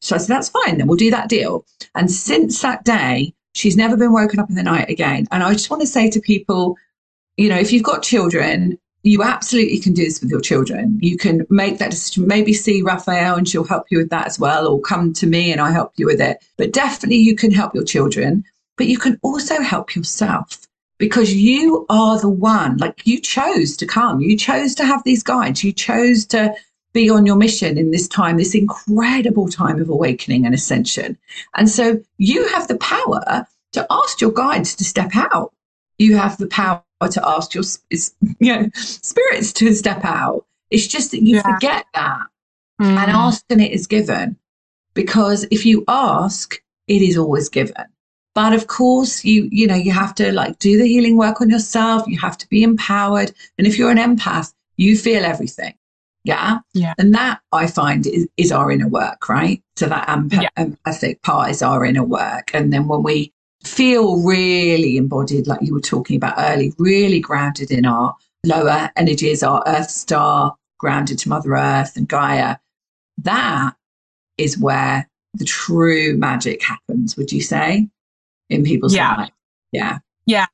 So 0.00 0.14
I 0.14 0.18
said, 0.18 0.34
that's 0.34 0.48
fine, 0.48 0.78
then 0.78 0.86
we'll 0.86 0.96
do 0.96 1.10
that 1.10 1.28
deal. 1.28 1.64
And 1.94 2.10
since 2.10 2.60
that 2.62 2.84
day, 2.84 3.32
she's 3.54 3.76
never 3.76 3.96
been 3.96 4.12
woken 4.12 4.40
up 4.40 4.48
in 4.48 4.56
the 4.56 4.62
night 4.62 4.90
again. 4.90 5.26
And 5.30 5.42
I 5.42 5.52
just 5.52 5.70
want 5.70 5.80
to 5.80 5.86
say 5.86 6.10
to 6.10 6.20
people, 6.20 6.76
you 7.36 7.48
know, 7.48 7.58
if 7.58 7.72
you've 7.72 7.82
got 7.82 8.02
children, 8.02 8.78
you 9.02 9.22
absolutely 9.22 9.78
can 9.78 9.94
do 9.94 10.04
this 10.04 10.20
with 10.20 10.30
your 10.30 10.40
children. 10.40 10.98
You 11.00 11.16
can 11.16 11.46
make 11.48 11.78
that 11.78 11.90
decision, 11.90 12.26
maybe 12.26 12.52
see 12.52 12.82
Raphael 12.82 13.36
and 13.36 13.48
she'll 13.48 13.64
help 13.64 13.86
you 13.90 13.98
with 13.98 14.10
that 14.10 14.26
as 14.26 14.38
well, 14.38 14.68
or 14.68 14.80
come 14.80 15.12
to 15.14 15.26
me 15.26 15.52
and 15.52 15.60
I 15.60 15.70
help 15.70 15.92
you 15.96 16.06
with 16.06 16.20
it. 16.20 16.38
But 16.56 16.72
definitely 16.72 17.16
you 17.16 17.34
can 17.34 17.50
help 17.50 17.74
your 17.74 17.84
children, 17.84 18.44
but 18.76 18.86
you 18.86 18.98
can 18.98 19.18
also 19.22 19.60
help 19.62 19.96
yourself 19.96 20.66
because 20.98 21.32
you 21.32 21.86
are 21.88 22.20
the 22.20 22.28
one, 22.28 22.76
like 22.76 23.06
you 23.06 23.18
chose 23.18 23.74
to 23.78 23.86
come, 23.86 24.20
you 24.20 24.36
chose 24.36 24.74
to 24.74 24.84
have 24.84 25.02
these 25.04 25.22
guides, 25.22 25.64
you 25.64 25.72
chose 25.72 26.26
to 26.26 26.54
be 26.92 27.08
on 27.08 27.24
your 27.24 27.36
mission 27.36 27.78
in 27.78 27.90
this 27.90 28.06
time, 28.06 28.36
this 28.36 28.54
incredible 28.54 29.48
time 29.48 29.80
of 29.80 29.88
awakening 29.88 30.44
and 30.44 30.54
ascension. 30.54 31.16
And 31.54 31.70
so 31.70 32.00
you 32.18 32.46
have 32.48 32.68
the 32.68 32.76
power 32.78 33.46
to 33.72 33.86
ask 33.90 34.20
your 34.20 34.32
guides 34.32 34.74
to 34.76 34.84
step 34.84 35.12
out. 35.14 35.54
You 35.98 36.16
have 36.16 36.36
the 36.36 36.48
power 36.48 36.82
to 37.08 37.28
ask 37.28 37.54
your 37.54 37.64
you 38.38 38.56
know 38.56 38.70
spirits 38.74 39.52
to 39.54 39.74
step 39.74 40.04
out. 40.04 40.46
It's 40.70 40.86
just 40.86 41.10
that 41.10 41.22
you 41.22 41.36
yeah. 41.36 41.42
forget 41.42 41.86
that. 41.94 42.26
Mm. 42.80 42.96
And 42.96 43.10
asking 43.10 43.60
it 43.60 43.72
is 43.72 43.86
given. 43.86 44.36
Because 44.94 45.46
if 45.50 45.66
you 45.66 45.84
ask, 45.88 46.60
it 46.86 47.02
is 47.02 47.16
always 47.16 47.48
given. 47.48 47.84
But 48.34 48.52
of 48.52 48.66
course, 48.66 49.24
you 49.24 49.48
you 49.50 49.66
know, 49.66 49.74
you 49.74 49.92
have 49.92 50.14
to 50.16 50.32
like 50.32 50.58
do 50.58 50.78
the 50.78 50.86
healing 50.86 51.16
work 51.16 51.40
on 51.40 51.50
yourself. 51.50 52.06
You 52.06 52.18
have 52.20 52.38
to 52.38 52.48
be 52.48 52.62
empowered. 52.62 53.32
And 53.58 53.66
if 53.66 53.78
you're 53.78 53.90
an 53.90 53.98
empath, 53.98 54.52
you 54.76 54.96
feel 54.96 55.24
everything. 55.24 55.74
Yeah. 56.24 56.58
Yeah. 56.74 56.94
And 56.98 57.14
that 57.14 57.40
I 57.52 57.66
find 57.66 58.06
is, 58.06 58.28
is 58.36 58.52
our 58.52 58.70
inner 58.70 58.88
work, 58.88 59.28
right? 59.28 59.62
So 59.76 59.86
that 59.86 60.08
empath- 60.08 60.42
yeah. 60.42 60.48
empathic 60.56 61.22
part 61.22 61.50
is 61.50 61.62
our 61.62 61.84
inner 61.84 62.04
work. 62.04 62.50
And 62.54 62.72
then 62.72 62.88
when 62.88 63.02
we 63.02 63.32
feel 63.64 64.22
really 64.22 64.96
embodied, 64.96 65.46
like 65.46 65.60
you 65.62 65.74
were 65.74 65.80
talking 65.80 66.16
about 66.16 66.34
early, 66.38 66.72
really 66.78 67.20
grounded 67.20 67.70
in 67.70 67.84
our 67.84 68.16
lower 68.44 68.90
energies, 68.96 69.42
our 69.42 69.62
earth 69.66 69.90
star, 69.90 70.56
grounded 70.78 71.18
to 71.20 71.28
Mother 71.28 71.54
Earth 71.54 71.96
and 71.96 72.08
Gaia, 72.08 72.56
that 73.18 73.74
is 74.38 74.58
where 74.58 75.08
the 75.34 75.44
true 75.44 76.16
magic 76.16 76.62
happens, 76.62 77.16
would 77.16 77.30
you 77.30 77.42
say? 77.42 77.88
In 78.48 78.64
people's 78.64 78.94
yeah. 78.94 79.16
lives. 79.16 79.30
Yeah. 79.72 79.98
Yeah. 80.26 80.46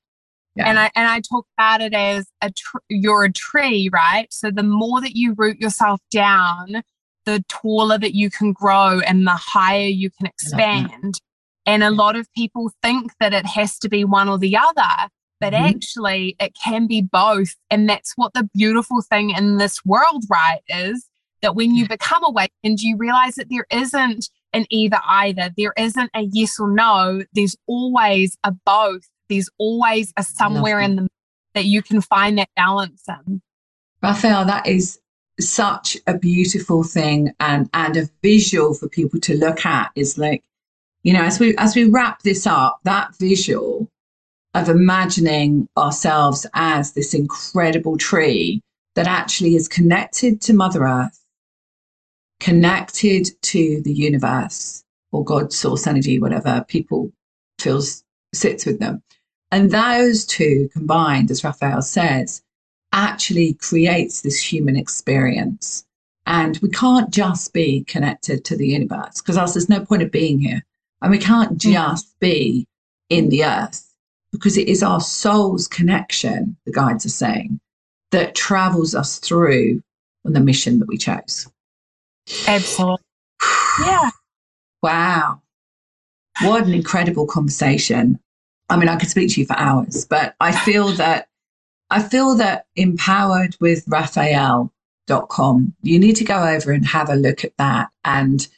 Yeah. 0.57 0.69
And 0.69 0.79
I 0.79 0.91
and 0.95 1.09
I 1.09 1.21
talk 1.21 1.47
about 1.57 1.81
it 1.81 1.95
as 1.95 2.27
a 2.43 2.51
tr- 2.51 2.79
you're 2.89 3.25
a 3.25 3.33
tree, 3.33 3.91
right? 3.93 4.27
So 4.33 4.51
the 4.51 4.63
more 4.63 5.01
that 5.01 5.15
you 5.15 5.35
root 5.35 5.61
yourself 5.61 6.01
down, 6.11 6.83
the 7.25 7.45
taller 7.49 7.99
that 7.99 8.15
you 8.15 8.31
can 8.31 8.53
grow 8.53 9.01
and 9.01 9.27
the 9.27 9.33
higher 9.33 9.87
you 9.87 10.11
can 10.11 10.27
expand. 10.27 11.21
And 11.67 11.83
a 11.83 11.91
lot 11.91 12.17
of 12.17 12.33
people 12.33 12.71
think 12.83 13.13
that 13.21 13.35
it 13.35 13.47
has 13.47 13.79
to 13.81 13.89
be 13.89 14.05
one 14.05 14.29
or 14.29 14.39
the 14.39 14.57
other, 14.57 15.11
but 15.41 15.53
mm-hmm. 15.53 15.65
actually 15.65 16.37
it 16.41 16.57
can 16.63 16.87
be 16.87 17.03
both. 17.03 17.55
And 17.71 17.89
that's 17.89 18.13
what 18.17 18.35
the 18.35 18.49
beautiful 18.55 19.03
thing 19.03 19.31
in 19.31 19.59
this 19.59 19.85
world, 19.85 20.25
right, 20.31 20.61
is 20.69 21.07
that 21.43 21.57
when 21.57 21.75
you 21.75 21.89
become 21.89 22.25
awakened, 22.25 22.81
you 22.81 22.97
realize 22.97 23.35
that 23.35 23.51
there 23.51 23.67
isn't 23.71 24.31
an 24.53 24.67
either 24.71 25.01
either. 25.07 25.51
There 25.57 25.75
isn't 25.77 26.11
a 26.15 26.23
yes 26.23 26.59
or 26.59 26.71
no. 26.71 27.25
There's 27.35 27.57
always 27.67 28.39
a 28.45 28.53
both 28.53 29.03
there's 29.29 29.51
always 29.59 30.13
a 30.17 30.23
somewhere 30.23 30.81
in 30.81 30.97
the 30.97 31.09
that 31.55 31.65
you 31.65 31.83
can 31.83 32.01
find 32.01 32.39
that 32.39 32.51
balance 32.55 33.03
in. 33.09 33.41
Raphael, 34.03 34.45
that 34.45 34.67
is 34.67 35.01
such 35.41 35.97
a 36.07 36.17
beautiful 36.17 36.83
thing 36.83 37.33
and 37.41 37.69
and 37.73 37.97
a 37.97 38.09
visual 38.23 38.75
for 38.75 38.89
people 38.89 39.21
to 39.21 39.37
look 39.37 39.65
at 39.65 39.91
is 39.95 40.19
like, 40.19 40.45
you 41.07 41.13
know, 41.13 41.23
as 41.23 41.39
we 41.39 41.57
as 41.57 41.77
we 41.77 41.85
wrap 41.85 42.23
this 42.23 42.49
up, 42.49 42.81
that 42.83 43.15
visual 43.17 43.89
of 44.55 44.69
imagining 44.69 45.69
ourselves 45.77 46.47
as 46.53 46.95
this 46.95 47.15
incredible 47.15 47.97
tree 47.97 48.61
that 48.97 49.07
actually 49.07 49.55
is 49.55 49.69
connected 49.69 50.41
to 50.41 50.53
Mother 50.53 50.83
Earth, 50.83 51.25
connected 52.41 53.29
to 53.43 53.81
the 53.85 53.93
universe 53.93 54.83
or 55.13 55.25
God, 55.25 55.53
source 55.53 55.87
energy, 55.87 56.19
whatever 56.19 56.65
people 56.67 57.13
feels 57.61 58.03
sits 58.35 58.67
with 58.67 58.81
them. 58.81 59.01
And 59.53 59.71
those 59.71 60.27
two 60.27 60.69
combined, 60.73 61.31
as 61.31 61.45
Raphael 61.45 61.83
says, 61.83 62.43
actually 62.93 63.55
creates 63.55 64.23
this 64.23 64.43
human 64.43 64.75
experience. 64.75 65.87
And 66.27 66.59
we 66.59 66.69
can't 66.69 67.13
just 67.13 67.53
be 67.53 67.85
connected 67.85 68.45
to 68.47 68.57
the 68.57 68.67
universe 68.67 69.21
because 69.21 69.39
else 69.39 69.55
there's 69.55 69.69
no 69.69 69.85
point 69.85 70.03
of 70.03 70.11
being 70.11 70.41
here. 70.41 70.65
And 71.03 71.11
we 71.11 71.19
can't 71.19 71.59
just 71.59 72.19
be 72.21 72.67
in 73.11 73.29
the 73.29 73.45
earth 73.45 73.83
because 74.33 74.57
it 74.57 74.69
is 74.69 74.83
our 74.83 75.01
soul's 75.01 75.69
connection, 75.69 76.57
the 76.67 76.73
guides 76.73 77.07
are 77.07 77.11
saying, 77.11 77.61
that 78.11 78.35
travels 78.35 78.95
us 78.95 79.19
through 79.19 79.83
on 80.25 80.33
the 80.33 80.41
mission 80.41 80.79
that 80.79 80.89
we 80.89 80.97
chose. 80.97 81.49
Absolutely. 82.47 83.03
yeah. 83.81 84.11
Wow. 84.83 85.41
What 86.43 86.67
an 86.67 86.75
incredible 86.75 87.27
conversation. 87.27 88.19
I 88.69 88.77
mean, 88.77 88.89
I 88.89 88.97
could 88.97 89.09
speak 89.09 89.31
to 89.33 89.41
you 89.41 89.47
for 89.47 89.57
hours, 89.59 90.05
but 90.05 90.35
I 90.41 90.53
feel 90.53 90.89
that 90.89 91.29
I 91.89 92.03
feel 92.03 92.35
that 92.37 92.67
empowered 92.75 93.57
with 93.61 93.85
Raphael.com, 93.87 95.75
you 95.83 95.99
need 95.99 96.17
to 96.17 96.25
go 96.25 96.43
over 96.43 96.73
and 96.73 96.85
have 96.85 97.09
a 97.09 97.15
look 97.15 97.45
at 97.45 97.57
that 97.59 97.89
and, 98.05 98.49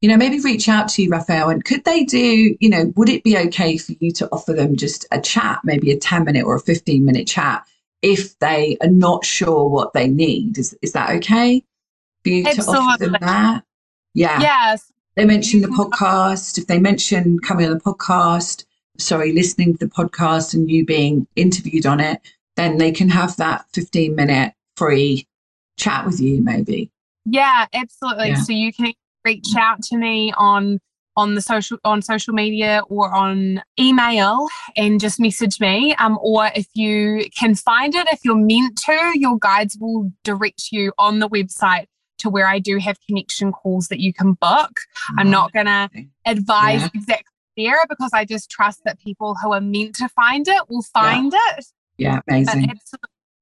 you 0.00 0.08
know, 0.08 0.16
maybe 0.16 0.40
reach 0.40 0.68
out 0.68 0.88
to 0.88 1.02
you, 1.02 1.10
Raphael. 1.10 1.48
And 1.48 1.64
could 1.64 1.84
they 1.84 2.04
do, 2.04 2.56
you 2.60 2.68
know, 2.68 2.92
would 2.96 3.08
it 3.08 3.24
be 3.24 3.36
okay 3.38 3.76
for 3.78 3.92
you 3.98 4.12
to 4.12 4.28
offer 4.30 4.52
them 4.52 4.76
just 4.76 5.06
a 5.10 5.20
chat, 5.20 5.60
maybe 5.64 5.90
a 5.90 5.98
10 5.98 6.24
minute 6.24 6.44
or 6.44 6.56
a 6.56 6.60
15 6.60 7.04
minute 7.04 7.26
chat 7.26 7.66
if 8.02 8.38
they 8.38 8.76
are 8.82 8.90
not 8.90 9.24
sure 9.24 9.68
what 9.68 9.94
they 9.94 10.08
need? 10.08 10.58
Is, 10.58 10.76
is 10.82 10.92
that 10.92 11.10
okay 11.16 11.64
for 12.22 12.30
you 12.30 12.46
Absolutely. 12.46 12.74
to 12.74 12.80
offer 12.80 12.98
them 12.98 13.16
that? 13.20 13.64
Yeah. 14.14 14.40
Yes. 14.40 14.92
They 15.16 15.24
mention 15.24 15.62
the 15.62 15.68
podcast. 15.68 16.58
If 16.58 16.66
they 16.66 16.78
mention 16.78 17.38
coming 17.38 17.66
on 17.66 17.74
the 17.74 17.80
podcast, 17.80 18.66
sorry, 18.98 19.32
listening 19.32 19.78
to 19.78 19.86
the 19.86 19.90
podcast 19.92 20.52
and 20.52 20.70
you 20.70 20.84
being 20.84 21.26
interviewed 21.36 21.86
on 21.86 22.00
it, 22.00 22.20
then 22.56 22.76
they 22.76 22.92
can 22.92 23.08
have 23.08 23.36
that 23.36 23.64
15 23.72 24.14
minute 24.14 24.52
free 24.76 25.26
chat 25.78 26.04
with 26.04 26.20
you, 26.20 26.42
maybe. 26.42 26.90
Yeah, 27.24 27.66
absolutely. 27.72 28.28
Yeah. 28.28 28.34
So 28.42 28.52
you 28.52 28.72
can 28.72 28.92
reach 29.26 29.56
out 29.58 29.82
to 29.82 29.96
me 29.96 30.32
on 30.36 30.78
on 31.16 31.34
the 31.34 31.40
social 31.40 31.78
on 31.84 32.02
social 32.02 32.34
media 32.34 32.82
or 32.88 33.12
on 33.14 33.62
email 33.80 34.46
and 34.76 35.00
just 35.00 35.18
message 35.18 35.58
me 35.60 35.94
um, 35.96 36.18
or 36.20 36.50
if 36.54 36.66
you 36.74 37.24
can 37.38 37.54
find 37.54 37.94
it 37.94 38.06
if 38.12 38.20
you're 38.22 38.36
meant 38.36 38.76
to 38.76 39.12
your 39.14 39.38
guides 39.38 39.76
will 39.80 40.12
direct 40.24 40.68
you 40.70 40.92
on 40.98 41.18
the 41.18 41.28
website 41.28 41.86
to 42.18 42.30
where 42.30 42.46
I 42.46 42.58
do 42.58 42.78
have 42.78 42.98
connection 43.06 43.52
calls 43.52 43.88
that 43.88 44.00
you 44.00 44.12
can 44.12 44.32
book. 44.34 44.80
I'm 45.18 45.30
not 45.30 45.52
going 45.52 45.66
to 45.66 45.90
advise 46.24 46.80
yeah. 46.80 46.88
exactly 46.94 47.32
there 47.56 47.78
because 47.88 48.10
I 48.14 48.24
just 48.24 48.50
trust 48.50 48.84
that 48.84 48.98
people 48.98 49.34
who 49.34 49.52
are 49.52 49.60
meant 49.60 49.94
to 49.96 50.08
find 50.08 50.46
it 50.48 50.62
will 50.68 50.82
find 50.82 51.32
yeah. 51.32 51.58
it. 51.58 51.66
Yeah, 51.98 52.20
amazing. 52.28 52.72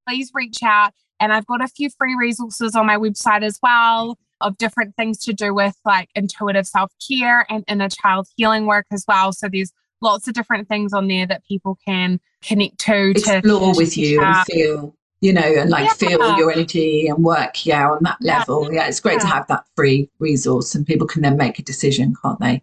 please 0.09 0.30
reach 0.35 0.62
out. 0.62 0.93
And 1.20 1.32
I've 1.32 1.47
got 1.47 1.62
a 1.62 1.68
few 1.68 1.89
free 1.91 2.16
resources 2.18 2.74
on 2.74 2.87
my 2.87 2.97
website 2.97 3.43
as 3.43 3.59
well 3.62 4.18
of 4.45 4.59
different 4.59 4.95
things 4.97 5.18
to 5.24 5.32
do 5.32 5.55
with 5.55 5.76
like 5.84 6.09
intuitive 6.14 6.66
self 6.66 6.92
care 7.07 7.47
and 7.51 7.64
inner 7.68 7.88
child 7.88 8.28
healing 8.36 8.66
work 8.66 8.86
as 8.92 9.05
well. 9.09 9.32
So 9.32 9.49
there's 9.51 9.72
lots 10.01 10.28
of 10.28 10.34
different 10.34 10.68
things 10.68 10.92
on 10.92 11.09
there 11.09 11.26
that 11.26 11.45
people 11.45 11.78
can 11.84 12.20
connect 12.42 12.78
to 12.78 13.11
explore 13.11 13.72
to, 13.72 13.78
with 13.78 13.97
you 13.97 14.22
and 14.22 14.47
feel 14.47 14.95
you 15.20 15.32
know 15.32 15.40
and 15.40 15.70
like 15.70 15.86
yeah. 15.86 15.92
feel 15.95 16.36
your 16.36 16.53
energy 16.53 17.09
and 17.09 17.24
work 17.24 17.64
yeah 17.64 17.88
on 17.88 17.99
that 18.03 18.18
level 18.20 18.66
yeah, 18.66 18.80
yeah 18.80 18.88
it's 18.88 19.01
great 19.01 19.14
yeah. 19.14 19.20
to 19.20 19.26
have 19.26 19.47
that 19.47 19.64
free 19.74 20.11
resource 20.18 20.74
and 20.74 20.86
people 20.86 21.07
can 21.07 21.22
then 21.22 21.38
make 21.38 21.59
a 21.59 21.62
decision 21.62 22.14
can't 22.22 22.38
they 22.40 22.62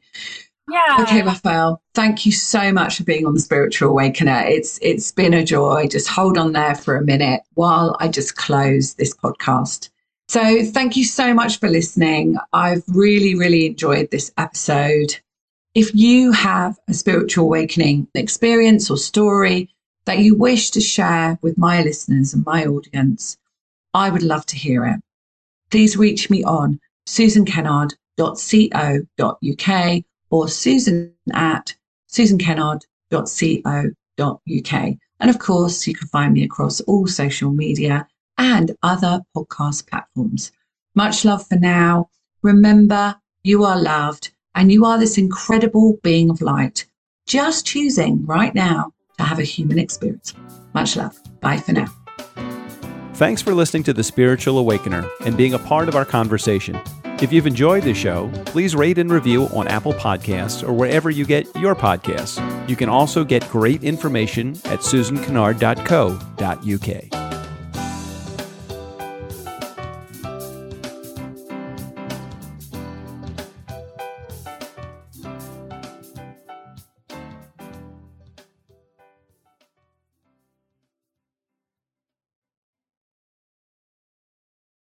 yeah. 0.70 0.98
Okay, 1.02 1.22
Raphael, 1.22 1.82
thank 1.96 2.26
you 2.26 2.32
so 2.32 2.72
much 2.72 2.96
for 2.96 3.04
being 3.04 3.26
on 3.26 3.34
the 3.34 3.42
Spiritual 3.42 3.90
Awakener. 3.90 4.44
It's 4.48 4.80
it's 4.82 5.12
been 5.12 5.34
a 5.34 5.44
joy. 5.44 5.88
Just 5.88 6.08
hold 6.08 6.38
on 6.38 6.54
there 6.54 6.76
for 6.76 6.96
a 6.96 7.04
minute 7.04 7.42
while 7.56 7.98
I 8.00 8.08
just 8.08 8.38
close 8.38 8.94
this 8.94 9.14
podcast. 9.14 9.90
So, 10.32 10.64
thank 10.64 10.96
you 10.96 11.04
so 11.04 11.34
much 11.34 11.60
for 11.60 11.68
listening. 11.68 12.38
I've 12.54 12.84
really, 12.88 13.36
really 13.36 13.66
enjoyed 13.66 14.12
this 14.12 14.32
episode. 14.38 15.20
If 15.76 15.94
you 15.94 16.32
have 16.32 16.80
a 16.88 16.94
spiritual 16.94 17.48
awakening 17.48 18.08
experience 18.16 18.90
or 18.90 18.96
story 18.96 19.76
that 20.06 20.20
you 20.20 20.38
wish 20.38 20.72
to 20.72 20.80
share 20.80 21.38
with 21.42 21.58
my 21.58 21.82
listeners 21.82 22.34
and 22.34 22.46
my 22.46 22.66
audience, 22.66 23.38
I 23.94 24.10
would 24.10 24.24
love 24.24 24.46
to 24.46 24.56
hear 24.56 24.86
it. 24.86 25.02
Please 25.70 25.98
reach 25.98 26.30
me 26.30 26.46
on 26.46 26.80
susankennard.co.uk 27.10 30.04
or 30.30 30.48
susan 30.48 31.14
at 31.34 31.76
susankennard.co.uk. 32.10 34.94
And 35.20 35.30
of 35.30 35.40
course, 35.40 35.88
you 35.88 35.94
can 35.94 36.08
find 36.08 36.34
me 36.34 36.46
across 36.46 36.80
all 36.80 37.06
social 37.08 37.52
media 37.52 38.08
and 38.42 38.76
other 38.82 39.22
podcast 39.38 39.88
platforms. 39.88 40.52
Much 40.96 41.24
love 41.24 41.48
for 41.48 41.58
now. 41.58 42.10
Remember, 42.42 43.16
you 43.44 43.64
are 43.64 43.80
loved 43.80 44.32
and 44.56 44.72
you 44.72 44.84
are 44.84 45.00
this 45.00 45.20
incredible 45.20 46.00
being 46.02 46.32
of 46.32 46.42
light, 46.42 46.88
just 47.28 47.68
choosing 47.68 48.26
right 48.26 48.56
now 48.56 48.92
to 49.20 49.24
have 49.24 49.38
a 49.38 49.44
human 49.44 49.78
experience. 49.78 50.34
Much 50.74 50.96
love. 50.96 51.16
Bye 51.40 51.58
for 51.58 51.74
now. 51.74 51.86
Thanks 53.14 53.44
for 53.44 53.54
listening 53.54 53.84
to 53.84 53.94
The 53.94 54.04
Spiritual 54.04 54.58
Awakener 54.58 55.08
and 55.24 55.38
being 55.38 55.54
a 55.54 55.60
part 55.60 55.88
of 55.88 55.96
our 55.96 56.06
conversation. 56.06 56.82
If 57.22 57.32
you've 57.32 57.46
enjoyed 57.46 57.84
the 57.84 57.94
show, 57.94 58.32
please 58.46 58.76
rate 58.76 58.98
and 58.98 59.12
review 59.12 59.44
on 59.50 59.68
Apple 59.68 59.94
Podcasts 59.94 60.68
or 60.68 60.74
wherever 60.74 61.12
you 61.12 61.26
get 61.26 61.46
your 61.58 61.76
podcasts. 61.76 62.42
You 62.68 62.76
can 62.76 62.90
also 62.90 63.24
get 63.24 63.48
great 63.50 63.84
information 63.84 64.54
at 64.66 64.80
susankennard.co.uk. 64.80 67.21